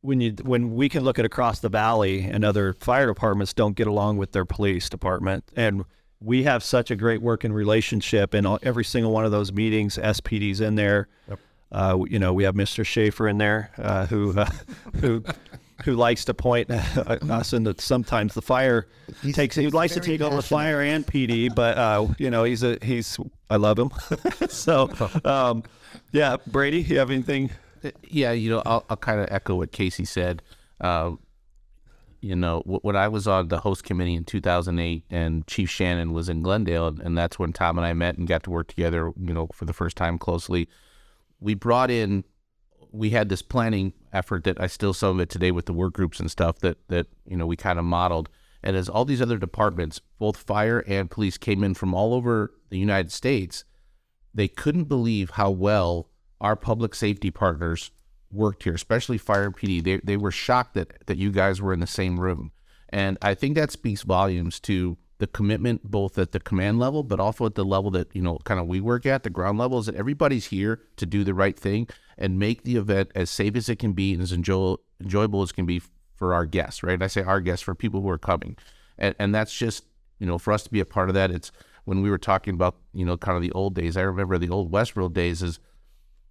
when 0.00 0.20
you 0.20 0.32
when 0.42 0.74
we 0.74 0.88
can 0.88 1.04
look 1.04 1.18
at 1.18 1.24
across 1.24 1.60
the 1.60 1.68
valley 1.68 2.22
and 2.22 2.44
other 2.44 2.74
fire 2.74 3.06
departments 3.06 3.52
don't 3.52 3.76
get 3.76 3.86
along 3.86 4.16
with 4.16 4.32
their 4.32 4.44
police 4.44 4.88
department, 4.88 5.44
and 5.56 5.84
we 6.20 6.44
have 6.44 6.62
such 6.62 6.90
a 6.90 6.96
great 6.96 7.22
working 7.22 7.52
relationship. 7.52 8.34
In 8.34 8.46
all, 8.46 8.58
every 8.62 8.84
single 8.84 9.12
one 9.12 9.24
of 9.24 9.30
those 9.30 9.52
meetings, 9.52 9.96
SPD's 9.96 10.60
in 10.60 10.74
there. 10.74 11.08
Uh, 11.70 11.98
you 12.08 12.18
know, 12.18 12.32
we 12.32 12.44
have 12.44 12.54
Mr. 12.54 12.84
Schaefer 12.84 13.28
in 13.28 13.38
there 13.38 13.70
uh, 13.76 14.06
who 14.06 14.38
uh, 14.38 14.50
who 15.00 15.22
who 15.84 15.94
likes 15.94 16.24
to 16.24 16.34
point 16.34 16.70
us 16.70 17.52
into 17.52 17.74
sometimes 17.78 18.34
the 18.34 18.42
fire 18.42 18.88
takes 19.32 19.54
he 19.54 19.68
likes 19.68 19.94
to 19.94 20.00
take 20.00 20.20
over 20.20 20.36
the 20.36 20.42
fire 20.42 20.80
and 20.80 21.06
PD, 21.06 21.54
but 21.54 21.78
uh, 21.78 22.06
you 22.18 22.30
know 22.30 22.44
he's 22.44 22.62
a 22.62 22.78
he's 22.82 23.18
I 23.50 23.56
love 23.56 23.78
him. 23.78 23.90
so 24.48 24.90
um, 25.24 25.62
yeah, 26.12 26.36
Brady, 26.46 26.82
you 26.82 26.98
have 26.98 27.10
anything? 27.10 27.50
Yeah, 28.02 28.32
you 28.32 28.50
know, 28.50 28.62
I'll, 28.64 28.84
I'll 28.88 28.96
kind 28.96 29.20
of 29.20 29.28
echo 29.30 29.56
what 29.56 29.72
Casey 29.72 30.04
said. 30.04 30.42
Uh, 30.80 31.12
you 32.20 32.34
know, 32.34 32.60
wh- 32.60 32.84
when 32.84 32.96
I 32.96 33.08
was 33.08 33.26
on 33.26 33.48
the 33.48 33.60
host 33.60 33.84
committee 33.84 34.14
in 34.14 34.24
2008 34.24 35.04
and 35.10 35.46
Chief 35.46 35.70
Shannon 35.70 36.12
was 36.12 36.28
in 36.28 36.42
Glendale, 36.42 36.88
and 37.02 37.16
that's 37.16 37.38
when 37.38 37.52
Tom 37.52 37.78
and 37.78 37.86
I 37.86 37.92
met 37.92 38.18
and 38.18 38.26
got 38.26 38.42
to 38.44 38.50
work 38.50 38.68
together, 38.68 39.12
you 39.18 39.32
know, 39.32 39.48
for 39.52 39.64
the 39.64 39.72
first 39.72 39.96
time 39.96 40.18
closely. 40.18 40.68
We 41.40 41.54
brought 41.54 41.90
in, 41.90 42.24
we 42.90 43.10
had 43.10 43.28
this 43.28 43.42
planning 43.42 43.92
effort 44.12 44.44
that 44.44 44.60
I 44.60 44.66
still 44.66 44.94
some 44.94 45.16
of 45.16 45.20
it 45.20 45.30
today 45.30 45.50
with 45.50 45.66
the 45.66 45.72
work 45.72 45.92
groups 45.92 46.18
and 46.18 46.30
stuff 46.30 46.58
that, 46.60 46.78
that 46.88 47.06
you 47.26 47.36
know, 47.36 47.46
we 47.46 47.56
kind 47.56 47.78
of 47.78 47.84
modeled. 47.84 48.28
And 48.62 48.76
as 48.76 48.88
all 48.88 49.04
these 49.04 49.22
other 49.22 49.38
departments, 49.38 50.00
both 50.18 50.36
fire 50.36 50.82
and 50.88 51.10
police 51.10 51.38
came 51.38 51.62
in 51.62 51.74
from 51.74 51.94
all 51.94 52.12
over 52.12 52.52
the 52.70 52.78
United 52.78 53.12
States, 53.12 53.64
they 54.34 54.48
couldn't 54.48 54.84
believe 54.84 55.30
how 55.30 55.50
well 55.50 56.08
our 56.40 56.56
public 56.56 56.94
safety 56.94 57.30
partners 57.30 57.90
worked 58.30 58.64
here, 58.64 58.74
especially 58.74 59.18
fire 59.18 59.50
PD. 59.50 59.82
They, 59.82 59.96
they 59.98 60.16
were 60.16 60.30
shocked 60.30 60.74
that, 60.74 61.06
that 61.06 61.16
you 61.16 61.30
guys 61.30 61.60
were 61.60 61.72
in 61.72 61.80
the 61.80 61.86
same 61.86 62.20
room. 62.20 62.52
And 62.90 63.18
I 63.20 63.34
think 63.34 63.54
that 63.54 63.70
speaks 63.70 64.02
volumes 64.02 64.60
to 64.60 64.96
the 65.18 65.26
commitment 65.26 65.90
both 65.90 66.16
at 66.18 66.32
the 66.32 66.40
command 66.40 66.78
level, 66.78 67.02
but 67.02 67.18
also 67.18 67.44
at 67.46 67.54
the 67.54 67.64
level 67.64 67.90
that, 67.90 68.14
you 68.14 68.22
know, 68.22 68.38
kind 68.44 68.60
of 68.60 68.66
we 68.66 68.80
work 68.80 69.04
at, 69.04 69.24
the 69.24 69.30
ground 69.30 69.58
level, 69.58 69.78
is 69.78 69.86
that 69.86 69.96
everybody's 69.96 70.46
here 70.46 70.80
to 70.96 71.06
do 71.06 71.24
the 71.24 71.34
right 71.34 71.58
thing 71.58 71.88
and 72.16 72.38
make 72.38 72.62
the 72.62 72.76
event 72.76 73.10
as 73.14 73.28
safe 73.28 73.56
as 73.56 73.68
it 73.68 73.78
can 73.78 73.92
be 73.92 74.14
and 74.14 74.22
as 74.22 74.32
enjoy, 74.32 74.76
enjoyable 75.00 75.42
as 75.42 75.52
can 75.52 75.66
be 75.66 75.82
for 76.14 76.34
our 76.34 76.46
guests, 76.46 76.82
right? 76.82 76.94
And 76.94 77.02
I 77.02 77.08
say 77.08 77.22
our 77.22 77.40
guests 77.40 77.62
for 77.62 77.74
people 77.74 78.00
who 78.00 78.08
are 78.08 78.18
coming. 78.18 78.56
And, 78.96 79.14
and 79.18 79.34
that's 79.34 79.56
just, 79.56 79.84
you 80.18 80.26
know, 80.26 80.38
for 80.38 80.52
us 80.52 80.62
to 80.64 80.70
be 80.70 80.80
a 80.80 80.84
part 80.84 81.08
of 81.08 81.14
that, 81.14 81.30
it's 81.30 81.50
when 81.84 82.00
we 82.00 82.10
were 82.10 82.18
talking 82.18 82.54
about, 82.54 82.76
you 82.92 83.04
know, 83.04 83.16
kind 83.16 83.36
of 83.36 83.42
the 83.42 83.52
old 83.52 83.74
days. 83.74 83.96
I 83.96 84.02
remember 84.02 84.38
the 84.38 84.50
old 84.50 84.70
Westworld 84.70 85.14
days 85.14 85.42
is 85.42 85.58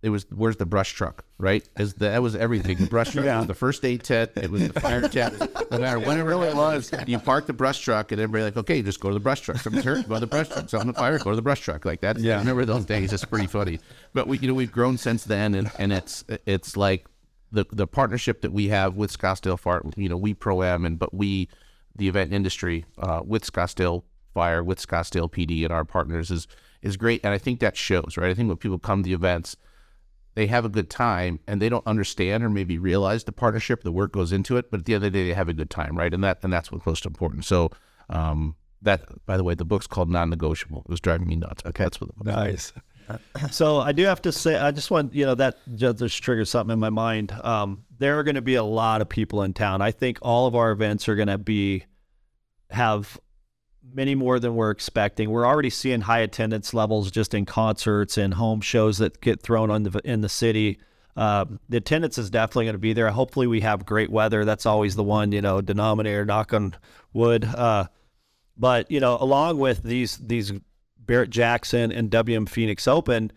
it 0.04 0.10
was 0.10 0.26
where's 0.30 0.58
the 0.58 0.66
brush 0.66 0.94
truck, 0.94 1.26
right? 1.40 1.68
As 1.76 1.96
the, 1.96 2.10
that 2.10 2.22
was 2.22 2.36
everything. 2.36 2.78
The 2.78 2.86
brush 2.86 3.14
truck 3.14 3.26
was 3.26 3.48
the 3.48 3.56
first 3.56 3.84
aid 3.84 4.04
tent. 4.04 4.32
It 4.36 4.52
was 4.52 4.68
the 4.68 4.80
fire 4.80 5.08
tent. 5.10 5.40
No 5.72 5.80
matter 5.80 6.00
when 6.00 6.20
it 6.20 6.24
really 6.24 6.54
was, 6.54 6.92
you 7.08 7.18
park 7.18 7.48
the 7.48 7.54
brush 7.54 7.80
truck, 7.80 8.12
and 8.12 8.22
everybody 8.22 8.44
like, 8.44 8.58
okay, 8.58 8.82
just 8.84 9.00
go 9.00 9.10
to 9.10 9.16
the 9.16 9.20
brush 9.20 9.42
truck. 9.42 9.58
Something's 9.58 9.86
hurt, 9.86 10.08
go 10.08 10.16
to 10.16 10.20
the 10.20 10.28
brush 10.28 10.50
truck. 10.50 10.68
The 10.68 10.94
fire, 10.94 11.18
go 11.18 11.32
to 11.32 11.36
the 11.36 11.42
brush 11.42 11.62
truck. 11.62 11.84
Like 11.84 12.02
that. 12.02 12.20
Yeah. 12.20 12.36
I 12.36 12.40
remember 12.40 12.66
those 12.66 12.86
days. 12.86 13.12
It's 13.12 13.26
pretty 13.26 13.48
funny. 13.48 13.80
But 14.14 14.28
we, 14.28 14.38
you 14.38 14.48
know, 14.48 14.54
we've 14.54 14.72
grown 14.72 14.98
since 14.98 15.24
then, 15.24 15.56
and, 15.56 15.72
and 15.80 15.92
it's 15.92 16.24
it's 16.46 16.78
like 16.78 17.08
the 17.52 17.66
the 17.72 17.88
partnership 17.88 18.42
that 18.42 18.52
we 18.52 18.68
have 18.68 18.96
with 18.96 19.18
Scottsdale 19.18 19.60
Fire. 19.60 19.82
You 19.96 20.10
know, 20.10 20.18
we 20.18 20.36
pro 20.36 20.62
am, 20.62 20.86
and 20.86 21.00
but 21.00 21.12
we, 21.12 21.50
the 21.96 22.08
event 22.08 22.34
industry, 22.34 22.86
uh, 23.00 23.22
with 23.26 23.52
Scottsdale 23.52 24.04
Fire, 24.36 24.64
with 24.64 24.86
Scottsdale 24.86 25.32
PD, 25.32 25.64
and 25.64 25.74
our 25.74 25.86
partners 25.86 26.30
is 26.30 26.48
is 26.84 26.98
great, 26.98 27.22
and 27.24 27.34
I 27.34 27.40
think 27.40 27.60
that 27.62 27.76
shows, 27.76 28.16
right? 28.16 28.30
I 28.30 28.36
think 28.36 28.48
when 28.48 28.58
people 28.58 28.78
come 28.78 29.02
to 29.02 29.08
the 29.08 29.16
events 29.16 29.58
they 30.38 30.46
have 30.46 30.66
a 30.66 30.70
good 30.70 30.88
time 30.88 31.40
and 31.48 31.60
they 31.60 31.68
don't 31.68 31.86
understand 31.88 32.44
or 32.44 32.50
maybe 32.52 32.78
realize 32.78 33.24
the 33.24 33.32
partnership, 33.32 33.82
the 33.82 33.92
work 33.92 34.12
goes 34.14 34.32
into 34.32 34.56
it, 34.56 34.70
but 34.70 34.82
at 34.82 34.86
the 34.86 34.94
end 34.94 35.04
of 35.04 35.12
the 35.12 35.18
day, 35.18 35.26
they 35.26 35.34
have 35.34 35.50
a 35.50 35.54
good 35.54 35.72
time, 35.72 35.98
right? 35.98 36.14
And 36.14 36.24
that 36.24 36.38
and 36.44 36.54
that's 36.54 36.72
what's 36.72 36.86
most 36.86 37.08
important. 37.08 37.44
So 37.44 37.72
um, 38.12 38.56
that, 38.84 39.02
by 39.26 39.36
the 39.36 39.44
way, 39.44 39.56
the 39.56 39.66
book's 39.66 39.88
called 39.88 40.12
Non-Negotiable. 40.12 40.84
It 40.86 40.92
was 40.92 41.00
driving 41.00 41.28
me 41.28 41.38
nuts. 41.38 41.64
Okay, 41.66 41.86
that's 41.86 42.00
what 42.00 42.10
the 42.10 42.14
book. 42.14 42.28
Nice. 42.28 42.72
So 43.50 43.80
I 43.80 43.94
do 43.94 44.04
have 44.04 44.22
to 44.24 44.32
say, 44.32 44.58
I 44.58 44.70
just 44.70 44.92
want 44.92 45.16
you 45.16 45.26
know 45.26 45.34
that 45.34 45.58
just 45.76 46.22
triggered 46.22 46.48
something 46.48 46.74
in 46.74 46.80
my 46.80 46.92
mind. 46.92 47.32
Um, 47.32 47.86
there 47.98 48.20
are 48.20 48.24
going 48.24 48.36
to 48.36 48.42
be 48.42 48.56
a 48.56 48.64
lot 48.64 49.02
of 49.02 49.10
people 49.10 49.42
in 49.42 49.54
town. 49.54 49.82
I 49.82 49.90
think 49.90 50.20
all 50.22 50.46
of 50.46 50.54
our 50.56 50.72
events 50.72 51.10
are 51.10 51.16
going 51.16 51.30
to 51.30 51.38
be 51.40 51.86
have 52.70 53.20
many 53.94 54.16
more 54.16 54.40
than 54.40 54.56
we're 54.56 54.72
expecting. 54.72 55.30
We're 55.30 55.46
already 55.46 55.70
seeing 55.70 56.02
high 56.02 56.20
attendance 56.20 56.74
levels 56.74 57.12
just 57.12 57.34
in 57.34 57.46
concerts 57.46 58.18
and 58.18 58.34
home 58.34 58.62
shows 58.62 58.98
that 59.00 59.22
get 59.22 59.42
thrown 59.42 59.70
on 59.70 59.84
the 59.84 60.02
in 60.04 60.22
the 60.22 60.30
city. 60.30 60.80
Uh, 61.16 61.46
the 61.68 61.78
attendance 61.78 62.18
is 62.18 62.30
definitely 62.30 62.66
going 62.66 62.76
to 62.76 62.80
be 62.80 62.94
there. 62.94 63.10
Hopefully, 63.10 63.48
we 63.48 63.62
have 63.62 63.86
great 63.86 64.12
weather. 64.12 64.46
That's 64.46 64.66
always 64.66 64.96
the 64.96 65.04
one 65.04 65.32
you 65.32 65.42
know 65.42 65.62
denominator. 65.62 66.26
Knock 66.26 66.54
on 66.54 66.76
wood. 67.14 67.44
Uh, 67.44 67.88
but 68.58 68.90
you 68.92 69.00
know, 69.00 69.18
along 69.20 69.58
with 69.58 69.84
these 69.84 70.18
these 70.18 70.54
Barrett 71.00 71.30
Jackson 71.30 71.92
and 71.92 72.10
WM 72.12 72.46
Phoenix 72.46 72.88
Open, 72.88 73.32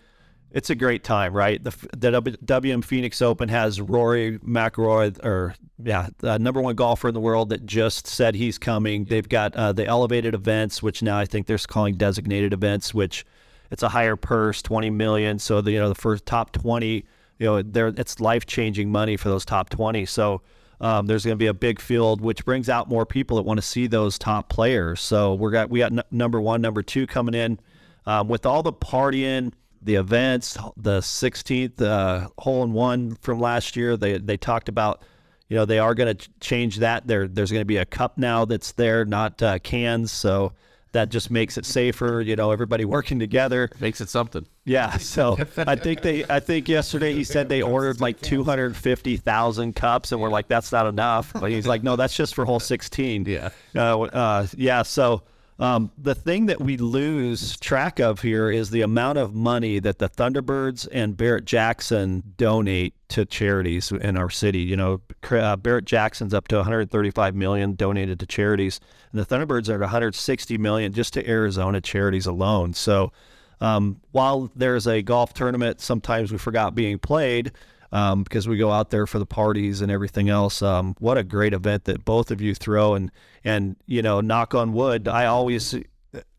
it's 0.52 0.70
a 0.70 0.74
great 0.74 1.04
time, 1.04 1.32
right? 1.32 1.62
The, 1.62 1.70
the 1.96 2.38
WM 2.44 2.82
Phoenix 2.82 3.22
Open 3.22 3.48
has 3.48 3.80
Rory 3.80 4.38
McIlroy, 4.38 5.24
or 5.24 5.54
yeah, 5.82 6.08
the 6.18 6.38
number 6.38 6.60
one 6.60 6.74
golfer 6.74 7.08
in 7.08 7.14
the 7.14 7.20
world 7.20 7.50
that 7.50 7.66
just 7.66 8.06
said 8.06 8.34
he's 8.34 8.58
coming. 8.58 9.04
They've 9.04 9.28
got 9.28 9.54
uh, 9.54 9.72
the 9.72 9.86
elevated 9.86 10.34
events, 10.34 10.82
which 10.82 11.02
now 11.02 11.18
I 11.18 11.24
think 11.24 11.46
they're 11.46 11.58
calling 11.58 11.96
designated 11.96 12.52
events, 12.52 12.92
which 12.92 13.24
it's 13.70 13.82
a 13.82 13.88
higher 13.88 14.16
purse, 14.16 14.60
twenty 14.62 14.90
million. 14.90 15.38
So 15.38 15.60
the 15.60 15.72
you 15.72 15.78
know 15.78 15.88
the 15.88 15.94
first 15.94 16.26
top 16.26 16.52
twenty, 16.52 17.04
you 17.38 17.46
know, 17.46 17.62
there 17.62 17.88
it's 17.88 18.20
life 18.20 18.46
changing 18.46 18.90
money 18.90 19.16
for 19.16 19.28
those 19.28 19.44
top 19.44 19.70
twenty. 19.70 20.06
So. 20.06 20.42
Um, 20.82 21.04
there's 21.04 21.26
going 21.26 21.34
to 21.34 21.38
be 21.38 21.46
a 21.46 21.52
big 21.52 21.78
field, 21.78 22.22
which 22.22 22.42
brings 22.46 22.70
out 22.70 22.88
more 22.88 23.04
people 23.04 23.36
that 23.36 23.42
want 23.42 23.58
to 23.58 23.62
see 23.62 23.86
those 23.86 24.18
top 24.18 24.48
players. 24.48 25.02
So 25.02 25.34
we're 25.34 25.50
got 25.50 25.68
we 25.68 25.80
got 25.80 25.92
n- 25.92 26.02
number 26.10 26.40
one, 26.40 26.62
number 26.62 26.82
two 26.82 27.06
coming 27.06 27.34
in 27.34 27.60
um, 28.06 28.28
with 28.28 28.46
all 28.46 28.62
the 28.62 28.72
partying, 28.72 29.52
the 29.83 29.95
events, 29.97 30.59
the 30.77 31.01
16th 31.01 31.81
uh, 31.81 32.29
hole 32.38 32.62
in 32.62 32.73
one 32.73 33.16
from 33.16 33.40
last 33.40 33.77
year. 33.77 33.97
They 33.97 34.19
they 34.19 34.37
talked 34.37 34.69
about, 34.69 35.03
you 35.49 35.57
know, 35.57 35.64
they 35.64 35.79
are 35.79 35.95
going 35.95 36.16
to 36.16 36.29
change 36.40 36.79
that. 36.79 37.07
There 37.07 37.27
there's 37.27 37.51
going 37.51 37.62
to 37.62 37.66
be 37.66 37.79
a 37.79 37.87
cup 37.87 38.19
now 38.19 38.45
that's 38.45 38.73
there, 38.73 39.05
not 39.05 39.43
uh, 39.43 39.59
cans. 39.59 40.12
So 40.12 40.53
that 40.93 41.09
just 41.09 41.31
makes 41.31 41.57
it 41.57 41.64
safer. 41.64 42.21
You 42.21 42.37
know, 42.37 42.51
everybody 42.51 42.85
working 42.85 43.19
together. 43.19 43.71
Makes 43.81 44.01
it 44.01 44.09
something. 44.09 44.47
Yeah. 44.64 44.99
So 44.99 45.37
I 45.57 45.77
think 45.77 46.03
they, 46.03 46.25
I 46.29 46.40
think 46.40 46.69
yesterday 46.69 47.12
he 47.12 47.25
said 47.25 47.49
they 47.49 47.62
ordered 47.62 48.01
like 48.01 48.21
250,000 48.21 49.75
cups, 49.75 50.12
and 50.12 50.21
we're 50.21 50.31
like, 50.31 50.49
that's 50.49 50.73
not 50.73 50.87
enough. 50.87 51.33
But 51.33 51.51
he's 51.51 51.66
like, 51.66 51.83
no, 51.83 51.97
that's 51.97 52.14
just 52.14 52.35
for 52.35 52.45
hole 52.45 52.61
16. 52.61 53.25
Yeah. 53.25 53.51
Uh, 53.75 54.03
uh, 54.03 54.47
yeah. 54.57 54.83
So 54.83 55.23
um, 55.61 55.92
the 55.99 56.14
thing 56.14 56.46
that 56.46 56.59
we 56.59 56.79
lose 56.79 57.59
track 57.59 58.01
of 58.01 58.23
here 58.23 58.51
is 58.51 58.70
the 58.70 58.81
amount 58.81 59.18
of 59.18 59.35
money 59.35 59.79
that 59.79 59.99
the 59.99 60.09
Thunderbirds 60.09 60.88
and 60.90 61.14
Barrett 61.14 61.44
Jackson 61.44 62.23
donate 62.38 62.95
to 63.11 63.26
charities 63.26 63.93
in 63.93 64.16
our 64.16 64.30
city. 64.30 64.61
You 64.61 64.76
know, 64.76 65.03
uh, 65.30 65.57
Barrett 65.57 65.84
Jackson's 65.84 66.32
up 66.32 66.49
to 66.49 66.57
135 66.57 67.34
million 67.34 67.74
donated 67.74 68.18
to 68.20 68.26
charities, 68.26 68.80
and 69.12 69.20
the 69.20 69.26
Thunderbirds 69.26 69.68
are 69.68 69.74
at 69.74 69.80
160 69.80 70.57
million 70.57 70.95
just 70.95 71.12
to 71.12 71.28
Arizona 71.28 71.82
charities 71.82 72.24
alone. 72.24 72.72
So 72.72 73.12
um, 73.61 74.01
while 74.12 74.51
there's 74.57 74.87
a 74.87 75.03
golf 75.03 75.34
tournament, 75.34 75.82
sometimes 75.82 76.32
we 76.32 76.39
forgot 76.39 76.74
being 76.74 76.99
played 76.99 77.53
um, 77.93 78.22
because 78.22 78.49
we 78.49 78.57
go 78.57 78.70
out 78.70 78.91
there 78.91 79.07
for 79.07 79.18
the 79.18 79.26
parties 79.26 79.80
and 79.80 79.91
everything 79.91 80.28
else. 80.28 80.62
Um, 80.62 80.95
what 80.99 81.18
a 81.18 81.24
great 81.24 81.53
event 81.53 81.84
that 81.84 82.05
both 82.05 82.30
of 82.30 82.41
you 82.41 82.55
throw, 82.55 82.95
and 82.95 83.11
and 83.45 83.76
you 83.86 84.03
know, 84.03 84.20
knock 84.20 84.55
on 84.55 84.72
wood. 84.72 85.09
I 85.09 85.26
always, 85.26 85.74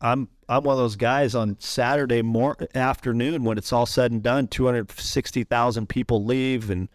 I'm 0.00 0.28
I'm 0.48 0.64
one 0.64 0.74
of 0.74 0.78
those 0.78 0.96
guys 0.96 1.34
on 1.34 1.56
Saturday 1.60 2.22
morning 2.22 2.68
afternoon 2.74 3.44
when 3.44 3.58
it's 3.58 3.72
all 3.72 3.86
said 3.86 4.12
and 4.12 4.22
done, 4.22 4.48
260,000 4.48 5.88
people 5.88 6.24
leave 6.24 6.70
and. 6.70 6.88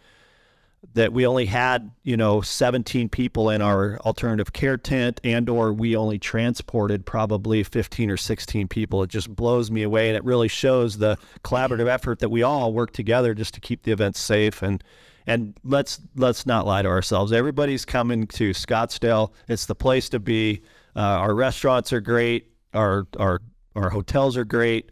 That 0.93 1.11
we 1.11 1.25
only 1.25 1.45
had 1.45 1.91
you 2.03 2.17
know 2.17 2.41
17 2.41 3.09
people 3.09 3.49
in 3.49 3.61
our 3.61 3.99
alternative 3.99 4.53
care 4.53 4.77
tent 4.77 5.19
and 5.23 5.49
or 5.49 5.73
we 5.73 5.95
only 5.95 6.19
transported 6.19 7.05
probably 7.05 7.63
15 7.63 8.09
or 8.09 8.17
16 8.17 8.67
people. 8.67 9.03
It 9.03 9.09
just 9.09 9.35
blows 9.35 9.71
me 9.71 9.83
away 9.83 10.09
and 10.09 10.17
it 10.17 10.23
really 10.23 10.47
shows 10.47 10.97
the 10.97 11.17
collaborative 11.43 11.87
effort 11.87 12.19
that 12.19 12.29
we 12.29 12.43
all 12.43 12.73
work 12.73 12.91
together 12.91 13.33
just 13.33 13.53
to 13.55 13.59
keep 13.59 13.83
the 13.83 13.91
event 13.91 14.15
safe. 14.15 14.61
And 14.61 14.83
and 15.25 15.55
let's 15.63 15.99
let's 16.15 16.45
not 16.45 16.65
lie 16.65 16.81
to 16.81 16.89
ourselves. 16.89 17.33
Everybody's 17.33 17.83
coming 17.83 18.27
to 18.27 18.51
scottsdale. 18.51 19.33
It's 19.47 19.65
the 19.65 19.75
place 19.75 20.09
to 20.09 20.19
be. 20.19 20.63
Uh, 20.95 20.99
our 20.99 21.35
restaurants 21.35 21.91
are 21.91 22.01
great. 22.01 22.51
Our 22.73 23.07
our 23.19 23.41
our 23.75 23.89
hotels 23.89 24.37
are 24.37 24.45
great 24.45 24.91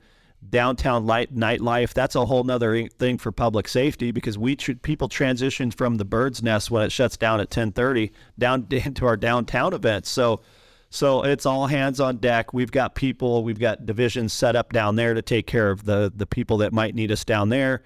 downtown 0.49 1.05
light 1.05 1.33
nightlife. 1.33 1.93
That's 1.93 2.15
a 2.15 2.25
whole 2.25 2.43
nother 2.43 2.87
thing 2.87 3.17
for 3.17 3.31
public 3.31 3.67
safety 3.67 4.11
because 4.11 4.37
we 4.37 4.55
tr- 4.55 4.73
people 4.73 5.07
transition 5.07 5.71
from 5.71 5.97
the 5.97 6.05
bird's 6.05 6.43
nest 6.43 6.71
when 6.71 6.83
it 6.83 6.91
shuts 6.91 7.17
down 7.17 7.39
at 7.39 7.49
10:30 7.49 8.11
down 8.37 8.67
into 8.71 9.05
our 9.05 9.17
downtown 9.17 9.73
events. 9.73 10.09
So 10.09 10.41
so 10.89 11.23
it's 11.23 11.45
all 11.45 11.67
hands 11.67 11.99
on 11.99 12.17
deck. 12.17 12.53
We've 12.53 12.71
got 12.71 12.95
people, 12.95 13.43
we've 13.43 13.59
got 13.59 13.85
divisions 13.85 14.31
set 14.31 14.55
up 14.55 14.71
down 14.71 14.95
there 14.95 15.13
to 15.13 15.21
take 15.21 15.47
care 15.47 15.69
of 15.69 15.85
the 15.85 16.11
the 16.15 16.25
people 16.25 16.57
that 16.57 16.73
might 16.73 16.95
need 16.95 17.11
us 17.11 17.25
down 17.25 17.49
there. 17.49 17.83